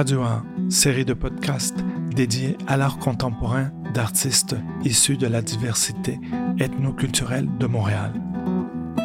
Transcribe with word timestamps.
Radio 0.00 0.22
1, 0.22 0.70
série 0.70 1.04
de 1.04 1.12
podcasts 1.12 1.76
dédiés 2.16 2.56
à 2.66 2.78
l'art 2.78 2.96
contemporain 2.96 3.70
d'artistes 3.92 4.56
issus 4.82 5.18
de 5.18 5.26
la 5.26 5.42
diversité 5.42 6.18
ethnoculturelle 6.58 7.46
de 7.58 7.66
Montréal. 7.66 8.14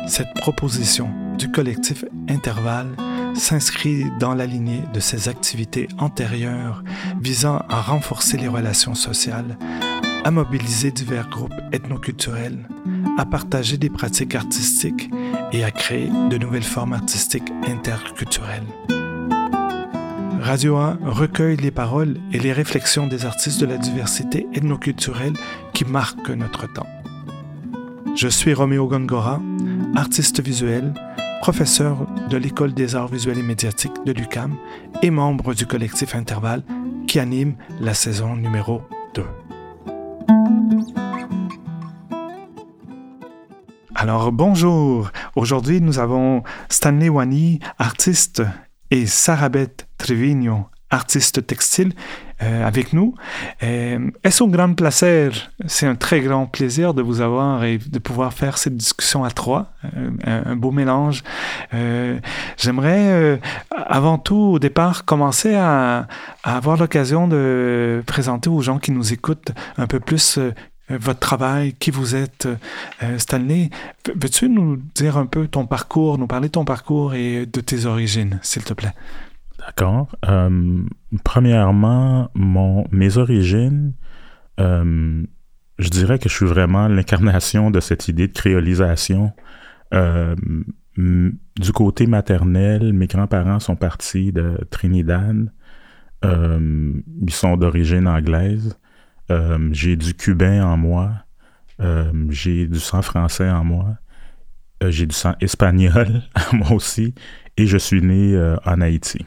Cette 0.08 0.33
proposition 0.35 1.10
du 1.37 1.51
collectif 1.51 2.05
Intervalle 2.29 2.96
s'inscrit 3.33 4.05
dans 4.21 4.33
la 4.33 4.46
lignée 4.46 4.83
de 4.94 5.01
ses 5.01 5.28
activités 5.28 5.89
antérieures 5.97 6.81
visant 7.19 7.57
à 7.67 7.81
renforcer 7.81 8.37
les 8.37 8.47
relations 8.47 8.96
sociales, 8.96 9.57
à 10.23 10.31
mobiliser 10.31 10.91
divers 10.91 11.27
groupes 11.27 11.59
ethnoculturels, 11.73 12.69
à 13.17 13.25
partager 13.25 13.75
des 13.75 13.89
pratiques 13.89 14.35
artistiques 14.35 15.09
et 15.51 15.65
à 15.65 15.71
créer 15.71 16.09
de 16.30 16.38
nouvelles 16.38 16.63
formes 16.63 16.93
artistiques 16.93 17.52
interculturelles. 17.67 18.63
Radio 20.45 20.77
1 20.77 20.99
recueille 21.02 21.58
les 21.58 21.72
paroles 21.72 22.17
et 22.31 22.38
les 22.38 22.54
réflexions 22.54 23.08
des 23.08 23.26
artistes 23.26 23.59
de 23.59 23.66
la 23.66 23.77
diversité 23.77 24.45
ethnoculturelle 24.54 25.34
qui 25.73 25.85
marquent 25.85 26.30
notre 26.30 26.71
temps. 26.71 26.85
Je 28.16 28.27
suis 28.27 28.54
Roméo 28.54 28.88
Gongora, 28.88 29.41
artiste 29.95 30.41
visuel, 30.41 30.94
professeur 31.41 32.05
de 32.30 32.38
l'École 32.38 32.76
des 32.76 32.95
arts 32.95 33.08
visuels 33.08 33.40
et 33.40 33.41
médiatiques 33.41 34.05
de 34.05 34.12
l'UCAM 34.12 34.55
et 35.02 35.09
membre 35.09 35.55
du 35.55 35.66
collectif 35.66 36.13
Intervalle 36.13 36.62
qui 37.07 37.20
anime 37.20 37.55
la 37.82 37.96
saison 37.96 38.35
numéro 38.35 38.84
2. 39.16 39.23
Alors 43.96 44.32
bonjour, 44.32 45.09
aujourd'hui 45.35 45.82
nous 45.82 45.98
avons 45.98 46.43
Stanley 46.70 47.09
Wani, 47.09 47.59
artiste, 47.80 48.43
et 48.91 49.05
Sarabeth 49.05 49.87
Trevino, 49.98 50.68
artiste 50.90 51.46
textile, 51.46 51.93
euh, 52.43 52.68
avec 52.68 52.91
nous. 52.91 53.15
Euh, 53.63 54.12
est-ce 54.23 54.43
un 54.43 54.48
grand 54.49 54.73
plaisir, 54.73 55.51
c'est 55.68 55.87
un 55.87 55.96
très 55.96 56.20
grand 56.20 56.48
plaisir 56.48 56.93
de 56.93 57.01
vous 57.01 57.21
avoir 57.21 57.63
et 57.63 57.77
de 57.77 57.99
pouvoir 57.99 58.34
faire 58.34 58.57
cette 58.57 58.76
discussion 58.76 59.24
à 59.24 59.32
trois, 59.32 59.71
euh, 59.96 60.09
un, 60.26 60.55
beau 60.57 60.71
mélange. 60.71 61.24
J'aimerais 62.57 63.40
avant 63.71 64.18
tout, 64.18 64.36
au 64.36 64.59
départ, 64.59 65.06
commencer 65.06 65.56
à, 65.56 66.08
à 66.44 66.58
avoir 66.58 66.76
l'occasion 66.78 67.28
de 67.28 68.04
présenter 68.06 68.50
aux 68.50 68.62
gens 68.62 68.80
qui 68.80 68.92
nous 68.92 69.14
écoutent 69.14 69.52
un 69.78 69.88
peu 69.88 70.02
plus 70.02 70.40
votre 70.89 71.19
travail, 71.19 71.73
qui 71.73 71.91
vous 71.91 72.16
êtes. 72.16 72.47
Stanley, 73.17 73.69
veux-tu 74.16 74.50
nous 74.50 74.78
dire 74.94 75.17
un 75.17 75.25
peu 75.25 75.47
ton 75.47 75.66
parcours, 75.66 76.17
nous 76.17 76.28
parler 76.28 76.47
de 76.47 76.53
ton 76.53 76.66
parcours 76.66 77.16
et 77.16 77.45
de 77.45 77.61
tes 77.61 77.86
origines, 77.86 78.39
s'il 78.44 78.64
te 78.64 78.73
plaît? 78.73 78.94
D'accord. 79.66 80.16
Euh, 80.28 80.83
premièrement, 81.23 82.30
mes 82.36 83.17
origines, 83.17 83.94
euh, 84.59 85.23
je 85.80 85.89
dirais 85.89 86.19
que 86.19 86.30
je 86.30 86.36
suis 86.36 86.45
vraiment 86.45 86.88
l'incarnation 86.88 87.72
de 87.72 87.80
cette 87.80 88.08
idée 88.08 88.28
de 88.28 88.33
créolisation. 88.33 89.31
Euh, 89.94 90.36
du 90.97 91.72
côté 91.73 92.06
maternel, 92.06 92.94
mes 92.94 93.08
grands-parents 93.08 93.59
sont 93.59 93.75
partis 93.75 94.31
de 94.31 94.59
Trinidad. 94.69 95.52
ils 96.23 97.31
sont 97.31 97.58
d'origine 97.58 98.08
anglaise. 98.08 98.78
J'ai 99.72 99.95
du 99.95 100.14
cubain 100.14 100.66
en 100.66 100.78
moi. 100.78 101.12
j'ai 102.30 102.68
du 102.68 102.80
sang 102.80 103.02
français 103.02 103.50
en 103.50 103.64
moi. 103.64 103.98
j'ai 104.88 105.06
du 105.06 105.16
sang 105.16 105.36
espagnol 105.42 106.23
en 106.52 106.58
moi 106.58 106.72
aussi. 106.73 107.14
Et 107.58 107.68
je 107.68 107.78
suis 107.78 108.02
né 108.02 108.38
en 108.66 108.81
Haïti. 108.81 109.26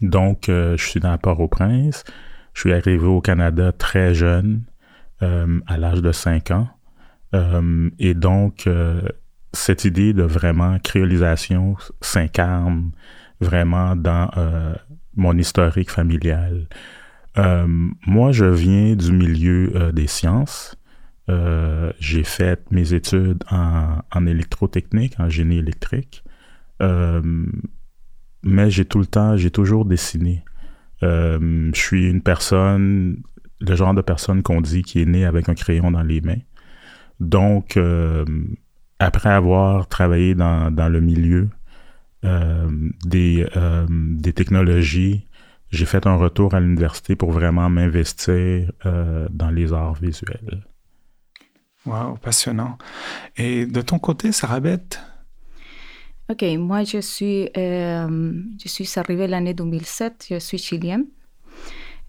Donc, 0.00 0.48
euh, 0.48 0.76
je 0.76 0.84
suis 0.84 1.00
dans 1.00 1.16
Port-au-Prince. 1.18 2.04
Je 2.52 2.60
suis 2.60 2.72
arrivé 2.72 3.06
au 3.06 3.20
Canada 3.20 3.72
très 3.72 4.14
jeune, 4.14 4.62
euh, 5.22 5.60
à 5.66 5.76
l'âge 5.76 6.02
de 6.02 6.12
5 6.12 6.50
ans. 6.52 6.68
Euh, 7.34 7.90
et 7.98 8.14
donc, 8.14 8.68
cette 9.52 9.84
idée 9.84 10.12
de 10.12 10.22
vraiment 10.22 10.78
créolisation 10.78 11.76
s'incarne 12.00 12.92
vraiment 13.40 13.96
dans 13.96 14.30
mon 15.16 15.36
historique 15.36 15.90
familial. 15.90 16.68
Moi, 17.36 18.32
je 18.32 18.44
viens 18.44 18.94
du 18.96 19.12
milieu 19.12 19.92
des 19.92 20.06
sciences. 20.06 20.76
j'ai 21.28 22.24
fait 22.24 22.60
mes 22.70 22.94
études 22.94 23.42
en, 23.50 24.26
électrotechnique, 24.26 25.18
en 25.18 25.28
génie 25.28 25.58
électrique 25.58 26.24
mais 28.44 28.70
j'ai 28.70 28.84
tout 28.84 28.98
le 28.98 29.06
temps, 29.06 29.36
j'ai 29.36 29.50
toujours 29.50 29.84
dessiné. 29.84 30.44
Euh, 31.02 31.70
je 31.74 31.80
suis 31.80 32.08
une 32.08 32.20
personne, 32.20 33.22
le 33.60 33.74
genre 33.74 33.94
de 33.94 34.02
personne 34.02 34.42
qu'on 34.42 34.60
dit 34.60 34.82
qui 34.82 35.00
est 35.00 35.06
née 35.06 35.24
avec 35.24 35.48
un 35.48 35.54
crayon 35.54 35.90
dans 35.90 36.02
les 36.02 36.20
mains. 36.20 36.40
Donc, 37.20 37.76
euh, 37.76 38.24
après 38.98 39.30
avoir 39.30 39.88
travaillé 39.88 40.34
dans, 40.34 40.70
le 40.70 41.00
milieu 41.00 41.48
euh, 42.24 42.68
des 43.04 44.32
technologies, 44.34 45.26
j'ai 45.74 45.86
fait 45.86 46.06
un 46.06 46.16
retour 46.16 46.54
à 46.54 46.60
l'université 46.60 47.16
pour 47.16 47.30
vraiment 47.30 47.68
m'investir 47.68 48.70
dans 48.84 49.50
les 49.50 49.72
arts 49.72 49.94
visuels. 49.94 50.64
Wow, 51.86 52.16
passionnant. 52.16 52.78
Et 53.36 53.66
de 53.66 53.80
ton 53.82 53.98
côté, 53.98 54.32
Sarabeth, 54.32 54.98
Ok, 56.30 56.42
moi 56.56 56.84
je 56.84 57.00
suis, 57.02 57.50
euh, 57.54 58.32
je 58.62 58.68
suis 58.68 58.88
arrivée 58.96 59.26
l'année 59.26 59.52
2007, 59.52 60.28
je 60.30 60.38
suis 60.38 60.56
chilienne. 60.56 61.04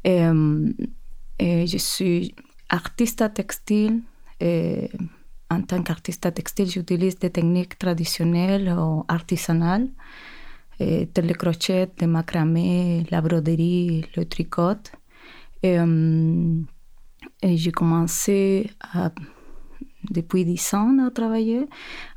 Euh, 0.08 0.72
et 1.38 1.68
je 1.68 1.78
suis 1.78 2.34
artiste 2.70 3.34
textile. 3.34 4.03
Et 4.40 4.90
en 5.50 5.62
tant 5.64 5.84
qu'artiste 5.84 6.34
textile, 6.34 6.70
j'utilise 6.70 7.20
des 7.20 7.30
techniques 7.30 7.78
traditionnelles 7.78 8.70
ou 8.70 9.03
artisanales, 9.09 9.90
et 10.80 11.08
le 11.16 11.34
crochet, 11.34 11.90
le 12.02 12.08
macramé, 12.08 13.06
la 13.12 13.22
broderie, 13.22 14.06
le 14.16 14.25
tricot. 14.25 14.91
Euh, 15.63 16.62
et 17.41 17.58
j'ai 17.58 17.72
commencé 17.72 18.69
depuis 20.12 20.46
10 20.46 20.74
ans 20.74 20.97
à 21.06 21.12
travailler. 21.12 21.68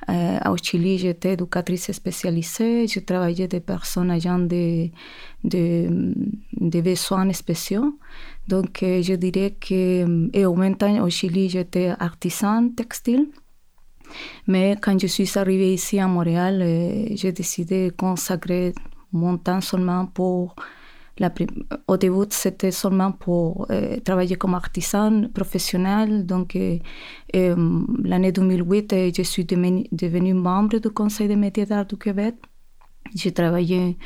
Euh, 0.08 0.38
au 0.50 0.56
Chili, 0.56 0.98
j'étais 0.98 1.34
éducatrice 1.34 1.90
spécialisée. 1.92 2.86
Je 2.86 3.00
travaillais 3.00 3.48
des 3.48 3.60
personnes 3.60 4.10
ayant 4.10 4.38
des, 4.38 4.92
besoins 6.62 7.32
spéciaux. 7.32 7.98
Donc, 8.48 8.82
euh, 8.82 9.02
je 9.02 9.14
dirais 9.14 9.54
que, 9.60 10.28
et 10.32 10.46
en 10.46 10.56
même 10.56 10.76
temps, 10.76 11.02
au 11.02 11.10
Chili, 11.10 11.48
j'étais 11.48 11.92
artisan 11.98 12.70
textile. 12.70 13.28
Mais 14.46 14.76
quand 14.80 14.98
je 15.00 15.06
suis 15.06 15.30
arrivée 15.38 15.74
ici 15.74 15.98
à 15.98 16.06
Montréal, 16.06 16.60
euh, 16.62 17.06
j'ai 17.12 17.32
décidé 17.32 17.90
de 17.90 17.96
consacrer 17.96 18.74
mon 19.12 19.38
temps 19.38 19.60
seulement 19.60 20.06
pour 20.06 20.54
au 21.86 21.96
début, 21.96 22.26
c'était 22.30 22.70
seulement 22.70 23.12
pour 23.12 23.66
euh, 23.70 23.98
travailler 24.00 24.36
comme 24.36 24.54
artisan 24.54 25.28
professionnel. 25.34 26.26
Donc, 26.26 26.54
euh, 26.56 26.78
euh, 27.34 27.82
l'année 28.04 28.32
2008, 28.32 29.14
je 29.16 29.22
suis 29.22 29.44
devenue 29.44 30.34
membre 30.34 30.78
du 30.78 30.90
Conseil 30.90 31.28
des 31.28 31.36
métiers 31.36 31.66
d'art 31.66 31.86
du 31.86 31.96
Québec. 31.96 32.36
J'ai 33.14 33.32
travaillé 33.32 33.96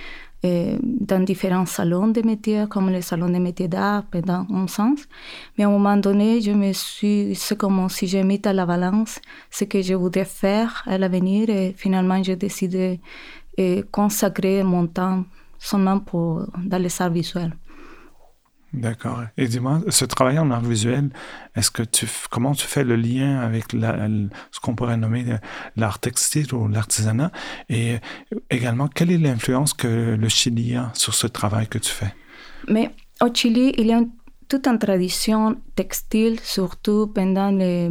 dans 0.43 1.21
différents 1.25 1.67
salons 1.67 2.09
de 2.09 2.21
métiers, 2.23 2.65
comme 2.69 2.91
le 2.91 3.01
salon 3.01 3.29
des 3.29 3.39
métiers 3.39 3.69
d'art 3.69 4.03
pendant 4.11 4.47
un 4.51 4.67
sens. 4.67 5.01
Mais 5.57 5.65
à 5.65 5.69
un 5.69 5.71
moment 5.71 5.97
donné, 5.97 6.41
je 6.41 6.51
me 6.51 6.73
suis, 6.73 7.35
c'est 7.37 7.57
comme 7.57 7.89
si 7.89 8.09
j'ai 8.09 8.25
mis 8.25 8.41
à 8.45 8.53
la 8.53 8.67
balance 8.67 9.21
ce 9.51 9.65
que 9.65 9.83
je 9.83 9.95
voudrais 9.95 10.25
faire 10.25 10.83
à 10.87 10.99
l'avenir 10.99 11.49
et 11.49 11.75
finalement, 11.77 12.21
j'ai 12.23 12.37
décidé 12.37 13.01
de 13.56 13.83
consacrer 13.93 14.65
mon 14.65 14.87
temps 14.89 15.25
seulement 15.59 16.00
pour, 16.00 16.45
dans 16.59 16.79
les 16.79 17.00
arts 17.00 17.11
visuels. 17.11 17.55
D'accord. 18.73 19.23
Et 19.37 19.49
dis-moi, 19.49 19.81
ce 19.89 20.07
travail 20.07 20.39
en 20.39 20.51
art 20.51 20.63
visuel, 20.63 21.11
est-ce 21.55 21.71
que 21.71 21.83
tu, 21.83 22.07
comment 22.31 22.53
tu 22.55 22.67
fais 22.67 22.85
le 22.85 22.97
lien 22.97 23.41
avec 23.41 23.73
la, 23.75 24.09
ce 24.51 24.61
qu'on 24.61 24.75
pourrait 24.75 24.97
nommer 24.97 25.25
l'art 25.77 25.99
textile 25.99 26.55
ou 26.55 26.69
l'artisanat? 26.69 27.31
Et 27.69 27.97
également, 28.49 28.89
quelle 28.89 29.11
est 29.11 29.19
l'influence 29.19 29.75
que 29.75 30.17
le 30.19 30.29
Chili 30.29 30.75
a 30.75 30.91
sur 30.95 31.15
ce 31.15 31.27
travail 31.27 31.67
que 31.69 31.79
tu 31.79 31.91
fais? 31.91 32.15
Mais 32.69 32.91
au 33.21 33.29
Chili, 33.33 33.75
il 33.77 33.87
y 33.89 33.93
a 33.93 34.01
toute 34.49 34.67
une 34.67 34.79
tradition 34.79 35.57
textile, 35.75 36.41
surtout 36.41 37.09
pendant 37.09 37.51
les 37.51 37.91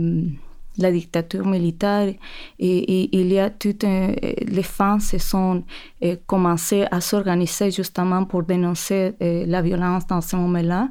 la 0.77 0.91
dictature 0.91 1.45
militaire 1.45 2.13
et, 2.59 3.09
il 3.19 3.31
y 3.31 3.39
a 3.39 3.49
toutes 3.49 3.83
les 3.83 4.63
femmes 4.63 4.99
se 4.99 5.17
sont 5.17 5.63
eh, 6.01 6.17
commencées 6.25 6.85
à 6.91 7.01
s'organiser 7.01 7.71
justement 7.71 8.25
pour 8.25 8.43
dénoncer 8.43 9.13
eh, 9.19 9.45
la 9.45 9.61
violence 9.61 10.07
dans 10.07 10.21
ce 10.21 10.35
moment-là. 10.35 10.89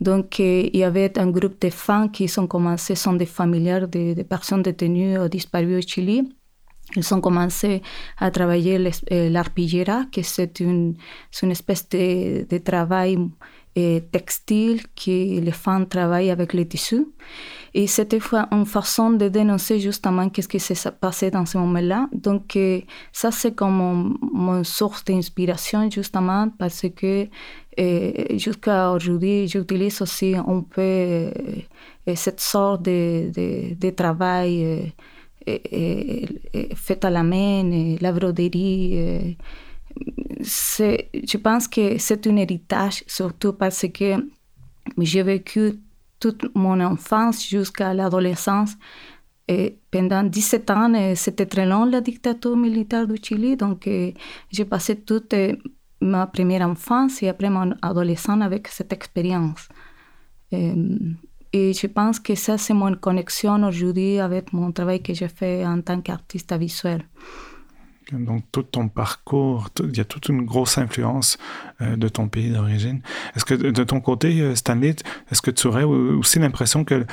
Donc 0.00 0.40
eh, 0.40 0.70
il 0.72 0.80
y 0.80 0.84
avait 0.84 1.18
un 1.18 1.30
groupe 1.30 1.60
de 1.60 1.70
femmes 1.70 2.10
qui 2.10 2.28
sont 2.28 2.46
commencées, 2.46 2.94
sont 2.94 3.14
des 3.14 3.26
familières 3.26 3.88
de, 3.88 4.22
personnes 4.22 4.62
détenues 4.62 5.18
ou 5.18 5.28
disparues 5.28 5.78
au 5.78 5.80
Chili. 5.80 6.22
ils 6.96 7.14
ont 7.14 7.20
commencé 7.20 7.82
à 8.18 8.30
travailler 8.30 8.78
l'arpillera, 9.10 10.04
que 10.12 10.22
c'est 10.22 10.60
une, 10.60 10.96
une 11.42 11.50
espèce 11.50 11.88
de, 11.88 12.46
de 12.46 12.58
travail 12.58 13.16
textile 14.12 14.82
que 14.94 15.40
les 15.40 15.52
femmes 15.52 15.88
travaillent 15.88 16.30
avec 16.30 16.52
les 16.52 16.68
tissus. 16.68 17.06
Et 17.74 17.88
c'était 17.88 18.20
une 18.52 18.66
façon 18.66 19.10
de 19.10 19.28
dénoncer 19.28 19.80
justement 19.80 20.28
qu'est-ce 20.28 20.48
qui 20.48 20.60
s'est 20.60 20.90
passé 20.92 21.30
dans 21.32 21.44
ce 21.44 21.58
moment-là. 21.58 22.08
Donc, 22.12 22.56
ça, 23.12 23.32
c'est 23.32 23.54
comme 23.54 24.16
mon, 24.32 24.62
source 24.62 25.04
d'inspiration, 25.04 25.90
justement, 25.90 26.48
parce 26.56 26.86
que 26.94 27.26
jusqu'à 28.36 28.92
aujourd'hui, 28.92 29.48
j'utilise 29.48 30.00
aussi 30.02 30.36
un 30.36 30.60
peu 30.60 31.32
cette 32.14 32.40
sorte 32.40 32.82
de, 32.82 33.74
de 33.74 33.90
travail 33.90 34.94
fait 36.76 37.04
à 37.04 37.10
la 37.10 37.22
main, 37.24 37.96
la 38.00 38.12
broderie 38.12 39.36
je 40.44 41.36
pense 41.36 41.68
que 41.68 41.98
c'est 41.98 42.26
un 42.26 42.36
héritage, 42.36 43.04
surtout 43.06 43.52
parce 43.52 43.86
que 43.92 44.16
j'ai 44.98 45.22
vécu 45.22 45.80
toute 46.32 46.54
mon 46.54 46.80
enfance 46.80 47.46
jusqu'à 47.46 47.92
l'adolescence. 47.92 48.76
Et 49.46 49.78
pendant 49.90 50.22
17 50.22 50.70
ans, 50.70 51.14
c'était 51.14 51.44
très 51.44 51.66
long 51.66 51.84
la 51.84 52.00
dictature 52.00 52.56
militaire 52.56 53.06
du 53.06 53.16
Chili, 53.22 53.56
donc 53.56 53.88
j'ai 54.50 54.64
passé 54.64 54.96
toute 55.02 55.34
ma 56.00 56.26
première 56.26 56.66
enfance 56.66 57.22
et 57.22 57.28
après 57.28 57.50
mon 57.50 57.74
adolescence 57.82 58.42
avec 58.42 58.68
cette 58.68 58.92
expérience. 58.94 59.68
Et 60.50 61.72
je 61.72 61.86
pense 61.88 62.20
que 62.20 62.34
ça, 62.34 62.56
c'est 62.56 62.74
mon 62.74 62.94
connexion 62.94 63.62
aujourd'hui 63.62 64.18
avec 64.18 64.52
mon 64.54 64.72
travail 64.72 65.02
que 65.02 65.12
j'ai 65.12 65.28
fait 65.28 65.66
en 65.66 65.82
tant 65.82 66.00
qu'artiste 66.00 66.54
visuel. 66.54 67.02
Donc 68.18 68.44
tout 68.52 68.62
ton 68.62 68.88
parcours, 68.88 69.68
il 69.82 69.96
y 69.96 70.00
a 70.00 70.04
toute 70.04 70.28
une 70.28 70.44
grosse 70.44 70.78
influence 70.78 71.38
euh, 71.80 71.96
de 71.96 72.08
ton 72.08 72.28
pays 72.28 72.50
d'origine. 72.50 73.00
Est-ce 73.34 73.44
que 73.44 73.54
de 73.54 73.84
ton 73.84 74.00
côté, 74.00 74.40
euh, 74.40 74.54
Stanley, 74.54 74.96
est-ce 75.30 75.42
que 75.42 75.50
tu 75.50 75.66
aurais 75.66 75.84
aussi 75.84 76.38
l'impression 76.38 76.84
que, 76.84 77.04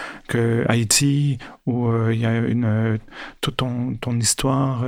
Haïti, 0.67 1.37
où 1.65 1.87
euh, 1.87 2.13
il 2.13 2.19
y 2.19 2.25
a 2.25 2.37
une, 2.37 2.99
toute 3.41 3.57
ton, 3.57 4.19
histoire 4.19 4.83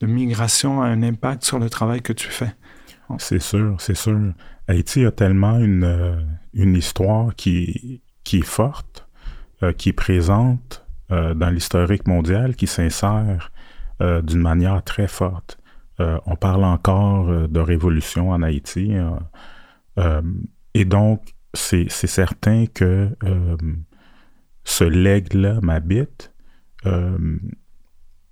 de 0.00 0.06
migration 0.06 0.80
a 0.80 0.86
un 0.86 1.02
impact 1.02 1.44
sur 1.44 1.58
le 1.58 1.68
travail 1.68 2.02
que 2.02 2.12
tu 2.12 2.28
fais? 2.28 2.54
C'est 3.18 3.42
sûr, 3.42 3.76
c'est 3.78 3.96
sûr. 3.96 4.18
Haïti 4.68 5.04
a 5.04 5.10
tellement 5.10 5.58
une, 5.58 6.24
une 6.54 6.76
histoire 6.76 7.34
qui, 7.34 8.02
qui 8.22 8.38
est 8.38 8.46
forte, 8.46 9.08
qui 9.76 9.90
est 9.90 9.94
présente 9.94 10.86
dans 11.10 11.50
l'historique 11.52 12.06
mondial, 12.06 12.54
qui 12.54 12.68
s'insère 12.68 13.50
euh, 14.00 14.22
d'une 14.22 14.40
manière 14.40 14.82
très 14.82 15.08
forte. 15.08 15.58
Euh, 16.00 16.18
on 16.24 16.34
parle 16.34 16.64
encore 16.64 17.28
euh, 17.28 17.48
de 17.48 17.60
révolution 17.60 18.30
en 18.30 18.42
Haïti. 18.42 18.92
et 20.74 20.84
donc, 20.84 21.34
c'est 21.52 21.88
certain 21.90 22.64
que 22.66 23.10
ce 24.64 24.84
legs-là 24.84 25.60
m'habite. 25.62 26.32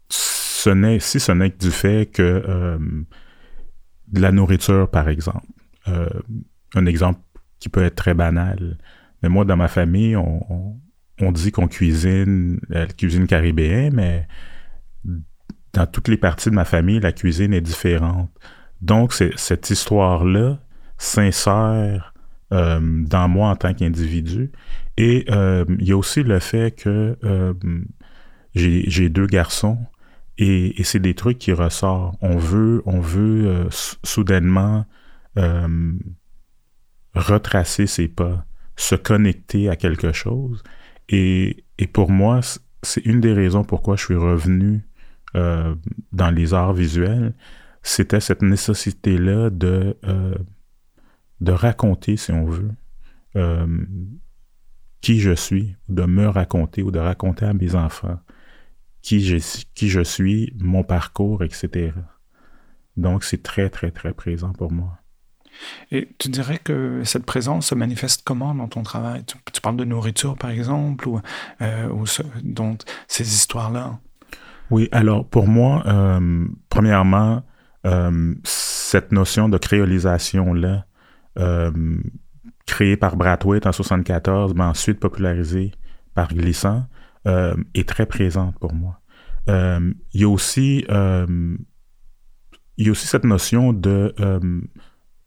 ce 0.09 0.99
si 1.00 1.20
ce 1.20 1.32
n'est 1.32 1.50
que 1.50 1.59
du 1.59 1.71
fait 1.71 2.11
que 2.11 2.79
de 4.09 4.21
la 4.21 4.32
nourriture, 4.32 4.88
par 4.91 5.09
exemple. 5.09 5.47
un 5.87 6.87
exemple 6.87 7.21
qui 7.59 7.69
peut 7.69 7.82
être 7.82 7.97
très 7.97 8.14
banal. 8.14 8.79
Mais 9.23 9.29
moi, 9.29 9.44
dans 9.44 9.56
ma 9.56 9.69
famille, 9.69 10.17
on, 10.17 10.81
on 11.21 11.32
dit 11.32 11.50
qu'on 11.50 11.69
cuisine, 11.69 12.61
la 12.69 12.87
cuisine 12.87 13.26
caribéenne, 13.26 13.94
mais 13.94 14.26
dans 15.78 15.86
toutes 15.86 16.08
les 16.08 16.16
parties 16.16 16.50
de 16.50 16.54
ma 16.56 16.64
famille, 16.64 16.98
la 16.98 17.12
cuisine 17.12 17.54
est 17.54 17.60
différente. 17.60 18.30
Donc, 18.80 19.12
cette 19.12 19.70
histoire-là 19.70 20.58
s'insère 20.98 22.14
euh, 22.52 22.80
dans 22.82 23.28
moi 23.28 23.50
en 23.50 23.56
tant 23.56 23.72
qu'individu. 23.75 24.50
Et 24.96 25.25
euh, 25.30 25.64
il 25.78 25.86
y 25.86 25.92
a 25.92 25.96
aussi 25.96 26.25
le 26.25 26.40
fait 26.40 26.75
que 26.75 27.16
euh, 27.22 27.54
j'ai 28.56 29.08
deux 29.08 29.26
garçons 29.26 29.78
et, 30.36 30.75
c'est 30.82 30.98
des 30.98 31.14
trucs 31.14 31.38
qui 31.38 31.52
ressortent. 31.52 32.19
On 32.22 32.38
veut, 32.38 32.82
on 32.84 32.98
veut 32.98 33.69
soudainement 34.02 34.84
retracer 37.14 37.86
ses 37.86 38.08
pas, 38.08 38.44
se 38.75 38.96
connecter 38.96 39.69
à 39.69 39.76
quelque 39.76 40.12
chose. 40.12 40.64
Et, 41.08 41.64
et 41.78 41.86
pour 41.86 42.10
moi, 42.10 42.40
c'est 42.82 43.04
une 43.06 43.20
des 43.20 43.32
raisons 43.32 43.62
pourquoi 43.62 43.94
je 43.94 44.04
suis 44.04 44.16
revenu 44.16 44.88
euh, 45.36 45.75
dans 46.12 46.30
les 46.30 46.54
arts 46.54 46.72
visuels, 46.72 47.34
c'était 47.82 48.20
cette 48.20 48.42
nécessité-là 48.42 49.50
de, 49.50 49.96
euh, 50.04 50.34
de 51.40 51.52
raconter, 51.52 52.16
si 52.16 52.32
on 52.32 52.46
veut, 52.46 52.70
euh, 53.36 53.66
qui 55.00 55.20
je 55.20 55.32
suis, 55.32 55.76
de 55.88 56.04
me 56.04 56.26
raconter 56.26 56.82
ou 56.82 56.90
de 56.90 56.98
raconter 56.98 57.44
à 57.44 57.52
mes 57.52 57.75
enfants 57.75 58.19
qui 59.02 59.20
je, 59.20 59.36
qui 59.75 59.88
je 59.88 60.00
suis, 60.00 60.52
mon 60.58 60.82
parcours, 60.82 61.44
etc. 61.44 61.92
Donc, 62.96 63.22
c'est 63.22 63.42
très, 63.42 63.70
très, 63.70 63.90
très 63.90 64.12
présent 64.12 64.52
pour 64.52 64.72
moi. 64.72 64.98
Et 65.90 66.14
tu 66.19 66.28
dirais 66.28 66.58
que 66.58 67.02
cette 67.04 67.25
présence 67.25 67.69
se 67.69 67.75
manifeste 67.75 68.22
comment 68.25 68.54
dans 68.54 68.69
ton 68.69 68.82
travail? 68.82 69.25
Tu, 69.25 69.60
parles 69.60 69.76
de 69.76 69.84
nourriture, 69.84 70.36
par 70.36 70.50
exemple, 70.50 71.08
ou, 71.08 71.20
ou 71.60 72.04
donc 72.42 72.82
ces 73.06 73.34
histoires-là? 73.34 73.98
Oui, 74.70 74.88
alors 74.93 75.26
pour 75.26 75.49
moi, 75.49 75.82
euh, 75.87 76.47
premièrement, 76.69 77.43
euh, 77.87 78.35
cette 78.44 79.12
notion 79.12 79.49
de 79.49 79.56
créolisation-là, 79.56 80.85
euh, 81.38 81.70
créée 82.67 82.97
par 82.97 83.17
Brathwaite 83.17 83.67
en 83.67 83.73
74, 83.73 84.55
mais 84.55 84.65
ensuite 84.65 85.00
popularisée 85.00 85.73
par 86.15 86.29
Glissant, 86.29 86.87
est 87.75 87.87
très 87.87 88.06
présente 88.06 88.59
pour 88.59 88.73
moi. 88.73 89.00
il 89.47 89.94
il 90.15 90.26
y 92.87 92.88
a 92.88 92.91
aussi 92.91 93.06
cette 93.06 93.25
notion 93.25 93.75
de 93.75 94.14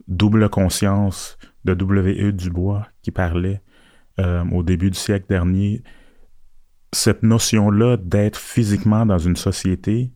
double 0.08 0.50
conscience 0.50 1.38
de 1.64 1.76
W.E. 1.76 2.32
Dubois 2.32 2.88
qui 3.04 3.12
parlait 3.12 3.62
au 4.18 4.64
début 4.64 4.90
du 4.90 4.98
siècle 4.98 5.28
dernier 5.30 5.84
cette 6.94 7.24
notion-là 7.24 7.98
d'être 7.98 8.38
physiquement 8.38 9.06
dans 9.06 9.18
une 9.18 9.36
société, 9.36 10.12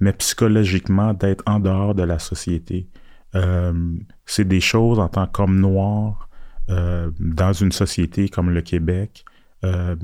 mais 0.00 0.12
psychologiquement 0.12 1.14
d'être 1.14 1.44
en 1.46 1.60
dehors 1.60 1.94
de 1.94 2.02
la 2.02 2.18
société. 2.18 2.88
Euh, 3.34 3.96
c'est 4.26 4.46
des 4.46 4.60
choses 4.60 4.98
en 4.98 5.08
tant 5.08 5.26
qu'homme 5.26 5.60
noir 5.60 6.28
euh, 6.70 7.10
dans 7.18 7.52
une 7.52 7.72
société 7.72 8.28
comme 8.28 8.50
le 8.50 8.62
Québec 8.62 9.24
euh, 9.64 9.96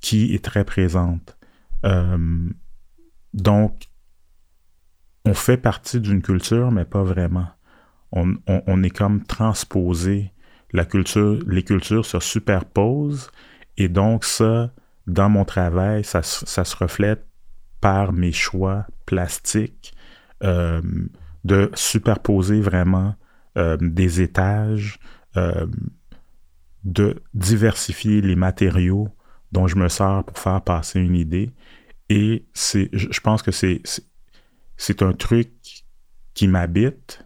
qui 0.00 0.34
est 0.34 0.44
très 0.44 0.64
présente. 0.64 1.36
donc, 3.32 3.88
on 5.26 5.34
fait 5.34 5.56
partie 5.56 6.00
d'une 6.00 6.22
culture, 6.22 6.70
mais 6.70 6.84
pas 6.84 7.02
vraiment. 7.02 7.48
On, 8.12 8.34
on, 8.46 8.82
est 8.82 8.90
comme 8.90 9.24
transposé. 9.24 10.32
La 10.72 10.84
culture, 10.84 11.38
les 11.46 11.62
cultures 11.62 12.04
se 12.04 12.20
superposent 12.20 13.30
et 13.76 13.88
donc 13.88 14.24
ça, 14.24 14.70
dans 15.06 15.28
mon 15.28 15.44
travail, 15.44 16.04
ça, 16.04 16.22
se 16.22 16.76
reflète 16.76 17.26
par 17.80 18.12
mes 18.12 18.32
choix 18.32 18.86
plastiques 19.06 19.94
euh, 20.42 20.80
de 21.44 21.70
superposer 21.74 22.60
vraiment 22.60 23.14
euh, 23.58 23.76
des 23.80 24.22
étages, 24.22 24.98
euh, 25.36 25.66
de 26.84 27.22
diversifier 27.34 28.20
les 28.20 28.36
matériaux 28.36 29.08
dont 29.52 29.66
je 29.66 29.76
me 29.76 29.88
sers 29.88 30.24
pour 30.24 30.38
faire 30.38 30.62
passer 30.62 31.00
une 31.00 31.14
idée. 31.14 31.50
Et 32.08 32.46
je 32.54 33.20
pense 33.20 33.42
que 33.42 33.50
c'est, 33.50 33.82
un 35.00 35.12
truc 35.12 35.50
qui 36.34 36.48
m'habite, 36.48 37.24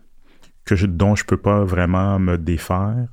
que 0.64 0.76
je, 0.76 0.87
dont 0.87 1.14
je 1.14 1.25
peux 1.25 1.37
pas 1.37 1.64
vraiment 1.64 2.18
me 2.18 2.37
défaire. 2.37 3.08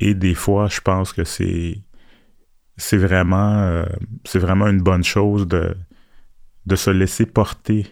Et 0.00 0.14
des 0.14 0.34
fois, 0.34 0.68
je 0.68 0.80
pense 0.80 1.12
que 1.12 1.24
c'est 1.24 1.82
c'est 2.80 2.96
vraiment, 2.96 3.58
euh, 3.58 3.84
vraiment 4.34 4.66
une 4.66 4.82
bonne 4.82 5.04
chose 5.04 5.46
de, 5.46 5.76
de 6.66 6.76
se 6.76 6.90
laisser 6.90 7.26
porter 7.26 7.86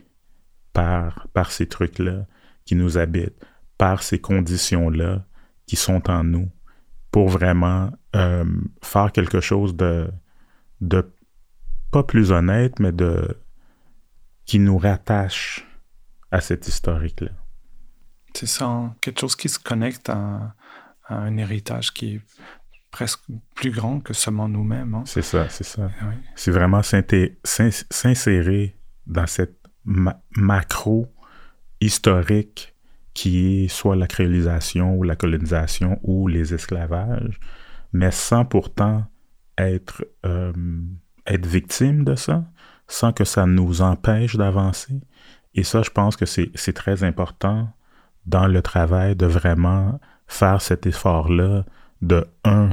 par, 0.72 1.28
par 1.34 1.52
ces 1.52 1.66
trucs-là 1.66 2.26
qui 2.64 2.74
nous 2.74 2.98
habitent, 2.98 3.44
par 3.76 4.02
ces 4.02 4.20
conditions-là 4.20 5.24
qui 5.66 5.76
sont 5.76 6.10
en 6.10 6.24
nous, 6.24 6.50
pour 7.10 7.28
vraiment 7.28 7.90
euh, 8.16 8.44
faire 8.82 9.12
quelque 9.12 9.40
chose 9.40 9.76
de, 9.76 10.10
de 10.80 11.06
pas 11.90 12.02
plus 12.02 12.32
honnête, 12.32 12.78
mais 12.80 12.92
de 12.92 13.38
qui 14.44 14.58
nous 14.58 14.78
rattache 14.78 15.66
à 16.30 16.40
cet 16.40 16.68
historique-là. 16.68 17.32
C'est 18.34 18.46
ça, 18.46 18.66
hein. 18.66 18.96
quelque 19.00 19.20
chose 19.20 19.36
qui 19.36 19.48
se 19.48 19.58
connecte 19.58 20.08
à, 20.08 20.54
un 21.10 21.36
héritage 21.38 21.92
qui 21.92 22.20
presque 22.90 23.20
plus 23.54 23.70
grand 23.70 24.00
que 24.00 24.14
seulement 24.14 24.48
nous-mêmes. 24.48 24.94
Hein. 24.94 25.02
C'est 25.06 25.22
ça, 25.22 25.48
c'est 25.48 25.64
ça. 25.64 25.90
C'est 26.34 26.50
vraiment 26.50 26.82
s'insérer 26.82 28.76
dans 29.06 29.26
cette 29.26 29.58
macro 29.84 31.12
historique 31.80 32.74
qui 33.14 33.64
est 33.64 33.68
soit 33.68 33.96
la 33.96 34.06
créolisation 34.06 34.94
ou 34.94 35.02
la 35.02 35.16
colonisation 35.16 35.98
ou 36.02 36.28
les 36.28 36.54
esclavages, 36.54 37.40
mais 37.92 38.10
sans 38.10 38.44
pourtant 38.44 39.06
être, 39.56 40.04
euh, 40.24 40.52
être 41.26 41.46
victime 41.46 42.04
de 42.04 42.14
ça, 42.14 42.44
sans 42.86 43.12
que 43.12 43.24
ça 43.24 43.46
nous 43.46 43.82
empêche 43.82 44.36
d'avancer. 44.36 45.00
Et 45.54 45.64
ça, 45.64 45.82
je 45.82 45.90
pense 45.90 46.16
que 46.16 46.26
c'est 46.26 46.72
très 46.74 47.02
important 47.02 47.68
dans 48.26 48.46
le 48.46 48.62
travail 48.62 49.16
de 49.16 49.26
vraiment 49.26 50.00
faire 50.26 50.62
cet 50.62 50.86
effort-là, 50.86 51.64
de, 52.02 52.26
un, 52.44 52.70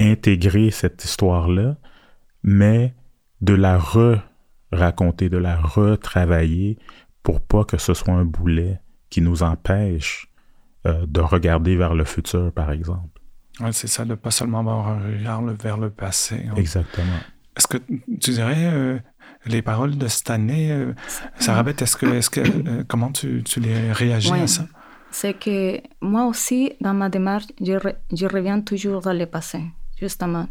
intégrer 0.00 0.70
cette 0.70 1.04
histoire-là, 1.04 1.76
mais 2.42 2.94
de 3.40 3.54
la 3.54 3.78
re-raconter, 3.78 5.28
de 5.28 5.38
la 5.38 5.56
retravailler 5.56 6.78
pour 7.22 7.40
pas 7.40 7.64
que 7.64 7.78
ce 7.78 7.94
soit 7.94 8.14
un 8.14 8.24
boulet 8.24 8.80
qui 9.10 9.20
nous 9.20 9.42
empêche 9.42 10.28
euh, 10.86 11.06
de 11.06 11.20
regarder 11.20 11.76
vers 11.76 11.94
le 11.94 12.04
futur, 12.04 12.52
par 12.52 12.70
exemple. 12.72 13.20
Oui, 13.60 13.70
c'est 13.72 13.88
ça, 13.88 14.04
de 14.04 14.14
pas 14.14 14.30
seulement 14.30 14.60
avoir 14.60 14.88
un 14.88 15.00
regard 15.00 15.42
vers 15.42 15.78
le 15.78 15.90
passé. 15.90 16.46
Hein. 16.48 16.54
Exactement. 16.56 17.18
Est-ce 17.56 17.66
que 17.66 17.78
tu 18.20 18.30
dirais 18.30 18.70
euh, 18.72 18.98
les 19.46 19.62
paroles 19.62 19.98
de 19.98 20.06
cette 20.06 20.30
année, 20.30 20.70
euh, 20.70 20.94
Sarah 21.40 21.64
Beth, 21.64 21.82
est-ce 21.82 21.96
que, 21.96 22.06
est 22.06 22.30
que, 22.30 22.40
euh, 22.40 22.84
comment 22.86 23.10
tu, 23.10 23.42
tu, 23.42 23.58
les 23.60 23.92
réagis 23.92 24.32
à 24.32 24.46
ça? 24.46 24.66
C'est 25.10 25.34
que 25.34 25.80
moi 26.00 26.26
aussi, 26.26 26.72
dans 26.80 26.94
ma 26.94 27.08
démarche, 27.08 27.46
je, 27.60 28.26
reviens 28.26 28.60
toujours 28.60 29.00
dans 29.00 29.12
le 29.12 29.26
passé, 29.26 29.60
justement. 29.98 30.46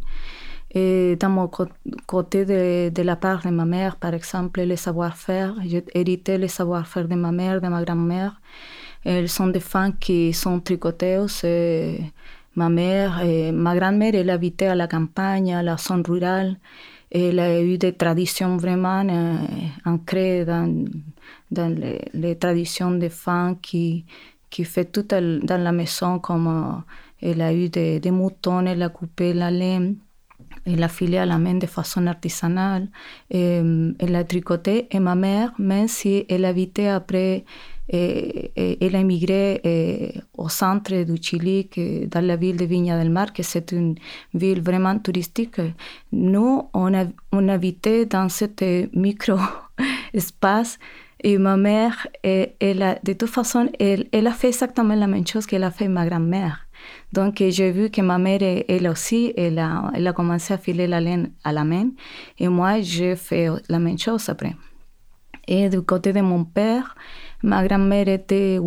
Et 0.72 1.16
dans 1.16 1.30
mon 1.30 1.50
côté 2.06 2.44
de, 2.46 2.90
de, 2.90 3.02
la 3.02 3.16
part 3.16 3.42
de 3.44 3.50
ma 3.50 3.66
mère, 3.66 3.96
par 3.96 4.14
exemple, 4.14 4.62
les 4.62 4.76
savoir-faire, 4.76 5.56
j'ai 5.66 5.86
hérité 5.94 6.38
les 6.38 6.50
savoir-faire 6.50 7.08
de 7.08 7.16
ma 7.16 7.32
mère, 7.32 7.62
de 7.62 7.68
ma 7.68 7.84
grand-mère. 7.84 8.42
Elles 9.06 9.30
sont 9.30 9.48
des 9.48 9.62
femmes 9.62 9.98
qui 9.98 10.34
sont 10.34 10.60
tricoteuses. 10.60 11.46
ma 12.56 12.70
mère, 12.70 13.22
ma 13.54 13.76
grand-mère, 13.76 14.16
elle 14.16 14.30
habitait 14.30 14.68
à 14.68 14.76
la 14.76 14.88
campagne, 14.88 15.54
à 15.54 15.64
la 15.64 15.78
zone 15.78 16.04
rurale. 16.06 16.58
Elle 17.10 17.40
a 17.40 17.62
eu 17.62 17.78
des 17.78 17.94
traditions 17.94 18.58
vraiment 18.58 19.08
euh, 19.08 19.38
ancrées 19.86 20.44
dans, 20.44 20.86
dans 21.52 21.74
les, 21.74 22.02
les, 22.14 22.36
traditions 22.36 22.92
des 22.92 23.10
femmes 23.10 23.58
qui, 23.62 24.06
qui 24.50 24.64
fait 24.64 24.86
tout 24.86 25.06
dans 25.10 25.64
la 25.64 25.72
maison, 25.72 26.20
comme 26.20 26.48
euh, 26.48 26.82
elle 27.22 27.42
a 27.42 27.54
eu 27.54 27.70
des, 27.70 28.12
moutons, 28.12 28.66
elle 28.66 28.84
a 28.84 28.90
coupé 28.90 29.34
la 29.34 29.52
laine 29.52 29.98
elle 30.66 30.84
a 30.84 30.90
filé 30.90 31.18
à 31.18 31.26
la 31.26 31.38
main 31.38 31.56
de 31.56 31.66
façon 31.66 32.06
artisanale, 32.08 32.90
et, 33.32 33.62
elle 34.00 34.16
a 34.16 34.24
tricoté. 34.24 34.88
Et 34.92 35.00
ma 35.00 35.16
mère, 35.16 35.54
même 35.58 35.88
si 35.88 36.26
elle 36.28 36.46
habitait 36.46 36.88
après, 36.88 37.46
elle 37.90 38.96
a 38.96 39.00
immigré 39.00 40.22
au 40.38 40.50
centre 40.50 41.04
du 41.04 41.22
Chili, 41.22 41.70
dans 42.12 42.26
la 42.26 42.36
ville 42.36 42.58
de 42.58 42.66
Viña 42.66 43.00
del 43.00 43.10
Mar, 43.10 43.32
que 43.32 43.44
c'est 43.44 43.72
une 43.72 43.96
ville 44.34 44.62
vraiment 44.62 45.00
touristique. 45.00 45.62
Nous, 46.12 46.64
on, 46.74 46.94
a, 46.94 47.06
on 47.32 47.48
habitait 47.48 48.06
dans 48.06 48.28
ce 48.30 48.46
micro-espace. 48.98 50.80
Et 51.24 51.38
ma 51.38 51.58
mère, 51.58 52.08
elle, 52.24 52.84
a, 52.84 53.00
de 53.04 53.14
toute 53.14 53.30
façon, 53.30 53.70
elle, 53.80 54.08
elle 54.12 54.28
a 54.28 54.32
fait 54.32 54.50
exactement 54.50 54.96
la 54.96 55.08
même 55.08 55.26
chose 55.26 55.46
qu'elle 55.46 55.64
a 55.64 55.72
fait 55.72 55.88
ma 55.88 56.08
grand-mère. 56.08 56.68
Donc, 57.12 57.44
j'ai 57.50 57.72
vu 57.72 57.90
que 57.90 58.02
ma 58.02 58.18
mère, 58.18 58.40
elle 58.42 58.88
aussi, 58.88 59.34
elle 59.36 59.58
a, 59.58 59.92
elle 59.96 60.06
a 60.08 60.14
commencé 60.14 60.54
à 60.54 60.58
filer 60.58 60.86
la 60.88 61.02
laine 61.02 61.32
à 61.44 61.52
la 61.52 61.64
main. 61.64 61.90
Et 62.38 62.48
moi, 62.48 62.82
j'ai 62.82 63.16
fait 63.16 63.50
la 63.68 63.80
même 63.80 63.98
chose 63.98 64.30
après. 64.30 64.56
Et 65.48 65.70
du 65.70 65.82
côté 65.82 66.14
de 66.14 66.22
mon 66.22 66.44
père, 66.44 66.96
ma 67.44 67.68
grand-mère 67.68 68.08
était 68.08 68.60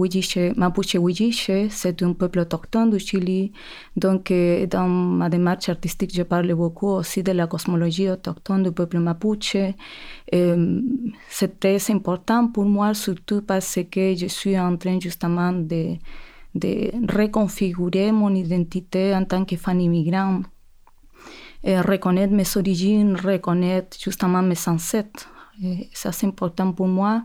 Mapuche 0.56 0.94
Huilliche, 0.94 1.50
c'est 1.70 2.02
un 2.02 2.12
peuple 2.12 2.40
autochtone 2.40 2.90
du 2.90 2.98
Chili. 2.98 3.52
Donc, 3.96 4.30
euh, 4.30 4.66
dans 4.66 4.88
ma 4.88 5.28
démarche 5.28 5.68
artistique, 5.68 6.14
je 6.14 6.22
parle 6.22 6.54
beaucoup 6.54 6.88
aussi 6.88 7.22
de 7.22 7.32
la 7.32 7.46
cosmologie 7.46 8.08
autochtone 8.08 8.62
du 8.62 8.72
peuple 8.72 8.98
Mapuche. 8.98 9.56
C'est 11.28 11.60
très 11.60 11.90
important 11.90 12.48
pour 12.48 12.64
moi, 12.64 12.94
surtout 12.94 13.42
parce 13.42 13.78
que 13.90 14.14
je 14.14 14.26
suis 14.26 14.58
en 14.58 14.76
train 14.76 14.98
justement 15.00 15.52
de 15.52 15.96
de 16.54 16.90
reconfigurer 17.16 18.12
mon 18.12 18.34
identité 18.34 19.14
en 19.14 19.24
tant 19.24 19.44
que 19.44 19.56
femme 19.56 19.80
immigrante, 19.80 20.46
et 21.62 21.78
reconnaître 21.80 22.32
mes 22.32 22.56
origines, 22.56 23.16
reconnaître 23.16 23.96
justement 24.00 24.42
mes 24.42 24.56
ancêtres. 24.66 25.28
Ça, 25.92 26.12
c'est 26.12 26.26
important 26.26 26.72
pour 26.72 26.88
moi. 26.88 27.24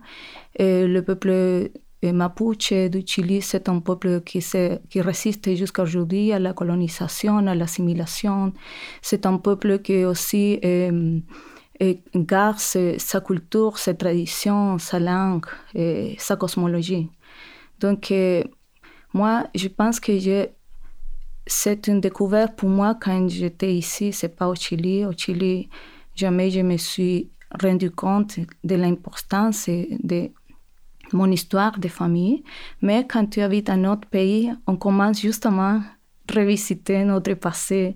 Et 0.55 0.85
le 0.87 1.01
peuple 1.01 1.71
mapuche 2.03 2.73
du 2.73 3.03
Chili, 3.05 3.41
c'est 3.41 3.69
un 3.69 3.79
peuple 3.79 4.21
qui, 4.21 4.43
qui 4.89 5.01
résiste 5.01 5.55
jusqu'à 5.55 5.83
aujourd'hui 5.83 6.31
à 6.31 6.39
la 6.39 6.53
colonisation, 6.53 7.37
à 7.37 7.55
l'assimilation. 7.55 8.53
C'est 9.01 9.25
un 9.25 9.37
peuple 9.37 9.79
qui 9.79 10.05
aussi 10.05 10.59
euh, 10.63 11.19
garde 12.15 12.59
sa 12.59 13.21
culture, 13.21 13.77
ses 13.77 13.95
traditions, 13.95 14.77
sa 14.77 14.99
langue, 14.99 15.45
sa 16.17 16.35
cosmologie. 16.35 17.09
Donc, 17.79 18.13
moi, 19.13 19.47
je 19.55 19.67
pense 19.69 19.99
que 19.99 20.11
c'est 21.47 21.87
une 21.87 22.01
découverte 22.01 22.55
pour 22.57 22.69
moi 22.69 22.97
quand 22.99 23.29
j'étais 23.29 23.73
ici, 23.73 24.11
c'est 24.11 24.35
pas 24.35 24.47
au 24.47 24.55
Chili. 24.55 25.05
Au 25.05 25.11
Chili, 25.11 25.69
jamais 26.15 26.49
je 26.49 26.61
me 26.61 26.77
suis 26.77 27.29
rendu 27.61 27.91
compte 27.91 28.39
de 28.63 28.75
l'importance 28.75 29.69
de 29.69 30.31
mon 31.13 31.31
histoire 31.31 31.79
de 31.79 31.87
famille. 31.87 32.43
Mais 32.81 33.05
quand 33.07 33.27
tu 33.27 33.41
habites 33.41 33.67
dans 33.67 33.77
notre 33.77 34.07
pays, 34.07 34.51
on 34.67 34.75
commence 34.75 35.21
justement 35.21 35.81
à 35.81 36.33
revisiter 36.33 37.03
notre 37.03 37.33
passé, 37.33 37.95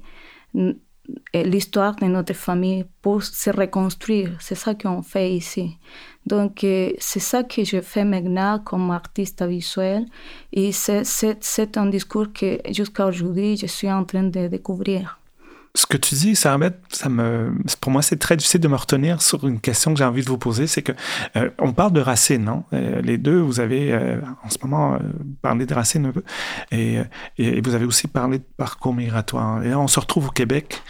l'histoire 1.33 1.95
de 1.95 2.05
notre 2.05 2.33
famille 2.33 2.85
pour 3.01 3.23
se 3.23 3.49
reconstruire. 3.49 4.37
C'est 4.39 4.55
ça 4.55 4.75
qu'on 4.75 5.01
fait 5.01 5.33
ici. 5.33 5.77
Donc, 6.25 6.63
euh, 6.63 6.91
c'est 6.99 7.19
ça 7.19 7.43
que 7.43 7.63
je 7.63 7.81
fais 7.81 8.05
maintenant 8.05 8.59
comme 8.59 8.91
artiste 8.91 9.41
visuel. 9.43 10.05
Et 10.53 10.71
c'est 10.71 11.77
un 11.77 11.87
discours 11.87 12.31
que 12.31 12.59
jusqu'à 12.71 13.07
aujourd'hui, 13.07 13.57
je 13.57 13.65
suis 13.65 13.91
en 13.91 14.03
train 14.03 14.23
de 14.23 14.47
découvrir. 14.47 15.19
Ce 15.75 15.85
que 15.85 15.97
tu 15.97 16.15
dis, 16.15 16.35
ça 16.35 16.57
me, 16.57 17.53
pour 17.79 17.91
moi, 17.91 18.01
c'est 18.01 18.17
très 18.17 18.35
difficile 18.35 18.59
de 18.59 18.67
me 18.67 18.75
retenir 18.75 19.21
sur 19.21 19.47
une 19.47 19.59
question 19.59 19.93
que 19.93 19.99
j'ai 19.99 20.05
envie 20.05 20.23
de 20.23 20.29
vous 20.29 20.37
poser. 20.37 20.67
C'est 20.67 20.81
que 20.81 20.93
euh, 21.35 21.49
on 21.59 21.73
parle 21.73 21.93
de 21.93 22.01
racines, 22.01 22.43
non? 22.43 22.63
Euh, 22.73 23.01
Les 23.01 23.17
deux, 23.17 23.39
vous 23.39 23.59
avez 23.59 23.95
en 24.43 24.49
ce 24.49 24.57
moment 24.63 24.97
parlé 25.41 25.65
de 25.65 25.73
racines 25.73 26.07
un 26.07 26.11
peu, 26.11 26.23
et, 26.71 26.97
et, 27.37 27.61
vous 27.61 27.75
avez 27.75 27.85
aussi 27.85 28.07
parlé 28.07 28.39
de 28.39 28.45
parcours 28.57 28.93
migratoire. 28.93 29.63
Et 29.63 29.69
là, 29.69 29.79
on 29.79 29.87
se 29.87 29.99
retrouve 29.99 30.27
au 30.27 30.31
Québec. 30.31 30.81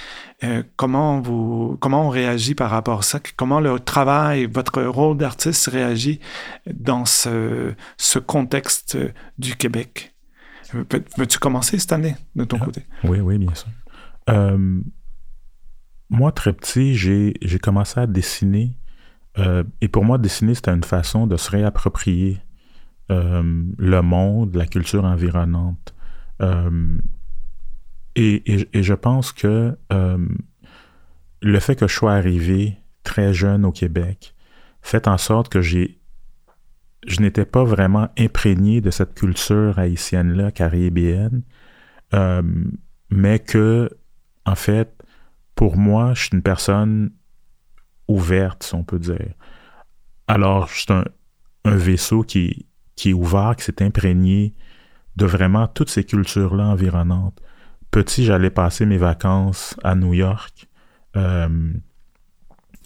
Euh, 0.44 0.64
comment, 0.78 1.20
vous, 1.20 1.78
comment 1.82 2.06
on 2.06 2.10
réagit 2.10 2.56
par 2.56 2.70
rapport 2.70 3.00
à 3.00 3.02
ça? 3.02 3.20
Comment 3.36 3.60
le 3.60 3.78
travail, 3.80 4.46
votre 4.46 4.82
rôle 4.84 5.18
d'artiste 5.18 5.68
réagit 5.68 6.20
dans 6.66 7.06
ce, 7.06 7.74
ce 7.98 8.20
contexte 8.20 8.98
du 9.38 9.56
Québec? 9.56 10.14
Veux-tu 11.18 11.40
commencer 11.40 11.78
cette 11.80 11.92
année 11.92 12.16
de 12.36 12.46
ton 12.46 12.58
ah, 12.62 12.66
côté? 12.66 12.86
Oui, 13.04 13.20
oui, 13.20 13.38
bien 13.38 13.54
sûr. 13.54 13.68
Euh, 14.30 14.82
moi, 16.10 16.32
très 16.32 16.54
petit, 16.54 16.96
j'ai 16.96 17.60
commencé 17.62 18.00
à 18.00 18.08
dessiner. 18.08 18.78
Euh, 19.38 19.64
et 19.82 19.88
pour 19.88 20.04
moi, 20.04 20.18
dessiner, 20.18 20.56
c'était 20.56 20.74
une 20.74 20.84
façon 20.84 21.28
de 21.28 21.38
se 21.38 21.52
réapproprier 21.52 22.40
le 23.12 24.02
monde, 24.02 24.56
la 24.56 24.68
culture 24.68 25.04
environnante. 25.04 25.96
Et, 28.16 28.68
je 28.74 28.94
pense 28.94 29.32
que 29.32 29.78
euh, 29.94 30.28
le 31.42 31.60
fait 31.60 31.76
que 31.76 31.88
je 31.88 31.94
sois 31.94 32.14
arrivé 32.14 32.78
très 33.04 33.34
jeune 33.34 33.66
au 33.66 33.72
Québec 33.72 34.36
fait 34.82 35.08
en 35.08 35.18
sorte 35.18 35.50
que 35.50 35.62
j'ai 35.62 35.98
je 37.08 37.22
n'étais 37.22 37.46
pas 37.46 37.64
vraiment 37.64 38.10
imprégné 38.18 38.82
de 38.82 38.92
cette 38.92 39.14
culture 39.14 39.80
haïtienne-là, 39.80 40.52
caribéenne, 40.52 41.44
euh, 42.14 42.42
mais 43.10 43.40
que, 43.40 43.90
en 44.46 44.56
fait, 44.56 44.94
pour 45.56 45.78
moi, 45.78 46.14
je 46.14 46.24
suis 46.24 46.30
une 46.34 46.42
personne 46.42 47.12
ouverte, 48.08 48.64
si 48.64 48.76
on 48.76 48.84
peut 48.84 49.00
dire. 49.00 49.34
Alors, 50.28 50.68
je 50.68 50.80
suis 50.82 50.94
un, 50.94 51.06
vaisseau 51.66 52.24
qui, 52.24 52.68
est 53.06 53.14
ouvert, 53.14 53.56
qui 53.56 53.66
s'est 53.66 53.84
imprégné 53.84 54.56
de 55.16 55.26
vraiment 55.26 55.68
toutes 55.68 55.90
ces 55.90 56.04
cultures-là 56.04 56.66
environnantes 56.66 57.40
petit, 57.92 58.24
j'allais 58.24 58.50
passer 58.50 58.86
mes 58.86 58.98
vacances 58.98 59.76
à 59.84 59.96
New 59.96 60.14
York. 60.14 60.68
Euh, 61.16 61.74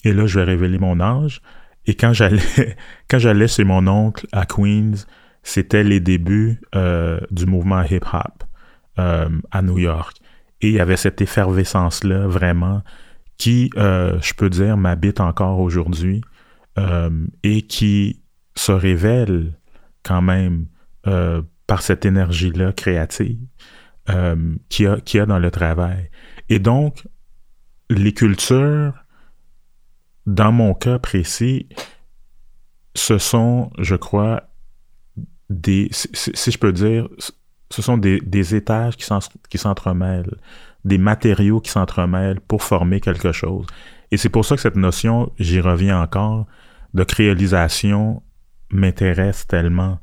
et 0.03 0.13
là, 0.13 0.25
je 0.25 0.39
vais 0.39 0.45
révéler 0.45 0.77
mon 0.77 1.00
âge. 1.00 1.41
Et 1.86 1.95
quand 1.95 2.13
j'allais, 2.13 2.41
quand 3.10 3.19
j'allais 3.19 3.48
chez 3.48 3.63
mon 3.63 3.88
oncle 3.88 4.27
à 4.31 4.45
Queens, 4.45 5.05
c'était 5.43 5.83
les 5.83 6.00
débuts 6.00 6.62
euh, 6.75 7.19
du 7.31 7.45
mouvement 7.45 7.83
hip-hop 7.83 8.43
euh, 9.00 9.29
à 9.51 9.62
New 9.62 9.77
York. 9.77 10.17
Et 10.63 10.70
il 10.70 10.74
y 10.74 10.79
avait 10.79 10.98
cette 10.98 11.22
effervescence-là, 11.22 12.25
vraiment, 12.25 12.82
qui, 13.38 13.70
je 13.75 14.34
peux 14.34 14.50
dire, 14.50 14.77
m'habite 14.77 15.20
encore 15.20 15.60
aujourd'hui 15.60 16.22
et 17.43 17.62
qui, 17.62 18.24
se 18.55 18.72
révèlent 18.72 19.53
quand 20.03 20.22
même 20.22 20.67
euh, 21.08 21.41
par 21.67 21.82
cette 21.82 22.05
énergie-là 22.05 22.72
créative 22.74 23.39
euh, 24.10 24.55
qu'il 24.70 24.86
y, 25.13 25.20
a 25.20 25.25
dans 25.25 25.39
le 25.39 25.51
travail. 25.51 26.10
Et 26.50 26.60
donc, 26.60 27.08
les 27.89 28.13
cultures, 28.13 28.93
dans 30.25 30.51
mon 30.51 30.74
cas 30.74 31.00
précis, 31.00 31.67
ce 32.96 33.17
sont, 33.17 33.72
je 33.79 33.96
crois, 33.96 34.43
des, 35.50 35.89
si, 35.91 36.51
je 36.51 36.58
peux 36.58 36.74
dire, 36.74 37.08
ce 37.74 37.82
sont 37.82 37.98
des, 37.98 38.56
étages 38.56 38.98
qui 38.98 39.58
s'entremêlent, 39.58 40.38
des 40.86 41.00
matériaux 41.00 41.60
qui 41.60 41.72
s'entremêlent 41.72 42.39
pour 42.39 42.62
former 42.62 43.00
quelque 43.00 43.32
chose. 43.32 43.65
Et 44.12 44.18
c'est 44.18 44.30
pour 44.30 44.46
ça 44.46 44.56
que 44.56 44.62
cette 44.62 44.75
notion, 44.75 45.32
j'y 45.39 45.60
reviens 45.60 46.00
encore, 46.00 46.46
de 46.94 47.03
créolisation 47.03 48.22
m'intéresse 48.70 49.48
tellement, 49.48 50.00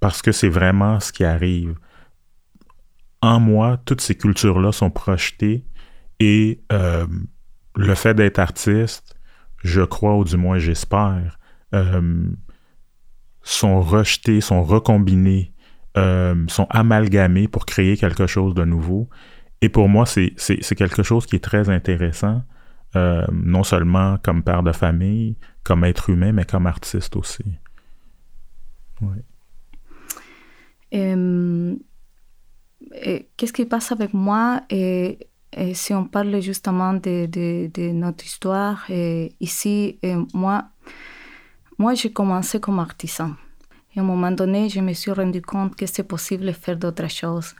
parce 0.00 0.20
que 0.20 0.32
c'est 0.32 0.50
vraiment 0.50 1.00
ce 1.00 1.12
qui 1.12 1.24
arrive. 1.24 1.76
En 3.22 3.40
moi, 3.40 3.78
toutes 3.86 4.02
ces 4.02 4.14
cultures-là 4.14 4.70
sont 4.70 4.90
projetées 4.90 5.64
et 6.20 6.60
euh, 6.72 7.06
le 7.74 7.94
fait 7.94 8.12
d'être 8.12 8.38
artiste, 8.38 9.16
je 9.64 9.80
crois, 9.80 10.14
ou 10.14 10.24
du 10.24 10.36
moins 10.36 10.58
j'espère, 10.58 11.38
euh, 11.74 12.26
sont 13.42 13.80
rejetés, 13.80 14.42
sont 14.42 14.62
recombinés, 14.62 15.54
euh, 15.96 16.34
sont 16.48 16.66
amalgamés 16.68 17.48
pour 17.48 17.64
créer 17.64 17.96
quelque 17.96 18.26
chose 18.26 18.54
de 18.54 18.64
nouveau. 18.64 19.08
Et 19.62 19.70
pour 19.70 19.88
moi, 19.88 20.04
c'est 20.04 20.34
quelque 20.76 21.02
chose 21.02 21.24
qui 21.24 21.36
est 21.36 21.44
très 21.44 21.70
intéressant, 21.70 22.42
euh, 22.96 23.24
non 23.32 23.62
seulement 23.62 24.18
comme 24.22 24.42
père 24.42 24.62
de 24.62 24.72
famille, 24.72 25.36
comme 25.64 25.84
être 25.84 26.10
humain, 26.10 26.32
mais 26.32 26.44
comme 26.44 26.66
artiste 26.66 27.16
aussi. 27.16 27.44
Qu'est-ce 30.90 31.78
qui 33.52 33.64
passe 33.64 33.92
avec 33.92 34.12
moi? 34.12 34.60
Et, 34.68 35.18
si 35.72 35.94
on 35.94 36.04
parle 36.04 36.42
justement 36.42 36.92
de, 36.92 37.26
de, 37.26 37.92
notre 37.92 38.26
histoire, 38.26 38.84
et 38.90 39.32
ici, 39.40 39.98
moi, 40.34 40.68
moi 41.78 41.94
j'ai 41.94 42.12
commencé 42.12 42.60
comme 42.60 42.78
artisan. 42.78 43.32
Et 43.96 43.98
à 43.98 44.02
un 44.02 44.04
moment 44.04 44.30
donné, 44.30 44.68
je 44.68 44.80
me 44.80 44.92
suis 44.92 45.10
rendu 45.10 45.40
compte 45.40 45.74
que 45.74 45.86
c'est 45.86 46.02
possible 46.04 46.44
de 46.44 46.52
faire 46.52 46.76
d'autres 46.76 47.08
choses. 47.08 47.54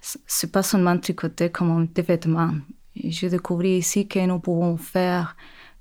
C'est 0.00 0.50
pas 0.50 0.64
seulement 0.64 0.98
tricoter 0.98 1.50
comme 1.50 1.86
des 1.86 2.02
vêtements. 2.02 2.54
J'ai 2.96 3.28
découvert 3.28 3.78
ici 3.78 4.08
que 4.08 4.26
nous 4.26 4.40
pouvons 4.40 4.76
faire 4.76 5.36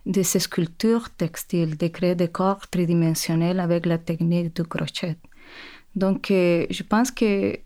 des 0.06 0.24
sculptures 0.24 1.10
textiles, 1.10 1.76
de 1.76 1.88
créer 1.88 2.14
des 2.14 2.28
corps 2.28 2.68
tridimensionnels 2.68 3.60
avec 3.60 3.88
la 3.88 3.98
technique 3.98 4.56
du 4.56 4.64
crochet. 4.64 5.18
Donc, 5.96 6.30
euh, 6.30 6.68
je 6.70 6.84
pense 6.84 7.10
que 7.10 7.58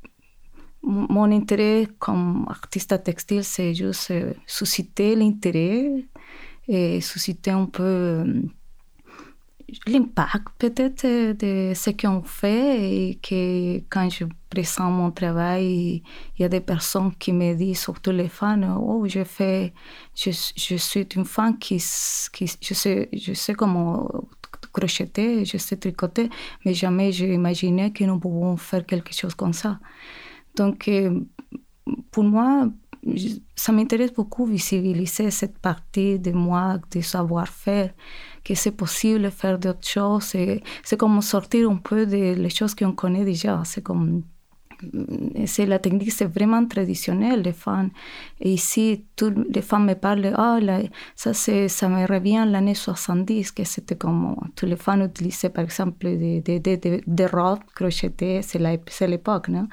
mon 0.81 1.29
intérêt 1.31 1.87
comme 1.99 2.45
artiste 2.47 3.03
textile, 3.03 3.43
c'est 3.43 3.73
juste 3.73 4.11
euh, 4.11 4.33
susciter 4.45 5.15
l'intérêt 5.15 6.05
et 6.67 7.01
susciter 7.01 7.51
un 7.51 7.65
peu 7.65 7.83
euh, 7.83 8.41
l'impact 9.87 10.47
peut-être 10.57 11.05
de 11.05 11.73
ce 11.73 11.89
qu'on 11.91 12.21
fait 12.23 13.09
et 13.09 13.15
que 13.15 13.79
quand 13.89 14.09
je 14.09 14.25
présente 14.49 14.91
mon 14.93 15.11
travail, 15.11 16.03
il 16.37 16.41
y 16.41 16.45
a 16.45 16.49
des 16.49 16.61
personnes 16.61 17.13
qui 17.15 17.33
me 17.33 17.53
disent, 17.53 17.79
surtout 17.79 18.11
les 18.11 18.29
fans, 18.29 18.77
oh, 18.81 19.05
je 19.07 19.23
fais, 19.23 19.73
je, 20.15 20.31
je 20.31 20.75
suis 20.75 21.07
une 21.15 21.25
femme 21.25 21.57
qui, 21.57 21.77
qui 22.33 22.45
je, 22.61 22.73
sais, 22.73 23.09
je 23.13 23.33
sais 23.33 23.53
comment 23.53 24.09
crocheter, 24.71 25.45
je 25.45 25.57
sais 25.57 25.77
tricoter, 25.77 26.29
mais 26.65 26.73
jamais 26.73 27.11
j'ai 27.11 27.33
imaginé 27.33 27.91
que 27.91 28.03
nous 28.03 28.19
pouvons 28.19 28.57
faire 28.57 28.85
quelque 28.85 29.13
chose 29.13 29.35
comme 29.35 29.53
ça. 29.53 29.79
Donc, 30.55 30.87
euh, 30.87 31.21
pour 32.11 32.23
moi, 32.23 32.69
ça 33.55 33.71
m'intéresse 33.71 34.13
beaucoup 34.13 34.45
visibiliser 34.45 35.31
cette 35.31 35.57
partie 35.59 36.19
de 36.19 36.31
moi, 36.31 36.79
de 36.91 37.01
savoir-faire, 37.01 37.93
que 38.49 38.55
c'est 38.55 38.71
possible 38.71 39.21
de 39.21 39.29
faire 39.29 39.59
d'autres 39.59 39.87
choses. 39.87 40.35
C'est 40.83 40.97
comme 40.97 41.21
sortir 41.21 41.69
un 41.69 41.75
peu 41.75 42.07
des 42.07 42.49
choses 42.49 42.73
qu'on 42.73 42.93
connaît 42.93 43.23
déjà. 43.23 43.61
C'est 43.63 43.83
comme 43.83 44.23
c'est 45.45 45.65
la 45.65 45.77
technique, 45.77 46.11
c'est 46.11 46.25
vraiment 46.25 46.65
traditionnel, 46.65 47.41
les 47.41 47.51
femmes. 47.51 47.89
Et 48.39 48.53
ici, 48.53 49.05
toutes 49.15 49.53
les 49.53 49.61
femmes 49.61 49.85
me 49.85 49.93
parlent, 49.93 50.33
ah, 50.35 50.57
ça, 51.15 51.33
ça 51.33 51.89
me 51.89 52.07
revient 52.07 52.45
l'année 52.47 52.75
70, 52.75 53.51
que 53.51 53.65
c'était 53.65 53.97
comme, 53.97 54.37
toutes 54.55 54.69
les 54.69 54.77
femmes 54.77 55.01
utilisaient, 55.01 55.49
par 55.49 55.65
exemple, 55.65 55.97
des, 56.07 56.39
des, 56.39 56.59
des, 56.59 57.03
des 57.05 57.25
robes 57.25 57.59
crochetées, 57.75 58.41
c'est 58.41 59.07
l'époque, 59.07 59.49
non? 59.49 59.67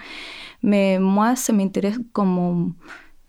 Mais 0.65 0.99
moi, 0.99 1.37
ça 1.37 1.53
m'intéresse 1.53 1.99
comme 2.13 2.75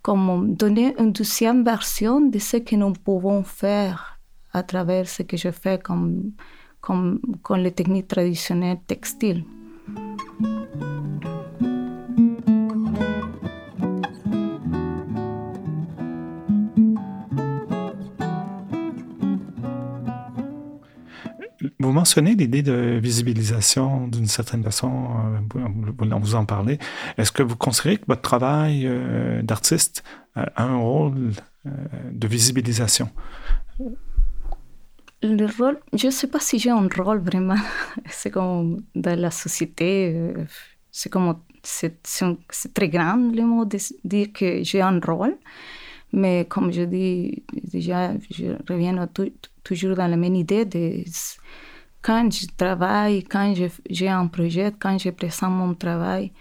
comme 0.02 0.56
donner 0.56 0.96
une 1.00 1.12
deuxième 1.12 1.66
version 1.66 2.22
de 2.22 2.40
ce 2.40 2.58
que 2.58 2.78
nous 2.78 2.94
pouvons 2.94 3.44
faire 3.44 4.17
à 4.54 4.64
travers 4.64 5.08
ce 5.08 5.24
que 5.24 5.38
je 5.38 5.52
fais 5.52 5.80
comme, 5.80 6.32
comme, 6.82 7.20
comme 7.44 7.60
les 7.60 7.72
techniques 7.72 8.08
traditionnelles 8.08 8.80
textiles. 8.88 9.44
Vous 21.80 21.92
mentionnez 21.92 22.36
l'idée 22.36 22.64
de 22.64 23.00
visibilisation 23.02 24.08
d'une 24.08 24.26
certaine 24.26 24.64
façon, 24.64 25.10
euh, 25.56 26.18
vous 26.20 26.36
en 26.36 26.46
parlez. 26.46 26.80
Est-ce 27.18 27.32
que 27.32 27.44
vous 27.44 27.56
considérez 27.56 27.98
que 27.98 28.06
votre 28.08 28.22
travail 28.22 28.86
euh, 28.86 29.42
d'artiste 29.42 30.04
a 30.36 30.64
un 30.64 30.78
rôle 30.78 31.32
euh, 31.66 31.70
de 32.12 32.28
visibilisation? 32.28 33.10
Le 35.24 35.46
rôle, 35.58 35.80
je 35.94 36.08
ne 36.08 36.12
sais 36.12 36.28
pas 36.28 36.40
si 36.40 36.60
j'ai 36.60 36.70
un 36.70 36.88
rôle 36.88 37.20
vraiment. 37.20 37.56
C'est 38.08 38.30
comme 38.38 38.84
dans 38.94 39.20
la 39.20 39.32
société, 39.32 40.34
c'est 40.92 41.10
comme 41.10 41.40
c'est 41.64 42.02
très 42.74 42.88
grand 42.88 43.18
le 43.18 43.44
mot 43.44 43.66
de 43.66 43.78
dire 44.04 44.32
que 44.32 44.64
j'ai 44.64 44.82
un 44.82 45.00
rôle. 45.00 45.38
Mais 46.14 46.46
comme 46.46 46.72
je 46.72 46.84
dis 46.84 47.44
déjà, 47.52 48.14
je 48.32 48.56
reviens 48.70 49.08
toujours 49.64 49.96
dans 49.96 50.08
la 50.08 50.18
même 50.18 50.36
idée 50.36 50.66
quand 52.02 52.32
je 52.32 52.48
travaille, 52.56 53.24
quand 53.24 53.54
j'ai 53.90 54.08
un 54.08 54.28
projet, 54.28 54.72
quand 54.80 54.98
je 54.98 55.10
présente 55.10 55.52
mon 55.52 55.74
travail, 55.74 56.32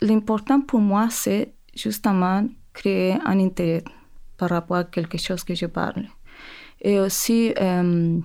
l'important 0.00 0.62
pour 0.62 0.80
moi, 0.80 1.08
c'est 1.10 1.54
justement 1.74 2.44
créer 2.72 3.12
un 3.24 3.38
intérêt 3.38 3.84
par 4.36 4.50
rapport 4.50 4.78
à 4.78 4.84
quelque 4.84 5.18
chose 5.18 5.44
que 5.44 5.54
je 5.54 5.66
parle. 5.66 6.06
Et 6.80 6.98
aussi, 6.98 7.52
euh, 7.60 8.18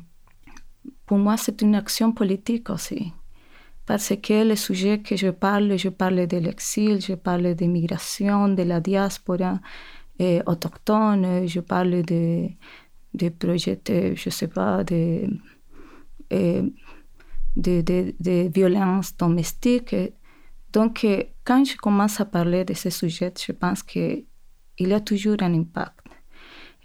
pour 1.05 1.17
moi, 1.17 1.37
c'est 1.37 1.61
une 1.61 1.75
action 1.75 2.11
politique 2.11 2.69
aussi. 2.69 3.13
Parce 3.85 4.13
que 4.21 4.43
les 4.43 4.55
sujets 4.55 4.99
que 4.99 5.15
je 5.15 5.29
parle, 5.29 5.77
je 5.77 5.89
parle 5.89 6.25
de 6.27 6.37
l'exil, 6.37 7.01
je 7.01 7.13
parle 7.13 7.53
de 7.55 7.65
migration, 7.65 8.47
de 8.49 8.63
la 8.63 8.79
diaspora 8.79 9.59
autochtone, 10.45 11.45
je 11.45 11.59
parle 11.59 12.01
de, 12.03 12.47
de 13.13 13.29
projets, 13.29 13.81
je 13.87 14.25
ne 14.25 14.31
sais 14.31 14.47
pas, 14.47 14.83
de 14.83 15.27
de, 17.55 17.81
de, 17.81 18.13
de 18.19 18.49
violence 18.53 19.15
domestique. 19.17 19.95
Donc, 20.73 21.05
quand 21.43 21.63
je 21.63 21.77
commence 21.77 22.19
à 22.19 22.25
parler 22.25 22.65
de 22.65 22.73
ces 22.73 22.89
sujets, 22.89 23.33
je 23.39 23.51
pense 23.53 23.83
qu'il 23.83 24.25
y 24.79 24.93
a 24.93 24.99
toujours 24.99 25.37
un 25.41 25.53
impact. 25.53 25.99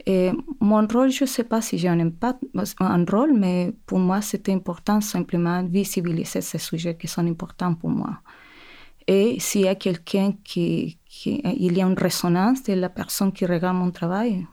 Et 0.07 0.31
mon 0.61 0.87
rôle, 0.87 1.11
je 1.11 1.25
ne 1.25 1.29
sais 1.29 1.45
pas 1.45 1.61
si 1.61 1.77
j'ai 1.77 1.89
un 1.89 2.01
impact, 2.01 2.43
un 2.81 3.05
rôle, 3.05 3.35
mais 3.37 3.75
pour 3.87 3.99
moi, 3.99 4.23
c'était 4.23 4.53
important 4.53 5.01
simplement 5.01 5.63
visibiliser 5.65 6.41
ces 6.41 6.59
sujets 6.59 6.97
qui 6.97 7.07
sont 7.07 7.27
importants 7.27 7.75
pour 7.75 7.91
moi. 7.91 8.21
Et 9.07 9.39
s'il 9.41 9.63
y 9.63 9.69
a 9.69 9.75
quelqu'un 9.75 10.33
qui, 10.45 10.99
qui, 11.05 11.43
il 11.45 11.77
y 11.77 11.83
a 11.83 11.87
une 11.87 11.99
résonance 11.99 12.63
de 12.63 12.75
la 12.75 12.89
personne 12.89 13.33
qui 13.33 13.45
regarde 13.45 13.77
mon 13.77 13.91
travail, 13.91 14.47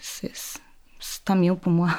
c'est 0.00 0.32
tant 1.24 1.36
mieux 1.36 1.56
pour 1.56 1.72
moi. 1.72 1.90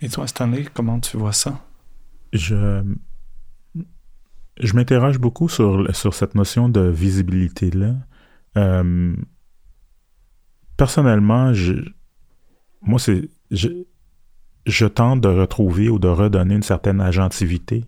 Et 0.00 0.08
toi, 0.08 0.26
Stanley, 0.26 0.66
comment 0.72 1.00
tu 1.00 1.16
vois 1.16 1.32
ça? 1.32 1.60
Je, 2.32 2.82
je 4.60 4.74
m'interroge 4.74 5.18
beaucoup 5.18 5.48
sur, 5.48 5.94
sur 5.94 6.14
cette 6.14 6.34
notion 6.34 6.68
de 6.68 6.80
visibilité-là. 6.80 7.94
Euh, 8.56 9.16
personnellement, 10.78 11.52
je, 11.52 11.74
moi, 12.80 12.98
c'est, 12.98 13.28
je, 13.50 14.86
tente 14.86 15.20
de 15.20 15.28
retrouver 15.28 15.90
ou 15.90 15.98
de 15.98 16.08
redonner 16.08 16.54
une 16.54 16.62
certaine 16.62 17.02
agentivité 17.02 17.84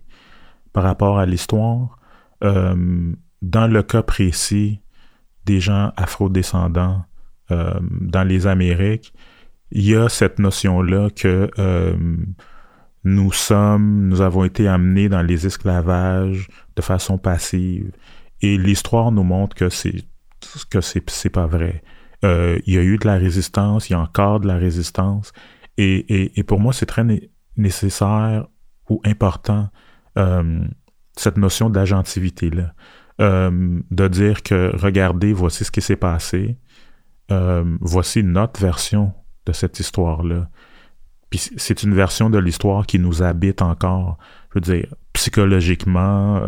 par 0.73 0.83
rapport 0.83 1.17
à 1.17 1.25
l'histoire. 1.25 1.97
Euh, 2.43 3.13
dans 3.41 3.67
le 3.67 3.81
cas 3.81 4.03
précis 4.03 4.81
des 5.45 5.59
gens 5.59 5.91
afrodescendants 5.97 7.03
euh, 7.49 7.79
dans 7.81 8.23
les 8.23 8.45
Amériques, 8.45 9.13
il 9.71 9.85
y 9.85 9.95
a 9.95 10.09
cette 10.09 10.37
notion-là 10.37 11.09
que 11.15 11.49
nous 13.03 13.31
sommes, 13.31 14.07
nous 14.09 14.21
avons 14.21 14.43
été 14.43 14.67
amenés 14.67 15.09
dans 15.09 15.21
les 15.21 15.47
esclavages 15.47 16.47
de 16.75 16.81
façon 16.81 17.17
passive. 17.17 17.91
Et 18.41 18.57
l'histoire 18.57 19.11
nous 19.11 19.23
montre 19.23 19.55
que 19.55 19.69
c'est 19.69 20.03
que 20.69 20.81
c'est 20.81 21.29
pas 21.29 21.47
vrai. 21.47 21.83
Euh, 22.23 22.59
il 22.65 22.73
y 22.73 22.77
a 22.77 22.83
eu 22.83 22.97
de 22.97 23.07
la 23.07 23.15
résistance, 23.15 23.89
il 23.89 23.93
y 23.93 23.95
a 23.95 23.99
encore 23.99 24.39
de 24.39 24.47
la 24.47 24.57
résistance. 24.57 25.33
Et, 25.77 26.37
et, 26.37 26.43
pour 26.43 26.59
moi, 26.59 26.73
c'est 26.73 26.85
très 26.85 27.03
nécessaire 27.57 28.45
ou 28.89 29.01
important 29.05 29.69
euh, 30.17 30.63
cette 31.15 31.37
notion 31.37 31.69
d'agentivité-là. 31.69 32.73
Euh, 33.19 33.79
de 33.89 34.07
dire 34.07 34.43
que, 34.43 34.75
regardez, 34.75 35.33
voici 35.33 35.63
ce 35.63 35.71
qui 35.71 35.81
s'est 35.81 35.95
passé. 35.95 36.57
Voici 37.79 38.23
notre 38.23 38.59
version 38.59 39.13
de 39.45 39.53
cette 39.53 39.79
histoire-là. 39.79 40.49
Puis 41.29 41.39
c'est 41.55 41.81
une 41.81 41.95
version 41.95 42.29
de 42.29 42.37
l'histoire 42.37 42.85
qui 42.85 42.99
nous 42.99 43.23
habite 43.23 43.61
encore, 43.61 44.17
je 44.49 44.55
veux 44.55 44.61
dire, 44.61 44.93
psychologiquement, 45.13 46.45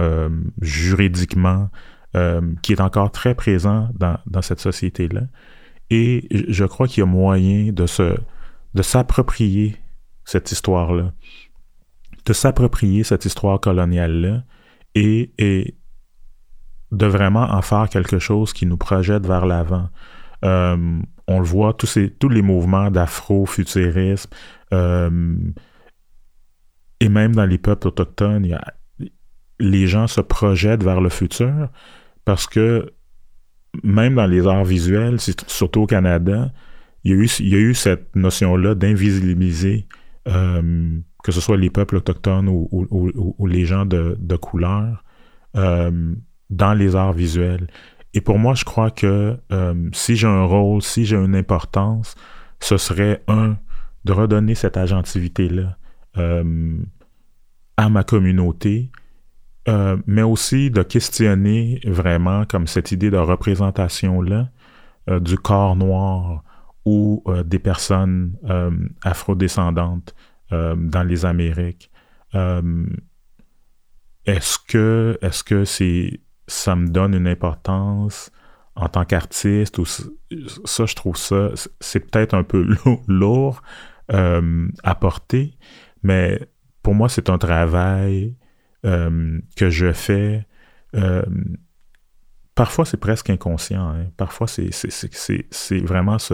juridiquement, 0.60 1.70
qui 2.62 2.74
est 2.74 2.82
encore 2.82 3.14
très 3.14 3.34
présent 3.34 3.92
dans, 3.94 4.18
dans 4.26 4.42
cette 4.42 4.60
société-là. 4.60 5.22
Et 5.89 6.28
je 6.32 6.65
crois 6.65 6.88
qu'il 6.88 7.02
y 7.02 7.04
a 7.04 7.10
moyen 7.10 7.72
de 7.72 7.86
se 7.86 8.15
de 8.74 8.82
s'approprier 8.82 9.76
cette 10.26 10.52
histoire-là, 10.52 11.13
de 12.26 12.34
s'approprier 12.34 13.04
cette 13.04 13.26
histoire 13.26 13.60
coloniale-là 13.60 14.43
et, 14.96 15.32
et 15.38 15.76
de 16.91 17.06
vraiment 17.06 17.43
en 17.43 17.62
faire 17.62 17.89
quelque 17.89 18.19
chose 18.19 18.54
qui 18.54 18.65
nous 18.65 18.78
projette 18.78 19.28
vers 19.28 19.46
l'avant. 19.46 19.89
Euh, 20.43 21.00
on 21.28 21.39
le 21.39 21.46
voit, 21.46 21.74
tous, 21.74 21.88
ces, 21.88 22.10
tous 22.10 22.30
les 22.30 22.41
mouvements 22.41 22.91
d'afro-futurisme, 22.91 24.30
euh, 24.74 25.36
et 27.00 27.10
même 27.10 27.36
dans 27.36 27.46
les 27.46 27.58
peuples 27.58 27.88
autochtones, 27.88 28.48
les 29.60 29.88
gens 29.88 30.08
se 30.08 30.22
projettent 30.22 30.84
vers 30.84 31.02
le 31.02 31.10
futur 31.10 31.69
parce 32.26 32.48
que 32.48 32.93
même 33.82 34.16
dans 34.16 34.28
les 34.28 34.46
arts 34.46 34.66
visuels, 34.66 35.20
surtout 35.48 35.82
au 35.82 35.88
Canada, 35.88 36.52
il 37.04 37.12
y 37.12 37.56
a 37.56 37.58
eu, 37.58 37.74
cette 37.74 38.16
notion-là 38.16 38.76
d'invisibiliser 38.76 39.88
euh, 40.28 41.00
que 41.24 41.32
ce 41.32 41.42
soit 41.42 41.58
les 41.58 41.70
peuples 41.70 41.98
autochtones 41.98 42.48
ou, 42.50 43.48
les 43.48 43.66
gens 43.66 43.86
de, 43.86 44.36
couleur 44.36 45.04
euh, 45.56 46.16
dans 46.50 46.74
les 46.74 46.96
arts 46.96 47.14
visuels. 47.14 47.68
Et 48.14 48.22
pour 48.22 48.38
moi, 48.38 48.54
je 48.54 48.64
crois 48.64 48.92
que 48.92 49.38
euh, 49.52 49.90
si 49.92 50.16
j'ai 50.16 50.28
un 50.28 50.44
rôle, 50.44 50.82
si 50.82 51.06
j'ai 51.06 51.18
une 51.18 51.36
importance, 51.36 52.16
ce 52.60 52.78
serait 52.78 53.24
un, 53.28 53.58
de 54.06 54.14
redonner 54.14 54.56
cette 54.56 54.78
agentivité-là 54.78 55.78
à 57.76 57.90
ma 57.90 58.04
communauté, 58.04 58.92
euh, 59.67 59.97
mais 60.08 60.21
aussi 60.21 60.69
de 60.71 60.84
questionner 60.84 61.80
vraiment 61.86 62.45
comme 62.45 62.67
cette 62.67 62.91
idée 62.91 63.10
de 63.10 63.17
représentation-là 63.17 64.49
euh, 65.10 65.19
du 65.19 65.38
corps 65.38 65.76
noir 65.76 66.43
ou 66.86 67.23
euh, 67.28 67.43
des 67.43 67.60
personnes 67.60 68.38
afrodescendantes 69.02 70.15
dans 70.52 71.04
les 71.04 71.26
Amériques. 71.26 71.89
est-ce 74.26 74.60
que 74.67 75.17
est-ce 75.23 75.43
que 75.43 75.65
c'est 75.65 76.19
ça 76.47 76.76
me 76.76 76.89
donne 76.89 77.15
une 77.15 77.28
importance 77.28 78.32
en 78.76 78.88
tant 78.88 79.04
qu'artiste 79.04 79.80
ou 79.80 79.86
ça 79.86 80.86
je 80.86 80.93
trouve 80.93 81.17
ça 81.17 81.49
c'est 81.80 82.02
peut-être 82.02 82.36
un 82.36 82.43
peu 82.43 82.67
lourd 83.08 83.63
euh, 84.12 84.67
apporter, 84.84 85.58
mais 86.04 86.41
pour 86.82 86.93
moi, 86.93 87.08
c'est 87.08 87.30
un 87.30 87.38
travail 87.38 88.36
euh, 88.86 89.39
que 89.56 89.69
je 89.69 89.93
fais. 89.93 90.46
Euh, 90.93 91.24
parfois, 92.54 92.86
c'est 92.86 92.98
presque 92.98 93.30
inconscient. 93.30 93.88
Hein. 93.88 94.08
Parfois, 94.17 94.48
c'est 94.48 95.80
vraiment 95.80 96.19
ce, 96.19 96.34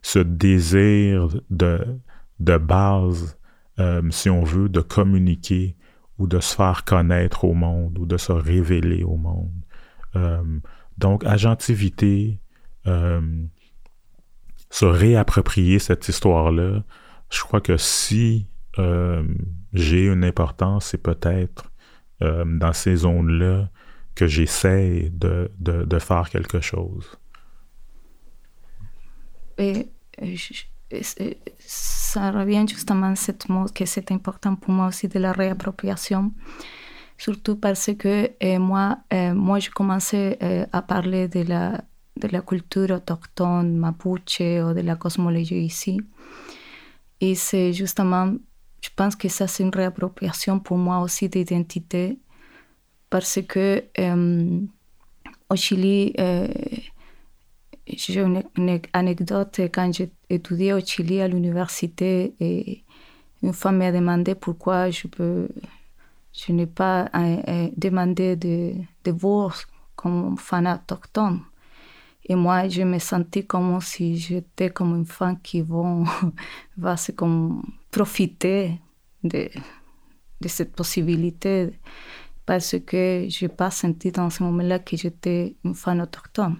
ce, 0.00 0.18
désir 0.18 1.28
de, 1.50 2.00
de 2.40 2.56
base, 2.56 3.36
euh, 3.78 4.00
si 4.10 4.30
on 4.30 4.42
veut, 4.42 4.70
de 4.70 4.80
communiquer 4.80 5.76
ou 6.18 6.26
de 6.26 6.40
se 6.40 6.56
faire 6.56 6.84
connaître 6.84 7.44
au 7.44 7.52
monde 7.52 7.98
ou 7.98 8.06
de 8.06 8.16
se 8.16 8.32
révéler 8.32 9.04
au 9.04 9.16
monde. 9.16 9.52
Donc, 10.98 11.24
agentivité, 11.24 12.38
se 12.84 14.84
réapproprier 14.84 15.78
cette 15.78 16.08
histoire-là, 16.08 16.84
je 17.30 17.40
crois 17.40 17.60
que 17.60 17.76
si 17.76 18.46
j'ai 19.72 20.06
une 20.06 20.24
importance, 20.24 20.86
c'est 20.86 21.02
peut-être 21.02 21.71
euh, 22.22 22.44
dans 22.46 22.72
ces 22.72 22.96
zones-là 22.96 23.68
que 24.14 24.26
j'essaie 24.26 25.10
de, 25.12 25.50
faire 25.98 26.30
quelque 26.30 26.60
chose. 26.60 27.18
Ça 31.58 32.30
revient 32.30 32.64
justement 32.68 33.08
à 33.08 33.16
ce 33.16 33.32
mot 33.48 33.66
que 33.74 33.84
c'est 33.86 34.12
important 34.12 34.54
pour 34.54 34.72
moi 34.72 34.88
aussi 34.88 35.08
de 35.08 35.18
la 35.18 35.32
réappropriation, 35.32 36.32
surtout 37.18 37.56
parce 37.56 37.90
que 37.98 38.30
euh, 38.44 38.58
moi, 38.58 38.98
euh, 39.12 39.34
moi, 39.34 39.58
je 39.58 39.70
commençais 39.70 40.38
à 40.72 40.82
parler 40.82 41.28
de 41.28 41.42
la, 41.42 41.82
de 42.20 42.28
la 42.28 42.40
culture 42.42 42.90
autochtone 42.90 43.76
mapuche 43.76 44.40
ou 44.40 44.74
de 44.74 44.82
la 44.82 44.96
cosmologie 44.96 45.64
ici. 45.64 46.00
Et 47.20 47.34
c'est 47.34 47.72
justement, 47.72 48.32
je 48.82 48.90
pense 48.94 49.16
que 49.16 49.28
ça, 49.28 49.46
c'est 49.46 49.62
une 49.62 49.74
réappropriation 49.74 50.58
pour 50.58 50.76
moi 50.76 51.00
aussi 51.00 51.28
d'identité, 51.28 52.18
parce 53.08 53.40
que 53.48 53.84
euh, 53.98 54.60
au 55.48 55.56
Chili, 55.56 56.12
euh, 56.18 56.48
j'ai 57.86 58.20
une, 58.20 58.42
anecdote, 58.92 59.60
quand 59.72 59.90
étudié 60.28 60.72
au 60.72 60.80
Chili 60.80 61.20
à 61.20 61.28
l'université, 61.28 62.34
et 62.40 62.82
une 63.42 63.52
femme 63.52 63.78
m'a 63.78 63.92
demandé 63.92 64.34
pourquoi 64.34 64.90
je 64.90 65.06
peux, 65.06 65.48
n'ai 66.48 66.66
pas 66.66 67.08
euh, 67.14 67.68
demandé 67.76 68.34
de, 68.36 69.12
bourse 69.12 69.66
comme 69.94 70.36
fan 70.36 70.66
autochtone. 70.66 71.40
Et 72.24 72.34
moi, 72.34 72.68
je 72.68 72.82
me 72.82 72.98
sentais 72.98 73.42
comme 73.42 73.80
si 73.80 74.16
j'étais 74.16 74.70
comme 74.70 74.96
une 74.96 75.06
femme 75.06 75.40
qui 75.40 75.60
vont, 75.60 76.04
va 76.76 76.96
se 76.96 77.12
comme 77.12 77.62
profiter 77.90 78.80
de, 79.24 79.48
de 80.40 80.48
cette 80.48 80.72
possibilité 80.72 81.70
parce 82.46 82.76
que 82.84 83.26
je 83.28 83.44
n'ai 83.44 83.48
pas 83.48 83.70
senti 83.70 84.12
dans 84.12 84.30
ce 84.30 84.42
moment-là 84.42 84.78
que 84.78 84.96
j'étais 84.96 85.56
une 85.64 85.74
femme 85.74 86.00
autochtone. 86.00 86.56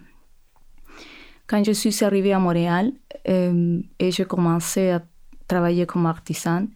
Quand 1.46 1.62
je 1.64 1.72
suis 1.72 2.04
arrivée 2.04 2.32
à 2.32 2.38
Montréal 2.38 2.92
euh, 3.28 3.80
et 3.98 4.10
j'ai 4.10 4.24
commencé 4.24 4.90
à 4.90 5.02
travailler 5.46 5.86
comme 5.86 6.06
artisan, 6.06 6.66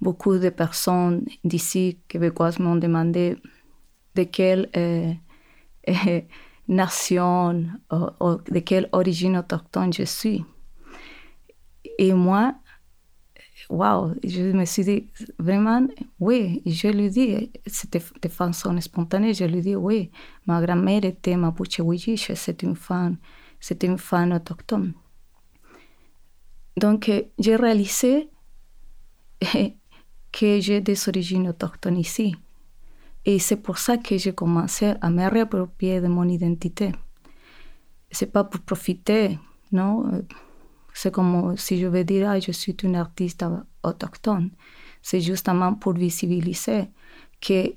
beaucoup 0.00 0.38
de 0.38 0.48
personnes 0.50 1.24
d'ici 1.42 1.98
québécoises 2.08 2.58
m'ont 2.58 2.76
demandé 2.76 3.36
de 4.14 4.22
quelle 4.24 4.70
euh, 4.76 5.12
euh, 5.88 6.20
nation 6.68 7.66
ou, 7.90 8.36
de 8.50 8.58
quelle 8.60 8.88
origine 8.92 9.36
autochtone 9.36 9.92
je 9.92 10.04
suis. 10.04 10.44
Et 11.98 12.12
moi, 12.12 12.54
waouh, 13.68 14.14
je 14.24 14.52
me 14.52 14.64
suis 14.64 14.84
dit, 14.84 15.08
vraiment, 15.38 15.86
oui, 16.20 16.62
je 16.66 16.88
lui 16.88 17.10
dis, 17.10 17.50
c'était 17.66 18.02
de 18.22 18.28
façon 18.28 18.78
spontanée, 18.80 19.34
je 19.34 19.44
lui 19.44 19.60
dis, 19.60 19.76
oui, 19.76 20.10
ma 20.46 20.64
grand-mère 20.64 21.04
était 21.04 21.36
mapuche 21.36 21.80
wijiche, 21.80 22.32
c'est 22.34 22.62
une 22.62 22.76
femme, 22.76 23.16
c'était 23.60 23.86
une 23.86 23.98
femme 23.98 24.32
autochtone. 24.32 24.94
Donc, 26.76 27.10
j'ai 27.38 27.56
réalisé 27.56 28.30
que 30.32 30.60
j'ai 30.60 30.80
des 30.80 31.08
origines 31.08 31.48
autochtones 31.48 31.98
ici. 31.98 32.34
Et 33.26 33.38
c'est 33.38 33.56
pour 33.56 33.78
ça 33.78 33.96
que 33.96 34.18
j'ai 34.18 34.34
commencé 34.34 34.94
à 35.00 35.10
me 35.10 35.28
réapproprier 35.28 36.00
de 36.00 36.08
mon 36.08 36.28
identité. 36.28 36.92
C'est 38.10 38.30
pas 38.30 38.44
pour 38.44 38.60
profiter, 38.60 39.38
non. 39.72 40.24
C'est 40.92 41.12
comme 41.12 41.56
si 41.56 41.80
je 41.80 41.86
veux 41.86 42.04
dire, 42.04 42.30
ah, 42.30 42.38
je 42.38 42.52
suis 42.52 42.76
une 42.82 42.96
artiste 42.96 43.44
autochtone. 43.82 44.50
C'est 45.02 45.20
justement 45.20 45.74
pour 45.74 45.94
visibiliser 45.94 46.84
que 47.40 47.74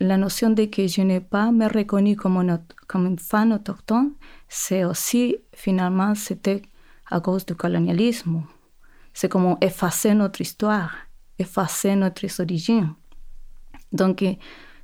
la 0.00 0.16
notion 0.16 0.50
de 0.50 0.64
que 0.64 0.86
je 0.86 1.02
n'ai 1.02 1.20
pas 1.20 1.52
me 1.52 1.66
reconnu 1.66 2.16
comme 2.16 2.38
une, 2.38 2.58
comme 2.86 3.06
une 3.06 3.18
femme 3.18 3.52
autochtone, 3.52 4.12
c'est 4.48 4.84
aussi, 4.84 5.36
finalement, 5.54 6.14
c'était 6.14 6.62
à 7.10 7.20
cause 7.20 7.44
du 7.44 7.54
colonialisme. 7.54 8.42
C'est 9.12 9.28
comme 9.28 9.56
effacer 9.60 10.14
notre 10.14 10.40
histoire, 10.40 10.94
effacer 11.38 11.96
notre 11.96 12.26
origine. 12.40 12.94
Donc, 13.92 14.24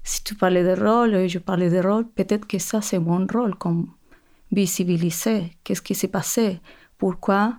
si 0.03 0.25
tu 0.25 0.35
parlais 0.35 0.62
de 0.62 0.81
rôle, 0.81 1.29
je 1.29 1.38
parlais 1.38 1.71
de 1.71 1.79
rôle, 1.79 2.09
peut-être 2.09 2.47
que 2.47 2.59
ça, 2.59 2.81
c'est 2.81 2.99
mon 2.99 3.27
rôle, 3.27 3.55
comme 3.57 3.88
visibiliser 4.53 5.53
qu'est-ce 5.64 5.83
qui 5.83 5.95
s'est 5.95 6.09
passé, 6.09 6.61
pourquoi 6.99 7.59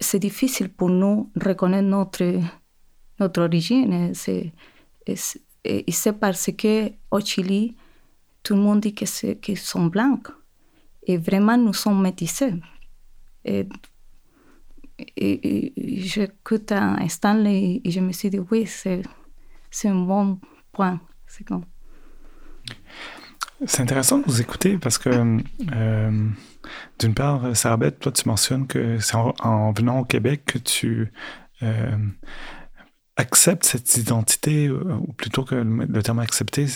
c'est 0.00 0.18
difficile 0.18 0.70
pour 0.70 0.88
nous 0.88 1.30
reconnaître 1.40 1.86
notre, 1.86 3.40
origine. 3.40 4.14
C'est, 4.14 4.52
et 5.06 5.92
c'est 5.92 6.12
parce 6.12 6.50
qu'au 6.56 7.20
Chili, 7.20 7.76
tout 8.42 8.54
le 8.54 8.60
monde 8.60 8.80
dit 8.80 8.94
qu'ils 8.94 9.58
sont 9.58 9.86
blancs. 9.86 10.28
Et 11.04 11.16
vraiment, 11.16 11.56
nous 11.56 11.72
sommes 11.72 12.00
métissés. 12.00 12.54
Et, 13.44 13.66
j'écoute 15.76 16.70
un 16.72 17.08
Stanley 17.08 17.80
et 17.84 17.90
je 17.90 18.00
me 18.00 18.12
suis 18.12 18.30
dit, 18.30 18.38
oui, 18.50 18.66
c'est, 18.66 19.02
c'est 19.72 19.88
un 19.88 19.96
bon 19.96 20.38
point. 20.70 21.00
C'est 21.26 21.46
C'est 23.66 23.80
intéressant 23.80 24.18
de 24.18 24.24
vous 24.26 24.40
écouter 24.40 24.76
parce 24.78 24.98
que, 24.98 25.08
euh, 25.74 26.28
d'une 26.98 27.14
part, 27.14 27.56
Sarabeth, 27.56 27.98
toi, 27.98 28.12
tu 28.12 28.28
mentionnes 28.28 28.66
que 28.66 28.98
c'est 28.98 29.16
en, 29.16 29.72
venant 29.72 30.00
au 30.00 30.04
Québec 30.04 30.44
que 30.44 30.58
tu 30.58 31.10
euh, 31.62 31.96
acceptes 33.16 33.64
cette 33.64 33.96
identité, 33.96 34.68
ou 34.70 35.12
plutôt 35.14 35.44
que 35.44 35.54
le, 35.54 36.02
terme 36.02 36.18
accepter, 36.18 36.66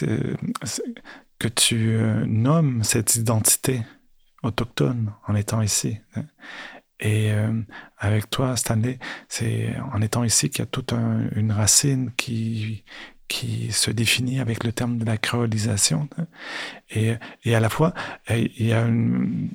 que 1.39 1.49
tu 1.49 1.91
euh, 1.91 2.25
nommes 2.27 2.83
cette 2.83 3.17
identité 3.17 3.83
autochtone 4.43 5.13
en 5.29 5.35
étant 5.35 5.61
ici. 5.61 5.99
Et 7.01 7.31
avec 7.99 8.31
toi, 8.31 8.57
Stanley, 8.57 8.99
c'est 9.29 9.75
en 9.93 10.01
étant 10.01 10.25
ici 10.25 10.49
qu'il 10.49 10.61
y 10.61 10.63
a 10.63 10.67
toute 10.67 10.93
une 10.93 11.53
racine 11.53 12.11
qui, 12.17 12.85
qui 13.29 13.73
se 13.73 13.91
définit 13.91 14.41
avec 14.41 14.65
le 14.65 14.73
terme 14.73 14.99
de 14.99 15.05
la 15.05 15.19
créolisation. 15.19 16.09
Et, 16.91 17.15
et 17.45 17.55
à 17.55 17.61
la 17.61 17.69
fois, 17.69 17.93
il 18.31 18.67
y 18.67 18.73
a 18.73 18.87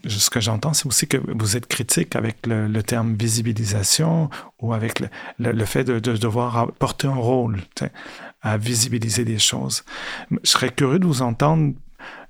ce 0.07 0.29
que 0.29 0.39
j'entends, 0.39 0.73
c'est 0.73 0.85
aussi 0.85 1.07
que 1.07 1.17
vous 1.17 1.57
êtes 1.57 1.67
critique 1.67 2.15
avec 2.15 2.45
le, 2.45 2.81
terme 2.83 3.15
visibilisation 3.15 4.29
ou 4.59 4.73
avec 4.73 4.99
le, 4.99 5.07
le, 5.39 5.65
fait 5.65 5.83
de, 5.83 5.99
de, 5.99 6.17
devoir 6.17 6.71
porter 6.73 7.07
un 7.07 7.15
rôle 7.15 7.61
à 8.41 8.57
visibiliser 8.57 9.23
des 9.23 9.39
choses. 9.39 9.83
Je 10.43 10.49
serais 10.49 10.69
curieux 10.69 10.99
de 10.99 11.05
vous 11.05 11.21
entendre 11.21 11.73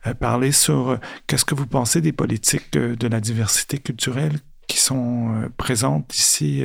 euh, 0.06 0.13
parler 0.13 0.52
sur 0.52 0.89
euh, 0.89 0.97
qu'est-ce 1.28 1.45
que 1.45 1.56
vous 1.56 1.67
pensez 1.67 2.02
des 2.02 2.12
politiques 2.12 2.76
euh, 2.76 2.95
de 2.95 3.08
la 3.08 3.19
diversité 3.19 3.78
culturelle 3.78 4.39
qui 4.67 4.78
sont 4.78 5.50
présentes 5.58 6.15
ici 6.15 6.63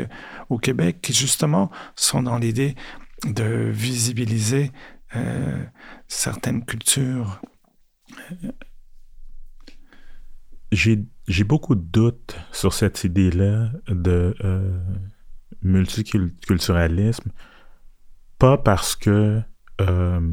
au 0.49 0.59
Québec, 0.59 0.99
qui 1.03 1.13
justement 1.13 1.71
sont 1.97 2.23
dans 2.23 2.39
l'idée 2.39 2.77
de 3.25 3.71
visibiliser 3.71 4.71
euh, 5.15 5.65
certaines 6.09 6.65
cultures. 6.65 7.41
J'ai 10.73 11.45
beaucoup 11.45 11.75
de 11.75 11.81
doutes 11.81 12.37
sur 12.53 12.73
cette 12.73 13.05
idée-là 13.05 13.71
de 13.89 14.35
euh, 14.45 14.79
multiculturalisme, 15.63 17.31
pas 18.39 18.59
parce 18.59 18.95
que 18.97 19.41
euh, 19.81 20.33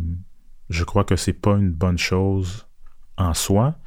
je 0.70 0.84
crois 0.84 1.04
que 1.04 1.16
c'est 1.16 1.34
pas 1.34 1.56
une 1.56 1.72
bonne 1.72 1.98
chose 1.98 2.68
en 3.18 3.34
soi. 3.34 3.78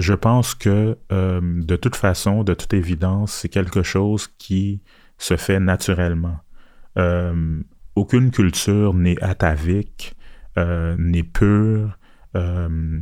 Je 0.00 0.14
pense 0.14 0.54
que 0.54 0.98
de 1.10 1.76
toute 1.76 1.96
façon, 1.96 2.42
de 2.42 2.54
toute 2.54 2.74
évidence, 2.74 3.32
c'est 3.32 3.48
quelque 3.48 3.82
chose 3.82 4.28
qui 4.38 4.82
se 5.18 5.36
fait 5.36 5.60
naturellement 5.60 6.40
aucune 8.00 8.30
culture 8.30 8.94
n'est 8.94 9.22
atavique, 9.22 10.16
euh, 10.58 10.96
n'est 10.98 11.22
pure. 11.22 11.98
Euh, 12.36 13.00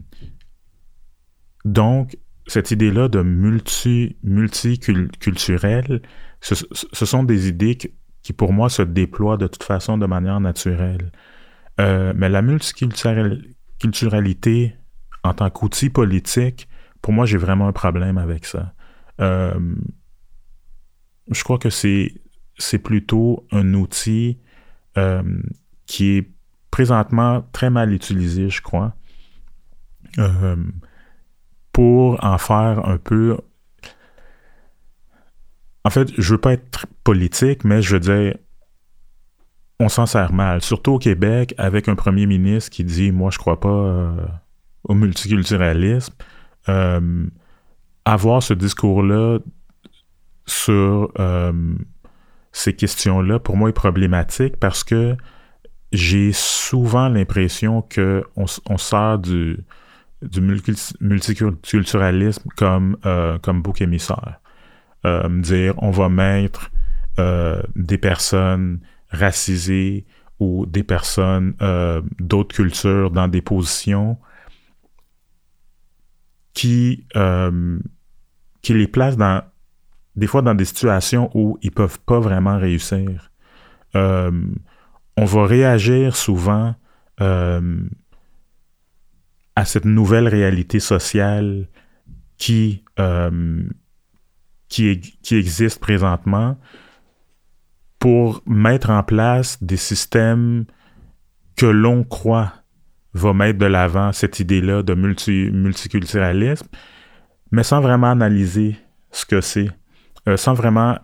donc, 1.65 2.19
cette 2.47 2.73
idée-là 2.73 3.09
de 3.09 3.23
multi, 3.23 4.17
multiculturel, 4.23 6.03
ce, 6.41 6.55
sont 6.93 7.25
des 7.25 7.49
idées 7.49 7.77
qui, 7.77 8.33
pour 8.33 8.53
moi, 8.53 8.71
se 8.71 8.83
déploient 8.83 9.37
de 9.37 9.47
toute 9.47 9.65
façon 9.65 9.99
de 9.99 10.07
manière 10.07 10.41
naturelle. 10.41 11.13
Euh, 11.81 12.13
mais 12.17 12.29
la 12.29 12.43
multiculturalité, 12.43 14.75
en 15.23 15.35
tant 15.35 15.51
qu'outil 15.51 15.91
politique, 15.91 16.68
pour 17.03 17.13
moi, 17.13 17.27
j'ai 17.27 17.39
vraiment 17.39 17.69
un 17.69 17.73
problème 17.73 18.19
avec 18.19 18.45
ça. 18.45 18.75
je 19.19 19.65
crois 21.45 21.59
que 21.59 21.71
c'est 21.71 22.79
plutôt 22.83 23.47
un 23.53 23.75
outil 23.75 24.39
euh, 24.99 25.23
qui 25.87 26.19
est 26.19 26.31
présentement 26.71 27.47
très 27.53 27.71
mal 27.71 27.93
utilisé, 27.93 28.51
je 28.51 28.61
crois, 28.61 28.95
euh, 30.19 30.57
pour 31.73 32.23
en 32.23 32.39
faire 32.39 32.87
un 32.87 32.99
peu... 32.99 33.39
En 35.85 35.91
fait, 35.91 36.11
je 36.19 36.33
veux 36.33 36.41
pas 36.41 36.53
être 36.53 36.87
politique, 37.05 37.65
mais 37.65 37.81
je 37.81 37.95
veux 37.95 38.01
dire, 38.01 38.35
on 39.81 39.89
s'en 39.89 40.07
sert 40.07 40.33
mal, 40.33 40.63
surtout 40.63 40.93
au 40.93 40.99
Québec, 40.99 41.55
avec 41.57 41.89
un 41.89 41.95
premier 41.95 42.27
ministre 42.27 42.71
qui 42.71 42.85
dit 42.85 43.13
Moi, 43.13 43.31
je 43.31 43.39
crois 43.39 43.61
pas 43.61 43.69
euh, 43.69 44.27
au 44.85 44.95
multiculturalisme. 44.95 46.15
Avoir 48.05 48.43
ce 48.43 48.55
discours-là 48.55 49.39
sur 50.47 51.13
ces 52.53 52.75
questions-là, 52.75 53.39
pour 53.39 53.57
moi, 53.57 53.69
est 53.71 53.73
problématique 53.73 54.57
parce 54.57 54.83
que 54.85 55.17
j'ai 55.93 56.33
souvent 56.33 57.09
l'impression 57.09 57.83
qu'on 57.83 58.25
on 58.69 58.79
sort 58.79 59.19
du, 59.19 59.65
multiculturalisme 61.01 62.49
comme, 62.57 62.97
euh, 63.07 63.39
comme 63.39 63.63
bouc 63.63 63.81
émissaire. 63.81 64.41
Euh, 65.07 65.29
dire, 65.41 65.75
on 65.79 65.93
va 65.93 66.09
mettre 66.09 66.71
euh, 67.19 67.63
des 67.77 67.99
personnes 67.99 68.81
racisées 69.11 70.05
ou 70.41 70.67
des 70.67 70.83
personnes 70.83 71.55
d'autres 72.21 72.55
cultures 72.55 73.11
dans 73.11 73.29
des 73.29 73.43
positions 73.43 74.19
qui, 76.59 77.07
qui 78.63 78.75
les 78.75 78.89
placent 78.89 79.17
dans 79.17 79.43
des 80.19 80.27
fois 80.27 80.43
dans 80.43 80.55
des 80.55 80.65
situations 80.65 81.31
où 81.35 81.59
ils 81.63 81.71
peuvent 81.71 82.01
pas 82.01 82.19
vraiment 82.19 82.59
réussir. 82.59 83.31
Euh, 83.95 84.33
on 85.17 85.25
va 85.25 85.47
réagir 85.47 86.17
souvent 86.17 86.75
euh, 87.21 87.81
à 89.55 89.65
cette 89.65 89.85
nouvelle 89.85 90.27
réalité 90.27 90.81
sociale 90.81 91.69
euh, 92.99 93.63
qui, 94.69 95.01
qui, 95.23 95.37
existe 95.37 95.81
présentement 95.81 96.59
pour 98.01 98.43
mettre 98.47 98.91
en 98.91 99.05
place 99.05 99.63
des 99.63 99.77
systèmes 99.77 100.65
que 101.57 101.67
l'on 101.67 102.03
croit 102.03 102.53
va 103.15 103.33
mettre 103.33 103.59
de 103.59 103.67
l'avant 103.67 104.13
cette 104.13 104.41
idée-là 104.41 104.83
de 104.83 104.95
multi, 104.95 105.51
multiculturalisme, 105.51 106.69
mais 107.51 107.63
sans 107.63 107.81
vraiment 107.81 108.11
analyser 108.11 108.77
ce 109.11 109.25
que 109.25 109.41
c'est. 109.41 109.71
Euh, 110.29 110.37
sans 110.37 110.53
vraiment 110.53 110.99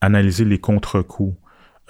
analyser 0.00 0.46
les 0.46 0.58
contre-coups, 0.58 1.36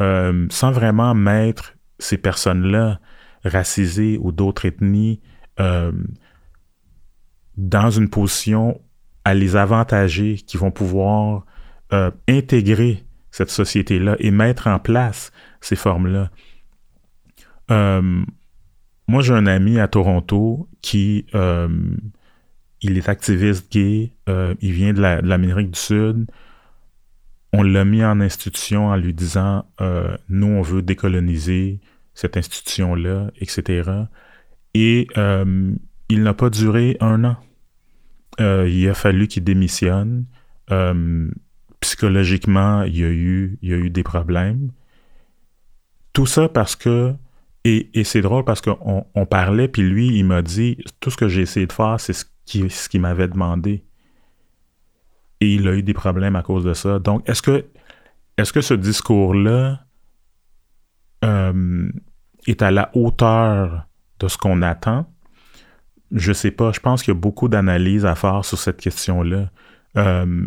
euh, 0.00 0.46
sans 0.50 0.72
vraiment 0.72 1.14
mettre 1.14 1.74
ces 2.00 2.18
personnes-là, 2.18 3.00
racisées 3.44 4.18
ou 4.20 4.33
d'autres 4.33 4.64
ethnies, 4.64 5.20
euh, 5.61 5.92
dans 7.56 7.90
une 7.90 8.11
position 8.11 8.80
à 9.24 9.35
les 9.35 9.54
avantager, 9.54 10.37
qui 10.37 10.56
vont 10.56 10.70
pouvoir 10.70 11.44
intégrer 12.28 13.04
cette 13.33 13.50
société-là 13.50 14.14
et 14.20 14.30
mettre 14.30 14.68
en 14.68 14.78
place 14.78 15.33
ces 15.61 15.74
formes-là. 15.74 16.30
Moi, 19.11 19.23
j'ai 19.23 19.35
un 19.35 19.46
ami 19.46 19.79
à 19.79 19.88
Toronto 19.88 20.68
qui, 20.83 21.27
il 22.83 22.96
est 22.96 23.09
activiste 23.09 23.70
gay, 23.73 24.12
il 24.27 24.73
vient 24.73 24.92
de 24.92 25.01
l'Amérique 25.01 25.73
du 25.73 25.79
Sud, 25.79 26.27
on 27.53 27.62
l'a 27.62 27.85
mis 27.85 28.05
en 28.05 28.20
institution 28.20 28.88
en 28.88 28.96
lui 28.96 29.12
disant 29.12 29.64
euh, 29.81 30.16
nous, 30.29 30.46
on 30.46 30.62
veut 30.62 30.83
décoloniser 30.83 31.81
cette 32.14 32.37
institution-là, 32.37 33.31
etc. 33.40 33.90
Et 34.75 35.09
euh, 35.16 35.73
il 36.09 36.23
n'a 36.23 36.35
pas 36.35 36.51
duré 36.51 36.96
un 37.01 37.25
an. 37.25 37.37
Euh, 38.40 38.68
il 38.68 38.88
a 38.88 38.94
fallu 38.94 39.27
qu'il 39.27 39.44
démissionne. 39.44 40.27
psychologiquement, 41.81 42.83
il 42.83 42.99
y, 42.99 43.05
a 43.05 43.09
eu, 43.09 43.59
il 43.62 43.70
y 43.70 43.75
a 43.75 43.77
eu 43.77 43.90
des 43.90 44.03
problèmes. 44.03 44.70
Tout 46.12 46.27
ça 46.27 46.49
parce 46.49 46.77
que, 46.77 47.14
et, 47.64 48.05
c'est 48.05 48.23
drôle 48.23 48.44
parce 48.44 48.61
qu'on 48.61 49.07
on 49.14 49.27
parlait, 49.27 49.68
puis 49.68 49.83
lui, 49.83 50.16
il 50.18 50.25
m'a 50.25 50.42
dit, 50.42 50.79
tout 51.01 51.11
ce 51.11 51.16
que 51.16 51.29
j'ai 51.29 51.42
essayé 51.42 51.66
de 51.66 51.73
faire, 51.73 52.01
c'est 52.01 52.14
ce 52.14 52.25
qu'il 52.46 52.70
ce 52.70 52.99
m'avait 52.99 53.29
demandé 53.29 53.85
et 55.40 55.55
il 55.55 55.66
a 55.68 55.75
eu 55.75 55.83
des 55.83 55.94
problèmes 55.94 56.37
à 56.37 56.42
cause 56.42 56.64
de 56.64 56.75
ça. 56.75 56.99
Donc, 56.99 57.29
est-ce 57.29 57.42
que, 57.42 57.64
est 58.37 58.53
que 58.53 58.61
ce 58.61 58.75
discours-là 58.75 59.81
euh, 61.25 61.90
est 62.46 62.62
à 62.62 62.70
la 62.70 62.90
hauteur 62.94 63.87
de 64.18 64.29
ce 64.29 64.37
qu'on 64.37 64.62
attend? 64.62 65.11
Je 66.12 66.33
sais 66.33 66.51
pas. 66.51 66.73
Je 66.73 66.81
pense 66.81 67.03
qu'il 67.03 67.14
y 67.14 67.16
a 67.16 67.20
beaucoup 67.20 67.49
d'analyses 67.49 68.05
à 68.05 68.14
faire 68.14 68.44
sur 68.44 68.59
cette 68.59 68.79
question-là. 68.79 69.51
Euh, 69.96 70.46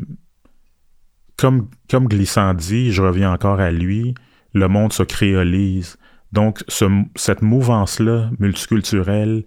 comme, 1.38 1.70
comme 1.90 2.08
Glissant 2.08 2.54
dit, 2.54 2.92
je 2.92 3.02
reviens 3.02 3.32
encore 3.32 3.60
à 3.60 3.72
lui, 3.72 4.14
le 4.54 4.68
monde 4.68 4.94
se 4.94 5.04
créolise. 5.04 5.98
Donc, 6.34 6.64
cette 7.16 7.42
mouvance-là 7.44 8.32
multiculturelle 8.40 9.46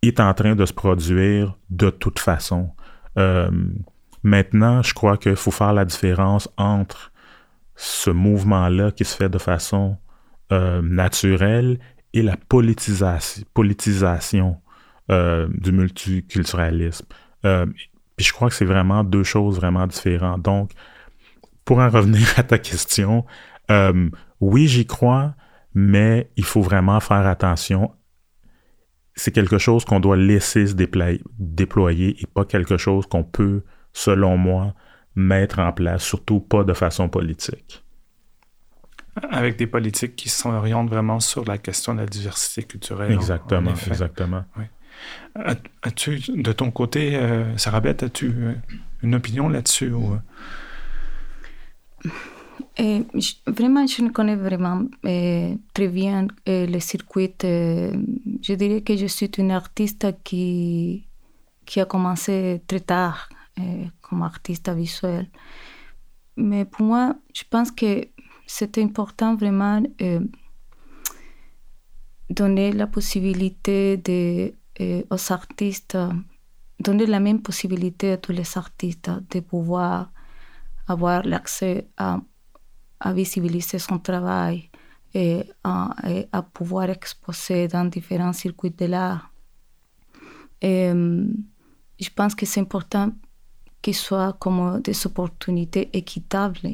est 0.00 0.18
en 0.18 0.32
train 0.32 0.56
de 0.56 0.64
se 0.64 0.72
produire 0.72 1.58
de 1.68 1.90
toute 1.90 2.18
façon. 2.18 2.70
Euh, 3.18 3.50
maintenant, 4.22 4.82
je 4.82 4.94
crois 4.94 5.18
qu'il 5.18 5.36
faut 5.36 5.50
faire 5.50 5.74
la 5.74 5.84
différence 5.84 6.48
entre 6.56 7.12
ce 7.76 8.08
mouvement-là 8.08 8.92
qui 8.92 9.04
se 9.04 9.14
fait 9.14 9.28
de 9.28 9.36
façon 9.36 9.98
euh, 10.52 10.80
naturelle 10.80 11.78
et 12.14 12.22
la 12.22 12.38
politisation, 12.48 14.56
euh, 15.10 15.48
du 15.52 15.70
multiculturalisme. 15.70 17.04
Puis 18.16 18.26
je 18.26 18.32
crois 18.32 18.48
que 18.48 18.54
c'est 18.54 18.64
vraiment 18.64 19.04
deux 19.04 19.24
choses 19.24 19.56
vraiment 19.56 19.86
différentes. 19.86 20.40
Donc, 20.40 20.70
pour 21.66 21.78
en 21.78 21.90
revenir 21.90 22.26
à 22.38 22.42
ta 22.42 22.56
question, 22.56 23.26
oui, 24.40 24.66
j'y 24.66 24.86
crois, 24.86 25.34
mais 25.74 26.30
il 26.36 26.44
faut 26.44 26.62
vraiment 26.62 27.00
faire 27.00 27.26
attention 27.26 27.92
c'est 29.14 29.32
quelque 29.32 29.58
chose 29.58 29.84
qu'on 29.84 30.00
doit 30.00 30.16
laisser 30.16 30.66
se 30.66 30.74
déployer 30.74 32.16
et 32.20 32.26
pas 32.26 32.44
quelque 32.44 32.76
chose 32.76 33.06
qu'on 33.06 33.24
peut, 33.24 33.62
selon 33.92 34.36
moi, 34.36 34.74
mettre 35.14 35.58
en 35.58 35.72
place, 35.72 36.02
surtout 36.02 36.40
pas 36.40 36.64
de 36.64 36.72
façon 36.72 37.08
politique. 37.08 37.84
Avec 39.30 39.56
des 39.56 39.66
politiques 39.66 40.16
qui 40.16 40.30
s'orientent 40.30 40.88
vraiment 40.88 41.20
sur 41.20 41.44
la 41.44 41.58
question 41.58 41.94
de 41.94 42.00
la 42.00 42.06
diversité 42.06 42.62
culturelle. 42.62 43.12
Exactement, 43.12 43.74
exactement. 43.86 44.44
As-tu, 45.82 46.18
de 46.28 46.52
ton 46.52 46.70
côté, 46.70 47.16
euh, 47.16 47.56
Sarabeth, 47.58 48.02
as-tu 48.02 48.32
euh, 48.34 48.54
une 49.02 49.14
opinion 49.14 49.48
là-dessus? 49.48 49.92
Ou... 49.92 50.16
Vraiment, 52.78 53.86
je 53.86 54.02
ne 54.02 54.08
connais 54.10 54.36
vraiment 54.36 54.84
très 55.02 55.88
bien 55.88 56.26
le 56.46 56.78
circuit. 56.78 57.34
Je 57.42 58.54
dirais 58.54 58.80
que 58.82 58.96
je 58.96 59.06
suis 59.06 59.30
une 59.38 59.50
artiste 59.50 60.06
qui, 60.24 61.06
qui 61.66 61.80
a 61.80 61.84
commencé 61.84 62.62
très 62.66 62.80
tard 62.80 63.28
comme 64.00 64.22
artiste 64.22 64.70
visuel. 64.70 65.28
Mais 66.36 66.64
pour 66.64 66.86
moi, 66.86 67.14
je 67.34 67.42
pense 67.48 67.70
que 67.70 68.08
c'est 68.46 68.78
important 68.78 69.36
vraiment 69.36 69.82
donner 72.30 72.72
la 72.72 72.86
possibilité 72.86 73.98
de, 73.98 74.54
aux 75.10 75.32
artistes, 75.32 75.98
donner 76.80 77.06
la 77.06 77.20
même 77.20 77.42
possibilité 77.42 78.12
à 78.12 78.16
tous 78.16 78.32
les 78.32 78.56
artistes 78.56 79.10
de 79.30 79.40
pouvoir 79.40 80.10
avoir 80.88 81.22
l'accès 81.24 81.86
à 81.98 82.20
à 83.02 83.12
visibiliser 83.12 83.78
son 83.78 83.98
travail 83.98 84.70
et 85.12 85.44
à, 85.64 86.42
pouvoir 86.54 86.88
exposer 86.88 87.68
dans 87.68 87.84
différents 87.84 88.32
circuits 88.32 88.70
de 88.70 88.86
l'art. 88.86 89.30
je 90.62 92.10
pense 92.14 92.34
que 92.34 92.46
c'est 92.46 92.60
important 92.60 93.12
qu'il 93.82 93.96
soit 93.96 94.34
comme 94.38 94.80
des 94.80 95.06
opportunités 95.06 95.90
équitables 95.92 96.70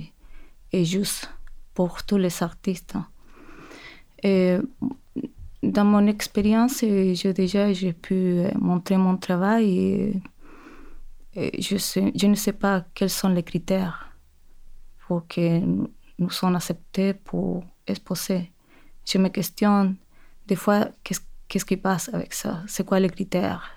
et 0.73 0.85
justes 0.85 1.31
pour 1.75 2.03
tous 2.05 2.19
les 2.19 2.43
artistes. 2.43 2.95
Dans 5.63 5.85
mon 5.85 6.07
expérience, 6.07 6.81
j'ai 6.81 7.33
déjà 7.33 7.67
pu 8.03 8.43
montrer 8.61 8.99
mon 8.99 9.17
travail 9.17 10.21
et, 11.35 11.63
je, 11.63 11.77
je 11.77 12.27
ne 12.27 12.35
sais 12.35 12.53
pas 12.53 12.85
quels 12.95 13.11
sont 13.11 13.31
les 13.31 13.43
critères 13.43 14.11
pour 15.07 15.27
que 15.27 15.63
nous 16.19 16.31
sommes 16.31 16.57
acceptés 16.57 17.15
pour 17.15 17.65
exposer. 17.87 18.53
Je 19.05 19.19
me 19.19 19.29
questionne 19.29 19.97
des 20.47 20.57
fois 20.57 20.89
qu'est-ce, 21.05 21.65
qui 21.65 21.77
passe 21.77 22.11
avec 22.13 22.33
ça, 22.35 22.63
c'est 22.67 22.85
quoi 22.85 23.01
les 23.01 23.09
critères? 23.11 23.71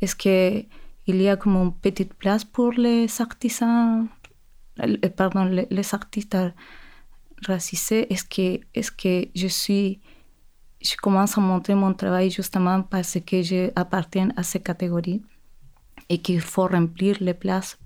Est-ce 0.00 0.16
qu'il 0.16 0.66
y 1.22 1.28
a 1.28 1.36
comme 1.36 1.56
une 1.56 1.72
petite 1.72 2.14
place 2.14 2.44
pour 2.44 2.72
les 2.72 3.08
artisans, 3.20 4.06
euh, 4.80 4.96
pardon, 5.16 5.44
les, 5.44 5.94
artistes 5.94 6.36
racisés? 7.46 8.12
Est-ce 8.12 8.24
que, 8.24 8.60
est-ce 8.74 8.92
que 8.92 9.28
je 9.34 9.48
suis, 9.48 10.00
je 10.80 10.96
commence 10.96 11.36
à 11.36 11.40
montrer 11.40 11.74
mon 11.74 11.94
travail 11.94 12.30
justement 12.30 12.82
parce 12.82 13.18
que 13.26 13.42
j'appartiens 13.42 14.30
à 14.36 14.42
ces 14.42 14.60
catégories 14.60 15.22
et 16.08 16.18
qu'il 16.18 16.40
faut 16.40 16.66
remplir 16.66 17.16
les 17.20 17.34
places 17.34 17.78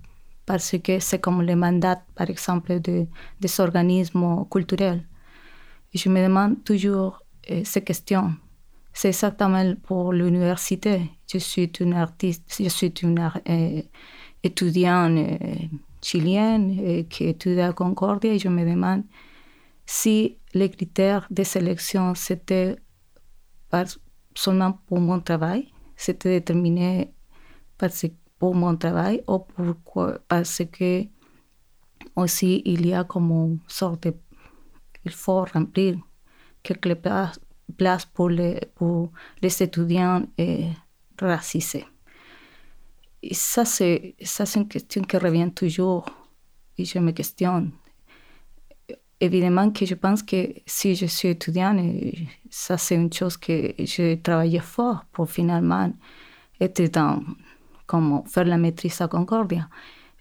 parce 0.47 0.77
que 0.81 0.99
c'est 0.99 1.19
comme 1.19 1.41
le 1.43 1.55
mandat, 1.55 2.01
par 2.15 2.29
exemple, 2.29 2.79
de, 2.79 3.05
des 3.39 3.59
organismes 3.59 4.45
culturels. 4.49 5.03
Je 5.93 6.09
me 6.09 6.23
demande 6.23 6.63
toujours 6.63 7.21
euh, 7.51 7.61
ces 7.65 7.83
questions. 7.83 8.33
C'est 8.93 9.09
exactement 9.09 9.75
pour 9.83 10.13
l'université. 10.13 11.11
Je 11.31 11.37
suis 11.37 11.69
une 11.81 11.93
artiste, 11.93 12.43
je 12.63 12.69
suis 12.69 12.93
une 13.03 13.19
euh, 13.19 13.81
étudiante 14.41 15.17
euh, 15.17 15.55
chilienne 16.01 17.05
qui 17.09 17.25
étudie 17.25 17.59
à 17.59 17.73
Concordia 17.73 18.33
et 18.33 18.39
je 18.39 18.47
me 18.47 18.63
demande 18.63 19.03
si 19.85 20.37
les 20.53 20.69
critères 20.69 21.27
de 21.29 21.43
sélection 21.43 22.15
c'était 22.15 22.77
seulement 24.33 24.79
pour 24.87 25.01
mon 25.01 25.19
travail, 25.19 25.67
c'était 25.97 26.39
déterminé 26.39 27.11
parce 27.77 28.03
que 28.03 28.26
pour 28.39 28.55
mon 28.55 28.75
travail 28.75 29.23
ou 29.27 29.39
pourquoi, 29.39 30.19
parce 30.27 30.61
que 30.71 31.03
aussi 32.15 32.61
il 32.65 32.85
y 32.85 32.93
a 32.93 33.03
comme 33.03 33.31
une 33.31 33.59
sorte 33.67 34.03
de, 34.03 34.13
il 35.05 35.11
faut 35.11 35.45
remplir 35.45 35.97
quelques 36.63 36.97
places 37.77 38.05
pour 38.05 38.29
les, 38.29 38.59
les 39.41 39.63
étudiants 39.63 40.23
eh, 40.37 40.69
racisés. 41.19 41.85
Et 43.23 43.33
ça, 43.33 43.65
c'est, 43.65 44.15
ça, 44.21 44.45
c'est 44.45 44.59
une 44.59 44.67
question 44.67 45.01
qui 45.01 45.17
revient 45.17 45.51
toujours 45.51 46.05
et 46.77 46.85
je 46.85 46.99
me 46.99 47.11
questionne. 47.11 47.71
Évidemment 49.19 49.71
que 49.71 49.85
je 49.85 49.95
pense 49.95 50.21
que 50.21 50.53
si 50.67 50.95
je 50.95 51.07
suis 51.07 51.29
étudiante, 51.29 51.79
ça 52.51 52.77
c'est 52.77 52.93
une 52.95 53.11
chose 53.11 53.35
que 53.35 53.73
j'ai 53.79 54.21
travaillé 54.21 54.59
fort 54.59 55.05
pour 55.11 55.29
finalement 55.29 55.91
être 56.61 56.91
dans 56.91 57.23
comme 57.87 58.23
faire 58.27 58.45
la 58.45 58.57
maîtrise 58.57 59.01
à 59.01 59.07
Concordia. 59.07 59.67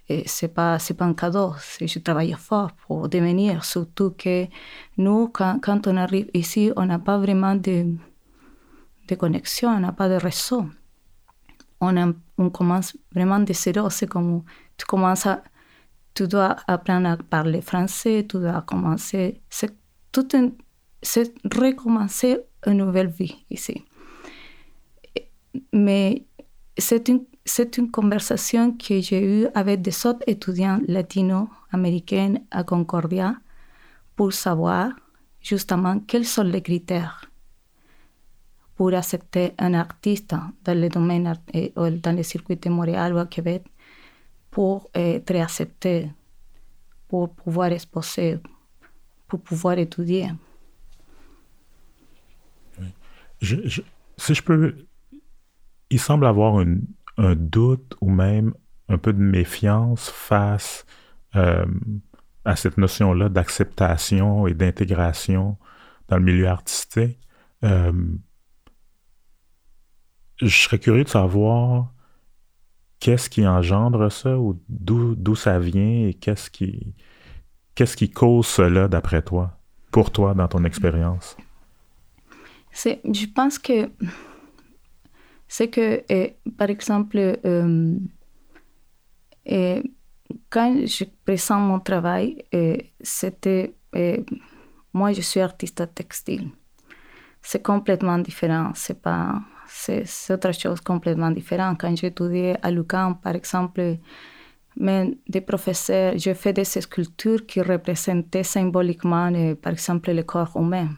Ce 0.09 0.46
n'est 0.46 0.52
pas, 0.52 0.79
pas 0.96 1.05
un 1.05 1.14
cadeau, 1.14 1.55
je 1.81 1.98
travaille 1.98 2.33
fort 2.38 2.70
pour 2.87 3.09
devenir, 3.09 3.64
surtout 3.64 4.12
que 4.16 4.46
nous, 4.96 5.29
quand, 5.29 5.87
on 5.87 5.96
arrive 5.96 6.31
ici, 6.33 6.72
on 6.76 6.87
n'a 6.87 7.00
pas 7.00 7.18
vraiment 7.18 7.57
de, 7.57 7.96
de 9.09 9.14
connexion, 9.16 9.70
on 9.70 9.81
n'a 9.81 9.92
pas 9.92 10.09
de 10.09 10.14
réseau. 10.14 10.66
On, 11.81 12.14
on 12.38 12.50
commence 12.50 12.96
vraiment 13.12 13.40
de 13.40 13.52
zéro, 13.52 13.90
c'est 13.90 14.07
comme 14.07 14.44
tu 14.76 14.87
commences 14.87 15.26
à, 15.26 15.42
tu 16.14 16.29
dois 16.29 16.57
apprendre 16.68 17.09
à 17.09 17.16
parler 17.16 17.61
français, 17.61 18.24
tu 18.29 18.38
dois 18.38 18.62
commencer, 18.62 19.40
c'est 19.50 19.74
tout 20.12 20.29
c'est 21.02 21.35
recommencer 21.44 22.38
une 22.66 22.79
nouvelle 22.79 23.09
vie 23.09 23.44
ici. 23.50 23.85
Mais 25.72 26.26
c'est 26.79 27.79
une 27.79 27.91
conversation 27.91 28.73
que 28.73 29.01
j'ai 29.01 29.23
eue 29.25 29.47
avec 29.55 29.83
des 29.83 30.07
autres 30.07 30.25
étudiants 30.27 30.81
latino-américains 30.87 32.35
à 32.51 32.65
Concordia 32.65 33.37
pour 34.15 34.33
savoir 34.33 34.91
justement 35.41 36.01
quels 36.01 36.27
sont 36.27 36.43
les 36.43 36.62
critères 36.62 37.31
pour 38.77 38.93
accepter 38.93 39.53
un 39.59 39.73
artiste 39.75 40.35
dans 40.65 40.79
le 40.79 40.89
domaine 40.89 41.35
eh, 41.55 41.73
dans 41.77 42.15
le 42.15 42.23
circuit 42.23 42.57
de 42.57 42.69
Montréal 42.69 43.15
ou 43.15 43.19
à 43.19 43.27
Québec 43.27 43.65
pour 44.51 44.91
être 44.95 45.35
accepté, 45.37 46.11
pour 47.09 47.35
pouvoir 47.35 47.73
exposer, 47.73 48.38
pour 49.27 49.40
pouvoir 49.40 49.79
étudier. 49.79 50.29
si 53.40 54.35
je 54.35 54.42
peux, 54.42 54.86
il 55.91 56.01
semble 56.01 56.27
avoir 56.27 56.65
un 57.19 57.35
doute 57.35 57.97
ou 58.01 58.11
même 58.11 58.55
un 58.89 58.99
peu 58.99 59.13
de 59.13 59.21
méfiance 59.21 60.11
face 60.11 60.87
euh, 61.35 61.67
à 62.45 62.57
cette 62.57 62.79
notion-là 62.79 63.29
d'acceptation 63.29 64.47
et 64.47 64.55
d'intégration 64.55 65.57
dans 66.09 66.19
le 66.19 66.25
milieu 66.25 66.49
artistique. 66.49 67.19
Euh, 67.65 67.93
je 70.41 70.49
serais 70.49 70.79
curieux 70.79 71.05
de 71.05 71.09
savoir 71.09 71.93
qu'est-ce 73.01 73.29
qui 73.29 73.47
engendre 73.47 74.11
ça 74.13 74.39
ou 74.39 74.61
d'où 74.69 75.35
ça 75.35 75.59
vient 75.59 76.07
et 76.09 76.15
qu'est-ce 76.15 76.51
qui, 76.51 76.95
qu'est-ce 77.75 77.97
qui 77.97 78.11
cause 78.11 78.47
cela 78.47 78.87
d'après 78.87 79.23
toi, 79.23 79.59
pour 79.91 80.13
toi, 80.13 80.35
dans 80.35 80.49
ton 80.49 80.65
expérience? 80.65 81.37
Je 82.73 83.27
pense 83.33 83.59
que 83.59 83.91
c'est 85.49 85.69
que, 85.69 86.03
par 86.57 86.71
exemple, 86.71 87.38
quand 89.44 89.83
quand 90.51 90.87
je 90.87 91.05
présente 91.25 91.63
mon 91.63 91.81
travail, 91.81 92.44
c'était. 93.01 93.75
moi, 94.92 95.13
je 95.13 95.21
suis 95.21 95.40
artiste 95.40 95.94
textile. 95.94 96.51
C'est 97.42 97.63
complètement 97.63 98.19
différent. 98.19 98.73
C'est 98.75 99.01
pas. 99.01 99.40
C'est 99.69 100.31
autre 100.31 100.53
chose 100.53 100.81
complètement 100.81 101.31
différente. 101.31 101.81
Quand 101.81 101.94
j'étudiais 101.97 102.57
à 102.63 102.71
Lucan, 102.71 103.15
par 103.15 103.35
exemple, 103.35 103.99
mais 104.79 105.17
des 105.29 105.40
professeurs, 105.40 106.19
je 106.19 106.35
fais 106.35 106.53
des 106.53 106.65
sculptures 106.65 107.47
qui 107.47 107.61
représentaient 107.61 108.42
symboliquement, 108.44 109.31
par 109.63 109.73
exemple, 109.73 110.13
le 110.13 110.23
corps 110.23 110.57
humain. 110.57 110.88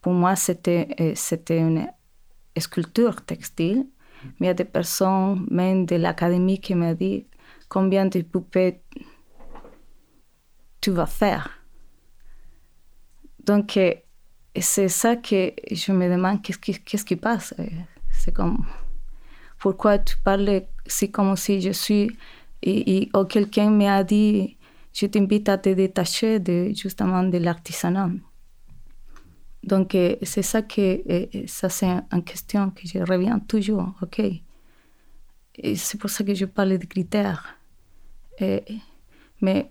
Pour 0.00 0.12
moi, 0.12 0.36
c'était, 0.36 1.12
c'était 1.14 1.58
une 1.58 1.86
sculpture 2.60 3.24
textile, 3.24 3.86
mais 4.38 4.46
il 4.46 4.48
y 4.48 4.50
a 4.50 4.54
des 4.54 4.64
personnes, 4.64 5.46
même 5.50 5.86
de 5.86 5.96
l'académie, 5.96 6.60
qui 6.60 6.74
m'ont 6.74 6.94
dit 6.94 7.26
combien 7.68 8.06
de 8.06 8.22
poupées 8.22 8.82
tu 10.80 10.90
vas 10.90 11.06
faire. 11.06 11.50
Donc, 13.44 13.76
euh, 13.76 13.94
c'est 14.60 14.88
ça 14.88 15.16
que 15.16 15.52
je 15.70 15.92
me 15.92 16.08
demande 16.08 16.42
qu'est-ce 16.42 17.04
qui, 17.04 17.16
passe? 17.16 17.54
Euh, 17.58 17.66
c'est 18.10 18.32
comme, 18.32 18.64
pourquoi 19.58 19.98
tu 19.98 20.16
parles 20.18 20.62
c'est 20.86 21.10
comme 21.10 21.36
si 21.36 21.60
je 21.60 21.70
suis, 21.70 22.10
et, 22.62 23.08
oh, 23.14 23.24
quelqu'un 23.24 23.70
m'a 23.70 24.04
dit, 24.04 24.56
je 24.92 25.06
t'invite 25.06 25.48
à 25.48 25.58
te 25.58 25.70
détacher 25.70 26.38
de, 26.38 26.72
justement 26.74 27.22
de 27.24 27.38
l'artisanat. 27.38 28.10
Donc, 29.64 29.94
euh, 29.94 30.16
c'est 30.22 30.42
ça 30.42 30.62
que, 30.62 31.02
ça 31.46 31.68
c'est 31.68 31.86
une 31.86 32.24
question 32.24 32.70
que 32.70 32.86
je 32.86 32.98
reviens 32.98 33.38
toujours, 33.38 33.94
ok? 34.02 34.20
Et 35.54 35.76
c'est 35.76 35.98
pour 35.98 36.10
ça 36.10 36.24
que 36.24 36.34
je 36.34 36.46
parle 36.46 36.78
de 36.78 36.86
critères. 36.86 37.58
mais 39.40 39.70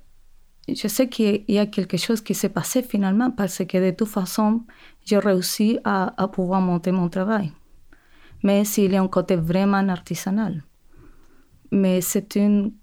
je 0.67 0.87
sais 0.87 1.09
qu'il 1.09 1.43
y 1.47 1.57
a 1.57 1.65
quelque 1.65 1.97
chose 1.97 2.21
qui 2.21 2.33
s'est 2.33 2.49
passé 2.49 2.83
finalement 2.83 3.31
parce 3.31 3.65
que 3.65 3.77
de 3.77 3.91
toute 3.95 4.07
façon, 4.07 4.63
j'ai 5.05 5.17
réussi 5.17 5.79
à, 5.83 6.13
à, 6.21 6.27
pouvoir 6.27 6.61
monter 6.61 6.91
mon 6.91 7.09
travail. 7.09 7.51
Mais 8.43 8.63
s'il 8.63 8.91
y 8.91 8.95
a 8.95 9.01
un 9.01 9.07
côté 9.07 9.35
vraiment 9.35 9.89
artisanal. 9.89 10.63
Mais 11.71 12.01
c'est 12.01 12.35
une 12.35 12.73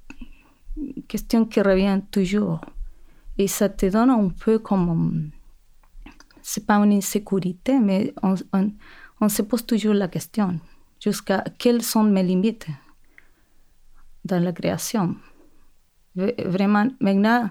question 1.09 1.45
qui 1.45 1.61
revient 1.61 2.01
toujours. 2.11 2.61
Et 3.37 3.47
ça 3.47 3.69
te 3.69 3.87
donne 3.87 4.11
un 4.11 4.29
peu 4.29 4.59
comme. 4.59 5.31
C'est 6.51 6.64
pas 6.64 6.76
une 6.76 6.94
insécurité, 6.94 7.78
mais 7.78 8.14
on, 8.22 9.28
se 9.28 9.42
pose 9.42 9.66
toujours 9.66 9.92
la 9.92 10.09
question 10.09 10.59
jusqu'à 10.99 11.44
quelles 11.59 11.82
sont 11.82 12.05
mes 12.05 12.22
limites 12.22 12.66
dans 14.24 14.42
la 14.42 14.53
création. 14.53 15.14
Vraiment, 16.16 16.88
maintenant, 17.01 17.51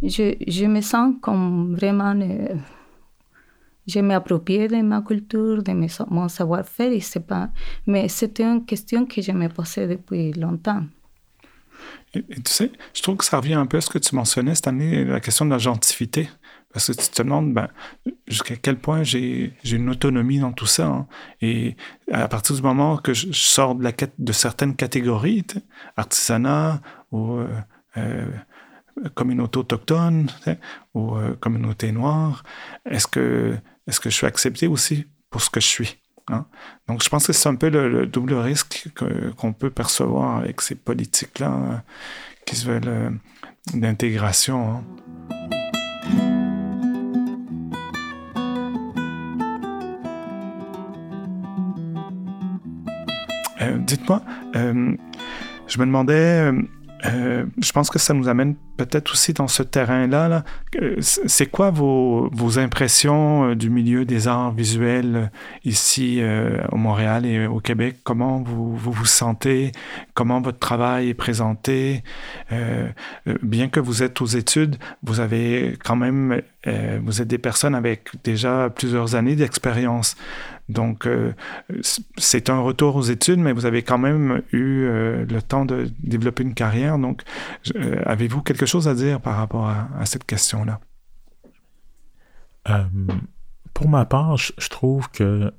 je, 0.00 0.66
me 0.66 0.80
sens 0.80 1.16
comme 1.20 1.74
vraiment. 1.74 2.14
Euh, 2.20 2.54
je 3.88 3.98
m'approprie 3.98 4.68
de 4.68 4.80
ma 4.80 5.02
culture, 5.02 5.64
de 5.64 5.72
mon 6.08 6.28
savoir-faire, 6.28 6.92
mais 7.88 8.06
c'était 8.06 8.44
une 8.44 8.64
question 8.64 9.06
que 9.06 9.20
je 9.20 9.32
me 9.32 9.48
posais 9.48 9.88
depuis 9.88 10.32
longtemps. 10.34 10.84
Et, 12.14 12.22
tu 12.22 12.42
sais, 12.46 12.70
je 12.94 13.02
trouve 13.02 13.16
que 13.16 13.24
ça 13.24 13.38
revient 13.38 13.54
un 13.54 13.66
peu 13.66 13.78
à 13.78 13.80
ce 13.80 13.90
que 13.90 13.98
tu 13.98 14.14
mentionnais 14.14 14.54
cette 14.54 14.68
année, 14.68 15.04
la 15.04 15.18
question 15.18 15.46
de 15.46 15.50
la 15.50 15.58
gentilité. 15.58 16.28
Parce 16.72 16.86
que 16.86 16.92
tu 16.92 17.08
te 17.08 17.22
demandes 17.22 17.52
ben, 17.52 17.68
jusqu'à 18.28 18.54
quel 18.56 18.78
point 18.78 19.02
j'ai 19.02 19.54
une 19.64 19.90
autonomie 19.90 20.38
dans 20.38 20.52
tout 20.52 20.66
ça. 20.66 20.86
Hein. 20.86 21.06
Et 21.40 21.76
à 22.12 22.28
partir 22.28 22.54
du 22.54 22.62
moment 22.62 22.96
que 22.96 23.12
je, 23.12 23.32
sors 23.32 23.74
de, 23.74 24.32
certaines 24.32 24.76
catégories, 24.76 25.44
artisanat 25.96 26.80
ou 27.10 27.38
euh, 27.38 27.48
euh, 27.96 28.26
communauté 29.14 29.58
autochtone 29.58 30.30
ou 30.94 31.16
euh, 31.16 31.34
communauté 31.40 31.90
noire, 31.90 32.44
est-ce 32.88 33.08
que, 33.08 33.56
je 33.88 34.08
suis 34.08 34.26
accepté 34.26 34.68
aussi 34.68 35.06
pour 35.28 35.42
ce 35.42 35.50
que 35.50 35.60
je 35.60 35.66
suis? 35.66 35.98
Hein? 36.28 36.46
Donc, 36.86 37.02
je 37.02 37.08
pense 37.08 37.26
que 37.26 37.32
c'est 37.32 37.48
un 37.48 37.56
peu 37.56 37.68
le, 37.68 38.06
double 38.06 38.34
risque 38.34 38.88
qu'on 39.36 39.52
peut 39.52 39.70
percevoir 39.70 40.36
avec 40.36 40.60
ces 40.60 40.76
politiques-là 40.76 41.48
hein, 41.48 41.82
qui 42.46 42.54
se 42.54 42.66
veulent 42.66 43.18
d'intégration. 43.74 44.84
Hein. 53.60 53.78
Dites-moi, 53.78 54.22
je 54.54 55.78
me 55.78 55.86
demandais 55.86 56.52
euh, 57.06 57.46
je 57.62 57.72
pense 57.72 57.88
que 57.90 57.98
ça 57.98 58.12
nous 58.12 58.28
amène 58.28 58.56
peut-être 58.76 59.12
aussi 59.12 59.32
dans 59.32 59.48
ce 59.48 59.62
terrain-là. 59.62 60.44
c'est 61.00 61.46
quoi 61.46 61.70
vos, 61.70 62.58
impressions 62.58 63.50
euh, 63.50 63.54
du 63.54 63.70
milieu 63.70 64.04
des 64.04 64.28
arts 64.28 64.52
visuels 64.52 65.16
euh, 65.16 65.26
ici 65.64 66.20
au 66.72 66.76
Montréal 66.76 67.26
et 67.26 67.46
au 67.46 67.60
Québec? 67.60 67.98
Comment 68.04 68.42
vous 68.42 68.76
vous, 68.76 68.92
vous 68.92 69.06
sentez? 69.06 69.72
Comment 70.14 70.40
votre 70.40 70.58
travail 70.58 71.10
est 71.10 71.14
présenté? 71.14 72.02
bien 73.42 73.68
que 73.68 73.80
vous 73.80 74.02
êtes 74.02 74.20
aux 74.20 74.26
études, 74.26 74.76
vous 75.02 75.20
avez 75.20 75.76
quand 75.84 75.96
même, 75.96 76.40
vous 77.02 77.22
êtes 77.22 77.28
des 77.28 77.38
personnes 77.38 77.74
avec 77.74 78.08
déjà 78.24 78.70
plusieurs 78.70 79.14
années 79.14 79.36
d'expérience. 79.36 80.16
Donc, 80.70 81.06
euh, 81.06 81.32
c'est 82.16 82.48
un 82.48 82.60
retour 82.60 82.94
aux 82.96 83.02
études, 83.02 83.40
mais 83.40 83.52
vous 83.52 83.66
avez 83.66 83.82
quand 83.82 83.98
même 83.98 84.42
eu 84.52 84.84
euh, 84.84 85.26
le 85.26 85.42
temps 85.42 85.64
de 85.64 85.90
développer 86.02 86.44
une 86.44 86.54
carrière. 86.54 86.98
Donc, 86.98 87.22
euh, 87.74 88.00
avez-vous 88.06 88.40
quelque 88.42 88.66
chose 88.66 88.86
à 88.86 88.94
dire 88.94 89.20
par 89.20 89.36
rapport 89.36 89.66
à, 89.68 90.06
cette 90.06 90.24
question-là? 90.24 90.80
pour 93.74 93.88
ma 93.88 94.04
part, 94.04 94.36
je, 94.36 94.68
trouve 94.68 95.10
que 95.10 95.52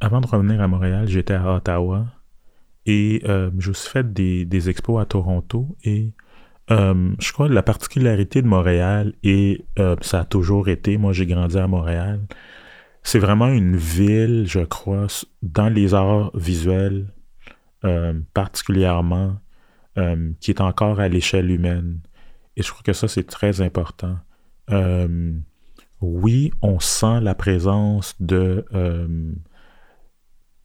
avant 0.00 0.20
de 0.20 0.26
revenir 0.26 0.60
à 0.60 0.68
Montréal, 0.68 1.08
j'étais 1.08 1.34
à 1.34 1.54
Ottawa 1.54 2.06
et 2.84 3.22
je 3.24 3.68
me 3.68 3.74
fait 3.74 4.12
des, 4.12 4.44
des, 4.44 4.68
expos 4.68 5.00
à 5.00 5.06
Toronto 5.06 5.78
et 5.84 6.12
je 6.68 7.32
crois 7.32 7.48
que 7.48 7.54
la 7.54 7.62
particularité 7.62 8.42
de 8.42 8.48
Montréal, 8.48 9.14
et 9.22 9.64
ça 10.02 10.20
a 10.20 10.24
toujours 10.24 10.68
été, 10.68 10.98
moi 10.98 11.14
j'ai 11.14 11.24
grandi 11.24 11.56
à 11.56 11.68
Montréal, 11.68 12.20
c'est 13.08 13.18
vraiment 13.18 13.48
une 13.48 13.74
ville, 13.74 14.44
je 14.46 14.60
crois, 14.60 15.06
dans 15.40 15.70
les 15.70 15.94
arts 15.94 16.30
visuels 16.36 17.06
euh, 17.82 18.12
particulièrement, 18.34 19.38
euh, 19.96 20.32
qui 20.40 20.50
est 20.50 20.60
encore 20.60 21.00
à 21.00 21.08
l'échelle 21.08 21.50
humaine. 21.50 22.00
Et 22.58 22.62
je 22.62 22.70
crois 22.70 22.82
que 22.82 22.92
ça, 22.92 23.08
c'est 23.08 23.26
très 23.26 23.62
important. 23.62 24.18
Euh, 24.68 25.32
oui, 26.02 26.52
on 26.60 26.80
sent 26.80 27.20
la 27.22 27.34
présence 27.34 28.14
de 28.20 28.66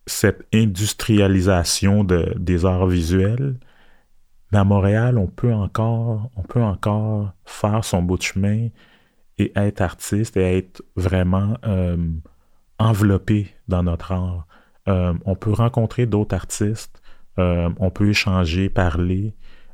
cette 0.05 0.45
industrialisation 0.53 2.03
de, 2.03 2.33
des 2.37 2.65
arts 2.65 2.87
visuels, 2.87 3.57
mais 4.51 4.57
à 4.57 4.65
Montréal, 4.65 5.17
on 5.17 5.27
peut 5.27 5.53
encore, 5.53 6.29
on 6.35 6.41
peut 6.41 6.61
encore 6.61 7.31
faire 7.45 7.85
son 7.85 8.03
bout 8.03 8.17
de 8.17 8.23
chemin 8.23 8.67
et 9.37 9.53
être 9.55 9.79
artiste 9.79 10.35
et 10.35 10.57
être 10.57 10.83
vraiment 10.97 11.55
enveloppé 12.83 13.53
dans 13.67 13.83
notre 13.83 14.11
art. 14.11 14.47
Euh, 14.87 15.13
on 15.25 15.35
peut 15.35 15.53
rencontrer 15.53 16.05
d'autres 16.05 16.35
artistes, 16.35 17.01
euh, 17.39 17.69
on 17.77 17.89
peut 17.89 18.09
échanger, 18.09 18.69
parler. 18.69 19.33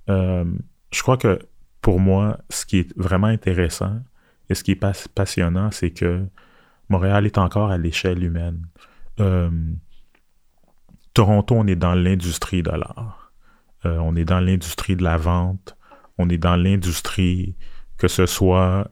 Euh, 0.10 0.46
je 0.92 1.02
crois 1.02 1.18
que 1.18 1.40
pour 1.82 2.00
moi, 2.00 2.38
ce 2.50 2.66
qui 2.66 2.80
est 2.80 2.98
vraiment 2.98 3.28
intéressant 3.28 4.00
et 4.50 4.56
ce 4.56 4.64
qui 4.64 4.72
est 4.72 5.10
passionnant, 5.16 5.72
c'est 5.72 5.92
que 5.92 6.26
Montréal 6.90 7.26
est 7.26 7.38
encore 7.38 7.72
à 7.72 7.78
l'échelle 7.78 8.24
humaine. 8.24 8.66
Toronto, 11.14 11.56
on 11.56 11.68
est 11.68 11.76
dans 11.76 11.94
l'industrie 11.94 12.64
de 12.64 12.72
l'art. 12.72 13.34
on 13.84 14.16
est 14.16 14.26
dans 14.26 14.40
l'industrie 14.40 14.96
de 14.96 15.04
la 15.04 15.18
vente. 15.18 15.76
On 16.18 16.30
est 16.30 16.38
dans 16.38 16.56
l'industrie, 16.56 17.56
que 17.98 18.08
ce 18.08 18.26
soit 18.26 18.90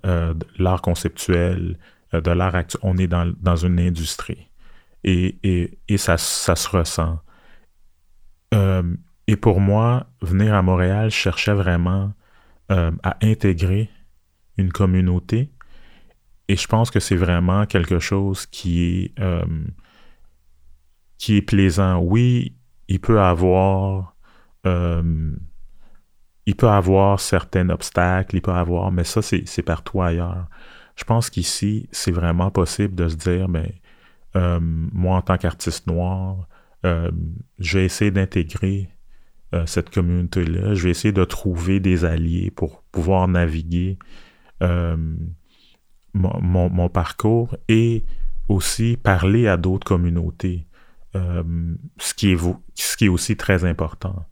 l'art 0.60 0.82
conceptuel, 0.82 1.78
euh. 2.22 2.78
On 2.82 2.98
est 2.98 3.08
dans, 3.08 3.32
dans 3.40 3.56
une 3.56 3.80
industrie. 3.80 4.50
Et, 5.04 5.38
et, 5.44 5.80
et 5.88 5.98
ça, 5.98 6.18
ça, 6.18 6.56
se 6.56 6.70
ressent. 6.70 7.20
Euh, 8.54 8.96
et 9.28 9.36
pour 9.36 9.60
moi, 9.60 10.08
venir 10.22 10.54
à 10.54 10.62
Montréal, 10.62 11.12
je 11.12 11.16
cherchais 11.16 11.54
vraiment 11.54 12.14
euh, 12.72 12.92
à 13.04 13.18
intégrer 13.22 13.90
une 14.58 14.72
communauté. 14.72 15.52
Et 16.48 16.56
je 16.56 16.68
pense 16.68 16.92
que 16.92 17.00
c'est 17.00 17.16
vraiment 17.16 17.66
quelque 17.66 18.00
chose 18.00 18.46
qui 18.46 18.84
est, 18.84 19.22
qui 21.18 21.36
est 21.36 21.42
plaisant. 21.42 22.00
Oui, 22.00 22.56
il 22.88 23.02
peut 23.02 23.20
avoir 23.20 24.16
il 26.48 26.56
peut 26.56 26.70
avoir 26.70 27.20
certains 27.20 27.70
obstacles, 27.70 28.38
il 28.38 28.42
peut 28.42 28.54
avoir, 28.54 28.90
mais 28.90 29.04
ça, 29.04 29.22
c'est 29.22 29.62
partout 29.64 30.02
ailleurs. 30.02 30.48
Je 30.98 31.04
pense 31.04 31.30
qu'ici, 31.30 31.88
c'est 31.92 32.12
vraiment 32.12 32.50
possible 32.50 32.96
de 32.96 33.08
se 33.08 33.16
dire, 33.16 33.48
mais 33.48 33.76
euh, 34.36 34.60
moi, 34.60 35.18
en 35.18 35.22
tant 35.22 35.38
qu'artiste 35.38 35.86
noir, 35.86 36.48
euh, 36.86 37.12
je 37.60 37.78
vais 37.78 37.86
essayer 37.86 38.10
d'intégrer 38.10 38.90
euh, 39.54 39.66
cette 39.68 39.92
communauté-là. 39.92 40.74
Je 40.74 40.84
vais 40.84 40.90
essayer 40.90 41.12
de 41.12 41.24
trouver 41.24 41.80
des 41.80 42.04
alliés 42.04 42.52
pour 42.52 42.82
pouvoir 42.92 43.28
naviguer 43.28 44.00
mon, 46.14 46.90
parcours 46.90 47.56
et 47.70 48.04
aussi 48.50 48.98
parler 48.98 49.48
à 49.48 49.56
d'autres 49.56 49.86
communautés, 49.86 50.66
ce 51.14 52.14
qui 52.16 52.32
est 53.06 53.08
aussi 53.08 53.38
très 53.38 53.66
important. 53.66 54.26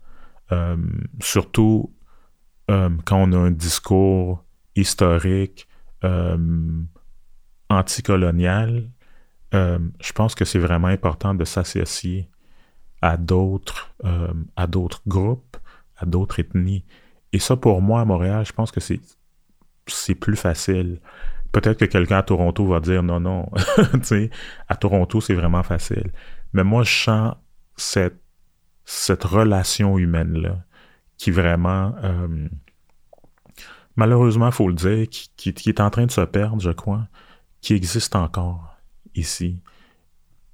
surtout 1.19 1.93
quand 2.67 2.97
on 3.11 3.31
a 3.33 3.37
un 3.37 3.51
discours 3.51 4.43
historique 4.75 5.67
anticolonial, 7.69 8.89
je 9.51 10.11
pense 10.13 10.35
que 10.35 10.45
c'est 10.45 10.59
vraiment 10.59 10.87
important 10.87 11.33
de 11.33 11.45
s'associer 11.45 12.29
à 13.05 13.17
d'autres 13.17 13.93
euh, 14.03 14.33
à 14.55 14.65
d'autres 14.65 15.01
groupes, 15.07 15.57
à 15.97 16.05
d'autres 16.05 16.39
ethnies. 16.39 16.85
Et 17.33 17.39
ça, 17.39 17.55
pour 17.55 17.81
moi, 17.81 18.01
à 18.01 18.05
Montréal, 18.05 18.45
je 18.45 18.53
pense 18.53 18.71
que 18.71 18.79
c'est 18.79 20.15
plus 20.15 20.35
facile. 20.35 20.99
Peut-être 21.51 21.79
que 21.79 21.85
quelqu'un 21.85 22.17
à 22.17 22.23
Toronto 22.23 22.65
va 22.65 22.79
dire 22.79 23.03
non, 23.03 23.19
non. 23.19 23.49
à 24.69 24.75
Toronto, 24.75 25.21
c'est 25.21 25.35
vraiment 25.35 25.63
facile. 25.63 26.11
Mais 26.53 26.63
moi, 26.63 26.83
je 26.83 27.03
sens 27.03 27.35
cette, 28.85 29.23
relation 29.23 29.97
humaine-là 29.97 30.63
qui 31.17 31.31
vraiment, 31.31 31.93
euh, 32.03 32.47
malheureusement, 33.95 34.47
il 34.47 34.53
faut 34.53 34.67
le 34.67 34.73
dire, 34.73 35.07
qui, 35.09 35.49
est 35.49 35.79
en 35.79 35.89
train 35.89 36.05
de 36.05 36.11
se 36.11 36.21
perdre, 36.21 36.61
je 36.61 36.71
crois, 36.71 37.07
qui 37.61 37.73
existe 37.73 38.15
encore 38.15 38.77
ici. 39.15 39.59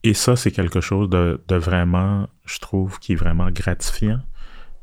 Et 0.03 0.13
ça, 0.13 0.35
c'est 0.35 0.51
quelque 0.51 0.81
chose 0.81 1.09
de, 1.09 1.39
vraiment, 1.49 2.27
je 2.45 2.59
trouve, 2.59 2.99
qui 2.99 3.13
est 3.13 3.15
vraiment 3.15 3.51
gratifiant. 3.51 4.19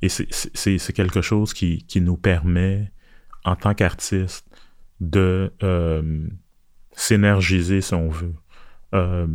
Et 0.01 0.09
c'est 0.09 0.93
quelque 0.93 1.23
chose 1.23 1.53
qui, 1.53 1.85
nous 2.01 2.17
permet, 2.17 2.93
en 3.45 3.57
tant 3.57 3.75
qu'artiste, 3.75 4.47
de 5.01 5.53
euh, 5.63 6.27
s'énergiser, 6.93 7.81
si 7.81 7.95
on 7.95 8.09
veut. 8.09 8.35
Euh, 8.95 9.27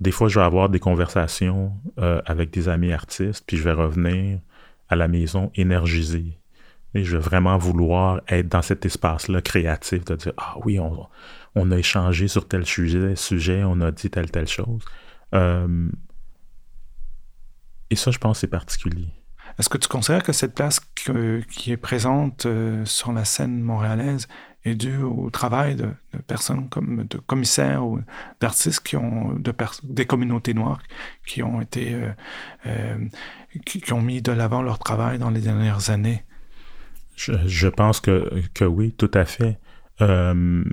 des 0.00 0.10
fois, 0.10 0.28
je 0.28 0.38
vais 0.38 0.44
avoir 0.44 0.68
des 0.68 0.78
conversations 0.78 1.74
euh, 1.98 2.20
avec 2.24 2.50
des 2.50 2.68
amis 2.68 2.92
artistes, 2.92 3.44
puis 3.46 3.56
je 3.56 3.62
vais 3.62 3.72
revenir 3.72 4.40
à 4.88 4.96
la 4.96 5.08
maison 5.08 5.50
énergisé. 5.54 6.39
Et 6.94 7.04
je 7.04 7.16
vais 7.16 7.22
vraiment 7.22 7.56
vouloir 7.56 8.20
être 8.28 8.48
dans 8.48 8.62
cet 8.62 8.84
espace-là 8.84 9.40
créatif, 9.42 10.04
de 10.04 10.16
dire 10.16 10.32
Ah 10.36 10.56
oui, 10.64 10.78
on, 10.80 11.70
a 11.70 11.76
échangé 11.76 12.28
sur 12.28 12.48
tel 12.48 12.66
sujet, 12.66 13.14
sujet, 13.16 13.62
on 13.64 13.80
a 13.80 13.90
dit 13.90 14.10
telle, 14.10 14.30
telle 14.30 14.48
chose. 14.48 14.84
Euh, 15.34 15.88
et 17.90 17.96
ça, 17.96 18.10
je 18.10 18.18
pense, 18.18 18.40
c'est 18.40 18.48
particulier. 18.48 19.08
Est-ce 19.58 19.68
que 19.68 19.78
tu 19.78 19.88
considères 19.88 20.22
que 20.22 20.32
cette 20.32 20.54
place 20.54 20.80
qui 21.48 21.72
est 21.72 21.76
présente 21.76 22.46
euh, 22.46 22.84
sur 22.84 23.12
la 23.12 23.24
scène 23.24 23.60
montréalaise 23.60 24.28
est 24.64 24.74
due 24.74 25.02
au 25.02 25.30
travail 25.30 25.74
de, 25.74 25.88
personnes 26.26 26.68
comme 26.68 27.04
de 27.04 27.18
commissaires 27.18 27.84
ou 27.84 28.00
d'artistes 28.40 28.80
qui 28.80 28.96
ont 28.96 29.32
de 29.32 29.52
des 29.82 30.06
communautés 30.06 30.54
noires 30.54 30.82
qui 31.26 31.42
ont 31.42 31.60
été 31.60 31.98
euh, 32.66 33.08
qui, 33.64 33.92
ont 33.92 34.02
mis 34.02 34.22
de 34.22 34.32
l'avant 34.32 34.62
leur 34.62 34.78
travail 34.78 35.18
dans 35.18 35.30
les 35.30 35.40
dernières 35.40 35.90
années? 35.90 36.24
Je, 37.46 37.68
pense 37.68 38.00
que, 38.00 38.64
oui, 38.64 38.92
tout 38.92 39.10
à 39.14 39.24
fait. 39.24 39.58
la 39.98 40.64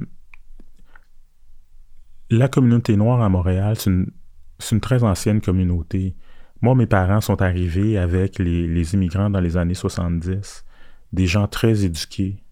communauté 2.49 2.95
noire 2.95 3.21
à 3.21 3.29
Montréal, 3.29 3.75
c'est 3.77 3.89
une 3.89 4.11
c'est 4.59 4.75
une 4.75 4.81
très 4.81 5.03
ancienne 5.03 5.41
communauté. 5.41 6.15
Moi, 6.61 6.75
mes 6.75 6.87
parents 6.87 7.21
sont 7.21 7.41
arrivés 7.41 7.97
avec 7.97 8.39
les, 8.39 8.93
immigrants 8.93 9.29
dans 9.29 9.39
les 9.39 9.57
années 9.57 9.73
70, 9.73 10.65
des 11.13 11.27
gens 11.27 11.47
très 11.47 11.85
éduqués, 11.85 12.43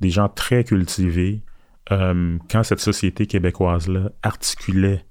des 0.00 0.10
gens 0.10 0.28
très 0.28 0.64
cultivés. 0.64 1.42
Euh, 1.92 2.38
quand 2.50 2.64
cette 2.64 2.80
société 2.80 3.26
québécoise-là 3.26 4.10
articulait 4.22 5.06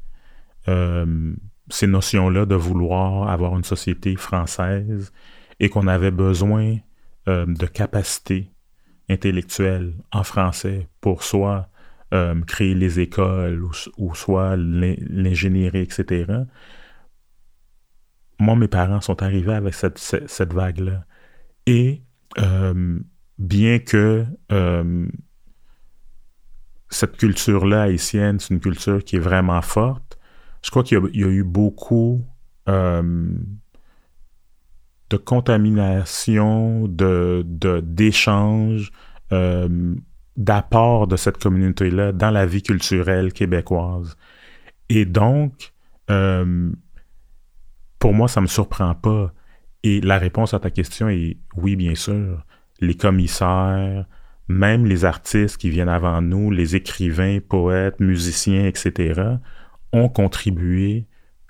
euh, 0.67 1.33
ces 1.69 1.87
notions-là 1.87 2.45
de 2.45 2.55
vouloir 2.55 3.29
avoir 3.29 3.55
une 3.55 3.63
société 3.63 4.15
française 4.15 5.11
et 5.59 5.69
qu'on 5.69 5.87
avait 5.87 6.11
besoin 6.11 6.75
euh, 7.27 7.45
de 7.47 7.65
capacités 7.65 8.51
intellectuelles 9.09 9.93
en 10.11 10.23
français 10.23 10.87
pour 11.01 11.23
soit 11.23 11.69
euh, 12.13 12.39
créer 12.41 12.75
les 12.75 12.99
écoles 12.99 13.63
ou, 13.97 14.15
soit 14.15 14.55
l'ingénierie, 14.55 15.81
etc. 15.81 16.43
Moi, 18.39 18.55
mes 18.55 18.67
parents 18.67 19.01
sont 19.01 19.23
arrivés 19.23 19.53
avec 19.53 19.73
cette, 19.73 20.53
vague-là. 20.53 21.05
Et 21.65 22.03
euh, 22.37 22.99
bien 23.39 23.79
que 23.79 24.25
cette 26.89 27.17
culture-là 27.17 27.83
haïtienne, 27.83 28.39
c'est 28.39 28.53
une 28.53 28.59
culture 28.59 29.03
qui 29.03 29.15
est 29.15 29.19
vraiment 29.19 29.61
forte, 29.61 30.19
je 30.61 30.69
crois 30.69 30.83
qu'il 30.83 30.99
y, 31.13 31.23
a 31.23 31.27
eu 31.27 31.43
beaucoup 31.43 32.25
de 35.09 35.17
contamination, 35.17 36.87
de 36.87 37.45
d'échanges, 37.81 38.91
d'apport 40.37 41.07
de 41.07 41.15
cette 41.15 41.37
communauté-là 41.37 42.11
dans 42.11 42.31
la 42.31 42.45
vie 42.45 42.61
culturelle 42.61 43.33
québécoise. 43.33 44.17
Et 44.89 45.05
donc, 45.05 45.73
euh, 46.09 46.71
pour 47.99 48.13
moi, 48.13 48.27
ça 48.27 48.41
ne 48.41 48.43
me 48.43 48.47
surprend 48.49 48.93
pas. 48.95 49.33
Et 49.83 50.01
la 50.01 50.17
réponse 50.17 50.53
à 50.53 50.59
ta 50.59 50.69
question 50.69 51.09
est 51.09 51.37
oui, 51.55 51.75
bien 51.75 51.95
sûr. 51.95 52.43
Les 52.81 52.95
commissaires, 52.95 54.05
même 54.47 54.85
les 54.85 55.05
artistes 55.05 55.57
qui 55.57 55.69
viennent 55.69 55.89
avant 55.89 56.21
nous, 56.21 56.51
les 56.51 56.75
écrivains, 56.75 57.39
poètes, 57.39 57.99
musiciens, 57.99 58.65
etc., 58.65 59.21
ont 59.93 60.09
contribué, 60.09 61.07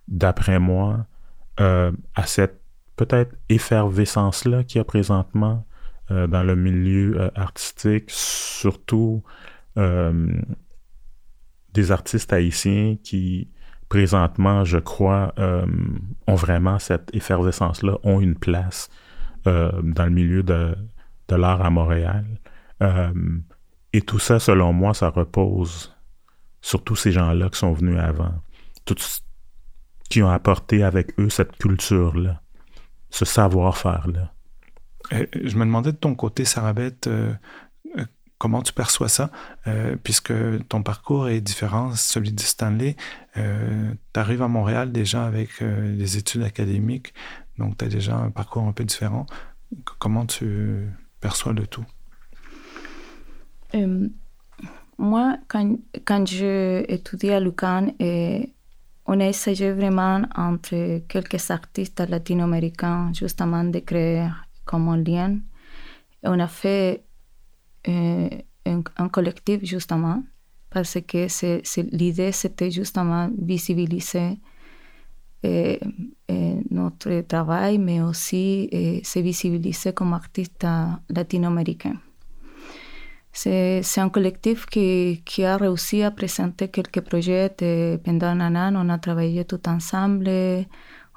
d'après 0.08 0.60
moi, 0.60 1.08
euh, 1.60 1.91
à 2.14 2.28
cette 2.28 2.62
peut-être 2.96 3.36
effervescence-là 3.50 4.64
qu'il 4.64 4.80
y 4.80 4.82
a 4.82 4.86
présentement 4.86 5.66
euh, 6.12 6.28
dans 6.28 6.43
le 6.43 6.56
milieu 6.56 7.20
euh, 7.20 7.30
artistique, 7.36 8.06
surtout 8.10 9.24
euh, 9.78 10.28
des 11.74 11.91
artistes 11.91 12.32
haïtiens 12.32 12.96
qui, 13.04 13.50
présentement, 13.89 14.64
je 14.64 14.78
crois, 14.78 15.34
ont 16.28 16.36
vraiment 16.36 16.80
cette 16.80 17.14
effervescence-là, 17.14 17.98
ont 18.04 18.22
une 18.22 18.36
place 18.36 18.89
dans 19.43 20.06
le 20.06 20.10
milieu 20.10 20.41
de, 20.41 20.76
de 21.28 21.36
l'art 21.36 21.62
à 21.62 21.70
Montréal. 21.70 22.26
et 23.93 24.02
tout 24.02 24.18
ça, 24.18 24.39
selon 24.39 24.74
moi, 24.74 24.93
ça 24.93 25.10
repose 25.10 25.93
sur 26.62 26.84
tous 26.84 26.96
ces 26.96 27.12
gens-là 27.12 27.50
qui 27.50 27.60
sont 27.60 27.74
venus 27.74 28.00
avant, 28.00 28.34
qui 30.10 30.24
ont 30.24 30.30
apporté 30.30 30.84
avec 30.84 31.20
eux 31.20 31.30
cette 31.30 31.58
culture-là, 31.58 32.41
ce 33.10 33.26
savoir-faire-là. 33.26 34.32
Euh, 35.14 35.26
je 35.34 35.56
me 35.58 35.66
demandais 35.66 35.91
de 35.91 35.97
ton 35.97 36.16
côté, 36.16 36.45
Sarabeth, 36.45 37.08
euh, 37.08 37.34
euh, 37.97 38.06
comment 38.38 38.62
tu 38.62 38.74
perçois 38.74 39.10
ça, 39.10 39.32
puisque 40.03 40.34
ton 40.68 40.84
parcours 40.84 41.30
est 41.30 41.41
différent, 41.41 41.93
celui 41.95 42.32
de 42.32 42.39
Stanley. 42.39 42.95
tu 43.34 44.20
arrives 44.20 44.41
à 44.41 44.47
Montréal 44.47 44.91
déjà 44.91 45.26
avec 45.26 45.64
des 45.64 46.18
études 46.18 46.43
académiques, 46.43 47.14
donc 47.58 47.78
tu 47.78 47.86
as 47.86 47.88
déjà 47.88 48.16
un 48.16 48.30
parcours 48.30 48.64
un 48.64 48.74
peu 48.74 48.84
différent. 48.84 49.26
Comment 49.99 50.26
tu 50.26 50.89
perçois 51.22 51.53
le 51.53 51.66
tout? 51.66 51.86
Moi, 54.97 55.38
quand, 55.47 55.78
quand 56.06 56.26
étudié 56.32 57.34
à 57.34 57.39
Lucan, 57.39 57.93
on 59.06 59.20
a 59.20 59.28
essayé 59.28 59.72
vraiment 59.72 60.24
entre 60.36 60.99
quelques 61.08 61.51
artistes 61.51 61.99
latino-américains 61.99 63.12
justement 63.14 63.64
de 63.64 63.80
créer 63.80 64.28
comme 64.66 64.89
un 64.89 64.97
lien. 64.97 65.39
On 66.24 66.39
a 66.39 66.47
fait 66.47 67.03
euh, 67.88 68.30
un, 68.66 69.10
collectif 69.10 69.64
justement 69.64 70.24
parce 70.72 70.97
que 71.08 71.28
l'idée 71.95 72.32
c'était 72.32 72.72
justement 72.72 73.30
visibiliser 73.38 74.39
euh, 75.45 75.78
euh, 76.32 76.62
notre 76.72 77.22
travail, 77.22 77.78
mais 77.78 78.01
aussi 78.01 78.68
se 79.03 79.20
visibiliser 79.20 79.93
comme 79.93 80.14
artiste 80.14 80.66
latino-américain. 81.10 81.97
C'est 83.38 83.99
un 83.99 84.09
collectif 84.09 84.65
qui, 84.65 85.21
qui, 85.25 85.43
a 85.43 85.57
réussi 85.57 86.03
à 86.03 86.11
présenter 86.11 86.69
quelques 86.69 87.01
projets 87.01 87.49
pendant 88.03 88.27
un 88.27 88.55
an. 88.55 88.73
On 88.77 88.88
a 88.88 88.97
travaillé 88.97 89.43
tout 89.43 89.67
ensemble. 89.67 90.29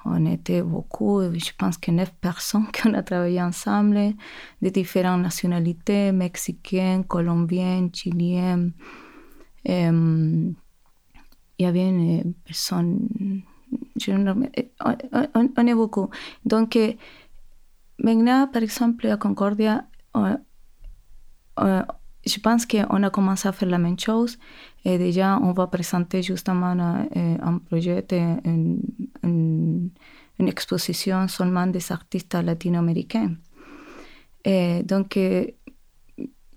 On 0.03 0.25
était 0.25 0.61
beaucoup, 0.61 1.21
je 1.21 1.51
pense 1.57 1.77
que 1.77 1.91
neuf 1.91 2.13
personnes 2.19 2.67
qui 2.73 2.87
ont 2.87 3.03
travaillé 3.03 3.41
ensemble, 3.41 4.13
de 4.61 4.69
différentes 4.69 5.21
nationalités, 5.21 6.11
mexicaines, 6.11 7.05
colombiennes, 7.05 7.89
chiliennes. 7.93 8.73
il 9.65 10.55
y 11.57 11.65
avait 11.65 11.89
une 11.89 12.33
personne, 12.45 13.43
on, 14.85 15.67
est 15.67 15.73
beaucoup. 15.73 16.09
Donc, 16.45 16.77
Concordia, 19.19 19.85
je 22.25 22.39
pense 22.39 22.65
qu'on 22.65 23.03
a 23.03 23.09
commencé 23.09 23.47
à 23.47 23.51
faire 23.51 23.69
la 23.69 23.77
même 23.77 23.99
chose. 23.99 24.37
Déjà, 24.85 25.39
on 25.41 25.51
va 25.53 25.67
présenter 25.67 26.21
justement 26.21 26.75
un 27.15 27.57
projet, 27.59 28.05
une, 28.11 29.89
exposition 30.39 31.27
seulement 31.27 31.67
des 31.67 31.91
artistes 31.91 32.33
latino-américains. 32.33 33.35
Donc, 34.83 35.17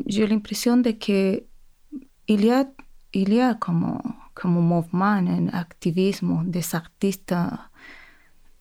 j'ai 0.06 0.26
l'impression 0.26 0.76
de 0.78 0.92
que 0.92 1.42
il 2.28 2.44
y 2.44 2.50
a, 2.50 2.64
il 3.12 3.32
y 3.34 3.40
a 3.40 3.54
comme, 3.54 3.98
un 4.44 4.48
mouvement, 4.48 5.04
un 5.04 5.48
activisme 5.48 6.44
des 6.46 6.74
artistes, 6.74 7.34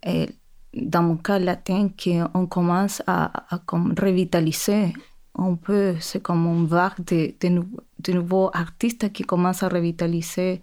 et 0.03 0.29
dans 0.73 1.03
mon 1.03 1.17
cas 1.17 1.39
latin, 1.39 1.89
qu'on 1.89 2.47
commence 2.47 3.01
à, 3.07 3.31
revitaliser 3.97 4.93
un 5.41 5.55
peu, 5.55 5.95
c'est 5.99 6.21
comme 6.21 6.45
une 6.45 6.65
vague 6.65 7.03
de, 7.05 8.13
nouveaux 8.13 8.49
artistes 8.53 9.11
qui 9.11 9.23
commencent 9.23 9.63
à 9.63 9.69
revitaliser 9.69 10.61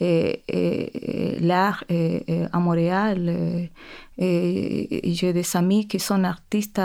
l'art 0.00 1.84
à 2.52 2.58
Montréal. 2.58 3.70
J'ai 4.18 5.32
des 5.32 5.56
amis 5.56 5.86
qui 5.88 5.98
sont 5.98 6.24
artistes 6.24 6.80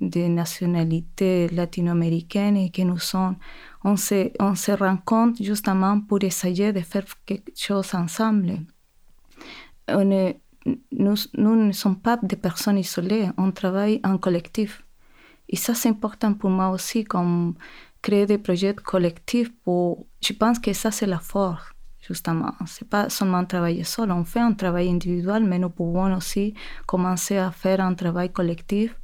de 0.00 0.26
nationalité 0.26 1.48
latino-américaine 1.48 2.56
et 2.56 2.70
qui 2.70 2.84
nous 2.84 2.98
sont, 2.98 3.36
on 3.84 3.96
se, 3.96 4.30
on 4.40 4.54
se 4.54 4.72
rencontre 4.72 5.42
justement 5.42 6.00
pour 6.00 6.22
essayer 6.22 6.72
de 6.72 6.80
faire 6.80 7.04
quelque 7.24 7.52
chose 7.54 7.94
ensemble. 7.94 8.58
Nous, 9.88 11.14
nous 11.36 11.66
ne 11.66 11.72
sommes 11.72 11.98
pas 11.98 12.16
des 12.22 12.36
personnes 12.36 12.78
isolées, 12.78 13.28
on 13.36 13.50
travaille 13.50 14.00
en 14.02 14.18
collectif. 14.18 14.83
Et 15.48 15.56
ça, 15.56 15.74
c'est 15.74 15.88
important 15.88 16.34
pour 16.34 16.50
moi 16.50 16.70
aussi, 16.70 17.04
comme 17.04 17.54
créer 18.02 18.26
des 18.26 18.38
projets 18.38 18.74
collectifs. 18.74 19.52
Pour... 19.62 20.06
Je 20.20 20.32
pense 20.32 20.58
que 20.58 20.72
ça, 20.72 20.90
c'est 20.90 21.06
la 21.06 21.18
force, 21.18 21.64
justement. 22.00 22.52
C'est 22.66 22.88
pas 22.88 23.08
seulement 23.08 23.44
travailler 23.44 23.84
seul. 23.84 24.10
On 24.10 24.24
fait 24.24 24.40
un 24.40 24.52
travail 24.52 24.88
individuel, 24.88 25.44
mais 25.44 25.58
nous 25.58 25.70
pouvons 25.70 26.14
aussi 26.16 26.54
commencer 26.86 27.36
à 27.38 27.50
faire 27.50 27.80
un 27.80 27.94
travail 27.94 28.32
collectif. 28.32 28.94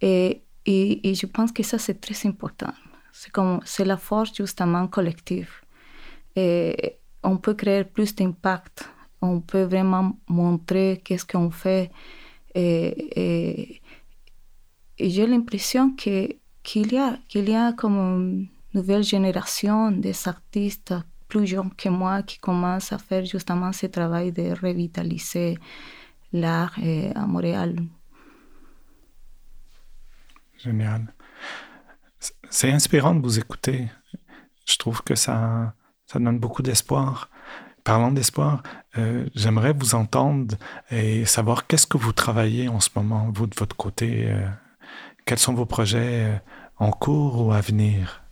Et, 0.00 0.42
et, 0.66 1.14
je 1.14 1.26
pense 1.26 1.52
que 1.52 1.62
ça, 1.62 1.78
c'est 1.78 2.00
très 2.00 2.28
important. 2.28 2.72
C'est 3.12 3.30
comme, 3.30 3.60
la 3.78 3.96
force, 3.96 4.34
justement, 4.34 4.86
collective. 4.88 5.50
On 6.36 7.36
peut 7.38 7.54
créer 7.54 7.84
plus 7.84 8.14
d'impact. 8.14 8.88
On 9.22 9.40
peut 9.40 9.62
vraiment 9.62 10.16
montrer 10.28 11.00
qu'est-ce 11.04 11.24
qu'on 11.24 11.50
fait. 11.50 11.90
Et 14.98 15.10
j'ai 15.10 15.26
l'impression 15.26 15.94
que, 15.96 16.28
qu'il, 16.62 16.92
y 16.92 16.98
a, 16.98 17.18
qu'il 17.28 17.48
y 17.48 17.54
a 17.54 17.72
comme 17.72 17.96
une 17.96 18.48
nouvelle 18.74 19.02
génération 19.02 19.90
des 19.90 20.28
artistes 20.28 20.94
plus 21.28 21.46
jeunes 21.46 21.74
que 21.74 21.88
moi 21.88 22.22
qui 22.22 22.38
commencent 22.38 22.92
à 22.92 22.98
faire 22.98 23.24
justement 23.24 23.72
ce 23.72 23.86
travail 23.86 24.32
de 24.32 24.52
revitaliser 24.60 25.58
l'art 26.32 26.76
à 27.14 27.26
Montréal. 27.26 27.76
Génial. 30.58 31.12
C'est 32.48 32.70
inspirant 32.70 33.14
de 33.14 33.20
vous 33.20 33.38
écouter. 33.38 33.88
Je 34.66 34.76
trouve 34.78 35.02
que 35.02 35.14
ça, 35.14 35.74
ça 36.06 36.18
donne 36.18 36.38
beaucoup 36.38 36.62
d'espoir. 36.62 37.28
Parlant 37.82 38.12
d'espoir, 38.12 38.62
euh, 38.96 39.26
j'aimerais 39.34 39.74
vous 39.74 39.94
entendre 39.94 40.56
et 40.90 41.26
savoir 41.26 41.66
qu'est-ce 41.66 41.86
que 41.86 41.98
vous 41.98 42.12
travaillez 42.12 42.68
en 42.68 42.80
ce 42.80 42.88
moment, 42.96 43.30
vous, 43.34 43.46
de 43.46 43.54
votre 43.58 43.76
côté, 43.76 44.30
euh, 44.30 44.48
quels 45.24 45.38
sont 45.38 45.54
vos 45.54 45.66
projets 45.66 46.24
euh, 46.24 46.36
en 46.78 46.90
cours 46.90 47.46
ou 47.46 47.52
à 47.52 47.60
venir? 47.60 48.22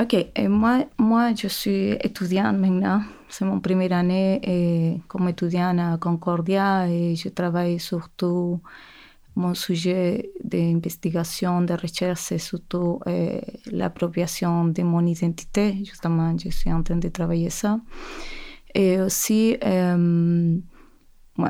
Ok, 0.00 0.14
et 0.14 0.48
moi, 0.48 0.84
moi, 0.98 1.34
je 1.34 1.48
suis 1.48 1.90
étudiante 2.02 2.56
maintenant. 2.56 3.02
C'est 3.28 3.44
mon 3.44 3.60
première 3.60 3.92
année 3.92 4.40
et 4.42 5.00
comme 5.08 5.28
étudiante 5.28 5.78
à 5.80 5.98
Concordia 5.98 6.88
et 6.88 7.16
je 7.16 7.28
travaille 7.28 7.80
surtout 7.80 8.60
mon 9.34 9.54
sujet 9.54 10.30
d'investigation, 10.42 11.62
de 11.62 11.74
recherche, 11.74 12.20
c'est 12.20 12.38
surtout 12.38 13.00
euh, 13.06 13.40
l'appropriation 13.70 14.64
de 14.66 14.82
mon 14.82 15.04
identité. 15.06 15.76
Justement, 15.84 16.36
je 16.36 16.48
suis 16.48 16.72
en 16.72 16.82
train 16.82 16.96
de 16.96 17.08
travailler 17.08 17.50
ça. 17.50 17.78
Et 18.74 19.00
aussi, 19.00 19.56
euh, 19.64 20.58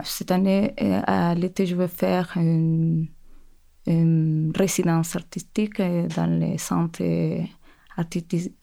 cette 0.05 0.30
année, 0.30 0.74
à 1.07 1.34
l'été, 1.34 1.64
je 1.64 1.76
vais 1.76 1.89
faire 1.89 2.32
une 2.36 3.09
une 3.89 4.53
résidence 4.55 5.16
artistique 5.16 5.80
dans 5.80 6.41
le 6.41 6.59
centre 6.59 7.03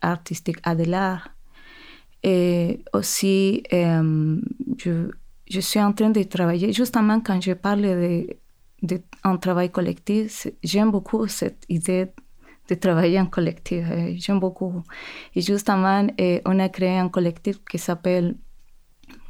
artistique 0.02 0.58
Adelar. 0.64 1.30
Et 2.24 2.80
aussi, 2.94 3.64
je, 3.72 5.10
je, 5.50 5.60
suis 5.60 5.80
en 5.80 5.94
train 5.94 6.10
de 6.10 6.24
travailler, 6.24 6.74
justement 6.74 7.20
quand 7.20 7.42
je 7.42 7.54
parle 7.54 7.82
de, 7.82 8.28
de 8.82 9.38
travail 9.38 9.72
collectif, 9.72 10.48
j'aime 10.64 10.92
beaucoup 10.92 11.28
cette 11.28 11.66
idée 11.70 12.08
de 12.70 12.76
travailler 12.76 13.20
en 13.20 13.28
collectif. 13.28 13.86
Euh, 13.90 14.14
j'aime 14.16 14.40
beaucoup. 14.40 14.84
Et 15.36 15.42
justement, 15.42 16.08
on 16.46 16.60
a 16.60 16.70
créé 16.70 16.98
un 16.98 17.10
collectif 17.10 17.64
qui 17.70 17.78
s'appelle 17.78 18.36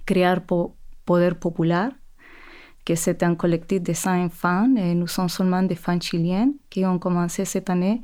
Créer 0.05 0.35
Poder 1.05 1.31
Popular 1.39 1.91
que 2.85 2.95
c'est 2.95 3.23
un 3.23 3.35
collectif 3.35 3.81
de 3.81 3.93
cinq 3.93 4.31
fans 4.31 4.73
et 4.77 4.93
nous 4.93 5.07
sommes 5.07 5.29
seulement 5.29 5.63
des 5.63 5.75
fans 5.75 5.99
chiliennes 5.99 6.53
qui 6.69 6.85
ont 6.85 6.99
commencé 6.99 7.43
cette 7.43 7.69
année 7.69 8.01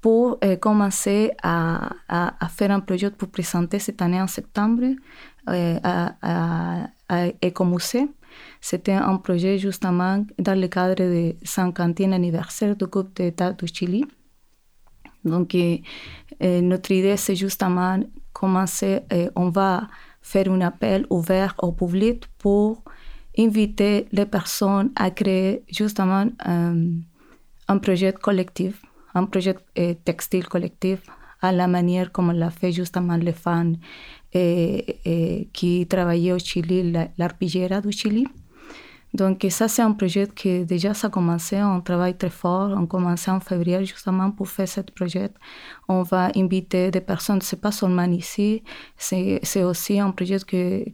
pour 0.00 0.38
euh, 0.44 0.56
commencer 0.56 1.32
à, 1.42 1.90
faire 2.50 2.70
un 2.70 2.80
projet 2.80 3.10
pour 3.10 3.28
présenter 3.28 3.78
cette 3.78 4.02
année 4.02 4.20
en 4.20 4.26
septembre 4.26 4.94
euh, 5.48 5.78
à, 5.82 6.86
à, 7.08 7.26
Ecomusée. 7.44 8.08
C'était 8.60 8.92
un 8.92 9.16
projet 9.16 9.58
justement 9.58 10.24
dans 10.38 10.60
le 10.60 10.68
cadre 10.68 10.94
du 10.96 11.32
50e 11.44 12.12
anniversaire 12.12 12.76
du 12.76 12.86
groupe 12.86 13.14
d'État 13.16 13.52
du 13.52 13.66
Chili. 13.66 14.04
Donc, 15.24 15.54
euh, 15.54 15.78
notre 16.60 16.90
idée, 16.92 17.16
c'est 17.16 17.36
justement 17.36 17.98
commencer, 18.32 19.00
on 19.34 19.48
va 19.50 19.88
faire 20.20 20.48
un 20.50 20.60
appel 20.60 21.06
ouvert 21.10 21.54
au 21.58 21.72
public 21.72 22.26
pour 22.38 22.82
inviter 23.38 24.06
les 24.12 24.26
personnes 24.26 24.90
à 24.96 25.10
créer 25.10 25.62
justement 25.68 26.26
euh, 26.48 26.90
un 27.68 27.78
projet 27.78 28.12
collectif, 28.12 28.82
un 29.14 29.24
projet 29.24 29.56
euh, 29.78 29.94
textile 30.04 30.46
collectif 30.46 31.00
à 31.42 31.52
la 31.52 31.66
manière 31.66 32.12
comme 32.12 32.32
l'a 32.32 32.50
fait 32.50 32.72
justement 32.72 33.16
les 33.16 33.32
fans 33.32 33.72
qui 34.32 35.86
travaillaient 35.88 36.32
au 36.32 36.38
Chili, 36.38 36.92
l'arpillera 37.16 37.80
du 37.80 37.90
Chili. 37.90 38.26
Donc 39.16 39.46
ça, 39.48 39.66
c'est 39.66 39.80
un 39.80 39.92
projet 39.92 40.26
qui 40.28 40.66
déjà 40.66 40.92
ça 40.92 41.06
a 41.06 41.10
commencé, 41.10 41.62
on 41.62 41.80
travaille 41.80 42.16
très 42.18 42.28
fort, 42.28 42.70
on 42.76 42.86
commencé 42.86 43.30
en 43.30 43.40
février 43.40 43.82
justement 43.86 44.30
pour 44.30 44.46
faire 44.48 44.68
ce 44.68 44.82
projet. 44.82 45.30
On 45.88 46.02
va 46.02 46.30
inviter 46.36 46.90
des 46.90 47.00
personnes, 47.00 47.40
c'est 47.40 47.60
pas 47.60 47.72
seulement 47.72 48.10
ici, 48.22 48.62
c'est 48.98 49.64
aussi 49.64 49.98
un 49.98 50.10
projet 50.10 50.36
que, 50.46 50.84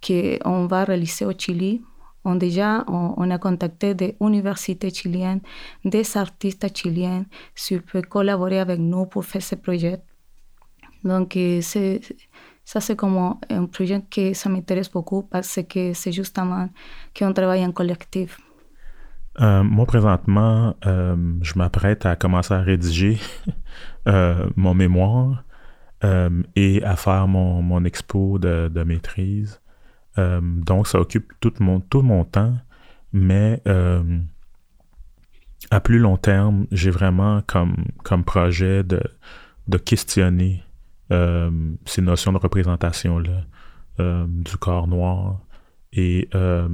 que, 0.00 0.48
on 0.48 0.66
va 0.66 0.84
réaliser 0.84 1.26
au 1.26 1.32
Chili. 1.36 1.82
On 2.24 2.36
déjà, 2.36 2.86
on, 2.88 3.30
a 3.30 3.38
contacté 3.38 3.94
des 3.94 4.16
universités 4.22 4.88
chiliennes, 4.88 5.42
des 5.84 6.16
artistes 6.16 6.74
chiliens, 6.74 7.26
qui 7.54 7.78
peuvent 7.78 8.08
collaborer 8.08 8.60
avec 8.60 8.78
nous 8.78 9.04
pour 9.04 9.26
faire 9.26 9.42
ce 9.42 9.56
projet. 9.56 9.98
Donc, 11.04 11.36
c'est 11.60 12.00
ça, 12.64 12.80
c'est 12.80 12.96
comme 12.96 13.36
un 13.50 13.66
projet 13.66 14.02
ça 14.32 14.48
m'intéresse 14.48 14.90
beaucoup 14.90 15.22
parce 15.22 15.60
que 15.68 15.92
c'est 15.92 16.12
justement 16.12 16.68
qu'on 17.16 17.32
travaille 17.32 17.64
en 17.64 17.72
collectif. 17.72 18.38
Euh, 19.40 19.62
moi, 19.62 19.84
présentement, 19.84 20.74
euh, 20.86 21.16
je 21.42 21.58
m'apprête 21.58 22.06
à 22.06 22.16
commencer 22.16 22.54
à 22.54 22.60
rédiger 22.60 23.18
euh, 24.08 24.48
mon 24.56 24.74
mémoire 24.74 25.44
et 26.54 26.84
à 26.84 26.96
faire 26.96 27.26
mon, 27.26 27.62
mon 27.62 27.82
expo 27.82 28.38
de, 28.38 28.68
de 28.68 28.82
maîtrise. 28.82 29.58
donc, 30.18 30.86
ça 30.86 31.00
occupe 31.00 31.32
tout 31.40 31.54
mon, 31.60 31.80
tout 31.80 32.02
mon 32.02 32.26
temps, 32.26 32.52
mais 33.14 33.62
à 35.70 35.80
plus 35.80 35.98
long 35.98 36.18
terme, 36.18 36.66
j'ai 36.70 36.90
vraiment 36.90 37.40
comme, 37.46 37.86
comme 38.02 38.22
projet 38.22 38.82
de, 38.82 39.02
de 39.66 39.78
questionner 39.78 40.62
euh, 41.12 41.50
ces 41.84 42.00
notions 42.00 42.32
de 42.32 42.38
représentation-là 42.38 43.44
euh, 44.00 44.26
du 44.26 44.56
corps 44.56 44.88
noir 44.88 45.40
et 45.92 46.28
euh, 46.34 46.68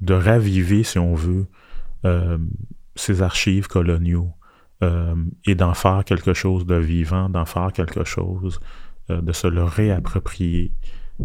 de 0.00 0.14
raviver, 0.14 0.82
si 0.82 0.98
on 0.98 1.14
veut, 1.14 1.46
ces 2.94 3.22
archives 3.22 3.66
coloniaux 3.66 4.32
et 5.44 5.54
d'en 5.56 5.74
faire 5.74 6.04
quelque 6.04 6.32
chose 6.32 6.64
de 6.64 6.76
vivant, 6.76 7.28
d'en 7.28 7.44
faire 7.44 7.72
quelque 7.72 8.04
chose, 8.04 8.60
de 9.08 9.32
se 9.32 9.48
le 9.48 9.64
réapproprier 9.64 10.72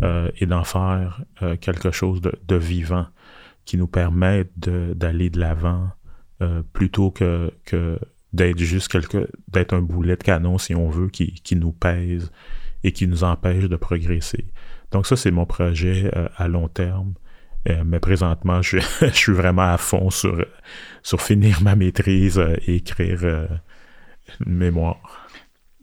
et 0.01 0.45
d'en 0.47 0.64
faire 0.64 1.22
quelque 1.61 1.91
chose 1.91 2.22
de, 2.22 2.55
vivant. 2.55 3.05
qui 3.66 3.78
nous 3.78 3.88
permettent 3.88 4.57
d'aller 4.57 5.30
de 5.30 5.39
l'avant 5.39 5.91
plutôt 6.74 7.11
que, 7.11 7.53
que 7.64 7.99
d'être 8.34 8.59
juste 8.59 8.88
quelque, 8.89 9.29
d'être 9.47 9.73
un 9.73 9.81
boulet 9.81 10.15
de 10.15 10.23
canon, 10.23 10.57
si 10.57 10.75
on 10.75 10.89
veut, 10.89 11.09
qui, 11.09 11.34
qui, 11.34 11.55
nous 11.55 11.71
pèse 11.71 12.31
et 12.84 12.91
qui 12.91 13.07
nous 13.07 13.23
empêche 13.23 13.65
de 13.65 13.75
progresser. 13.75 14.45
Donc 14.91 15.07
ça, 15.07 15.15
c'est 15.15 15.31
mon 15.31 15.45
projet 15.45 16.11
à 16.38 16.47
long 16.47 16.67
terme. 16.67 17.13
mais 17.86 17.99
présentement, 17.99 18.61
je, 18.61 18.79
je, 19.01 19.07
suis 19.07 19.34
vraiment 19.34 19.71
à 19.71 19.77
fond 19.77 20.09
sur, 20.09 20.45
sur 21.03 21.21
finir 21.21 21.61
ma 21.61 21.75
maîtrise 21.75 22.41
et 22.67 22.75
écrire 22.75 23.23
une 24.45 24.53
mémoire. 24.53 25.23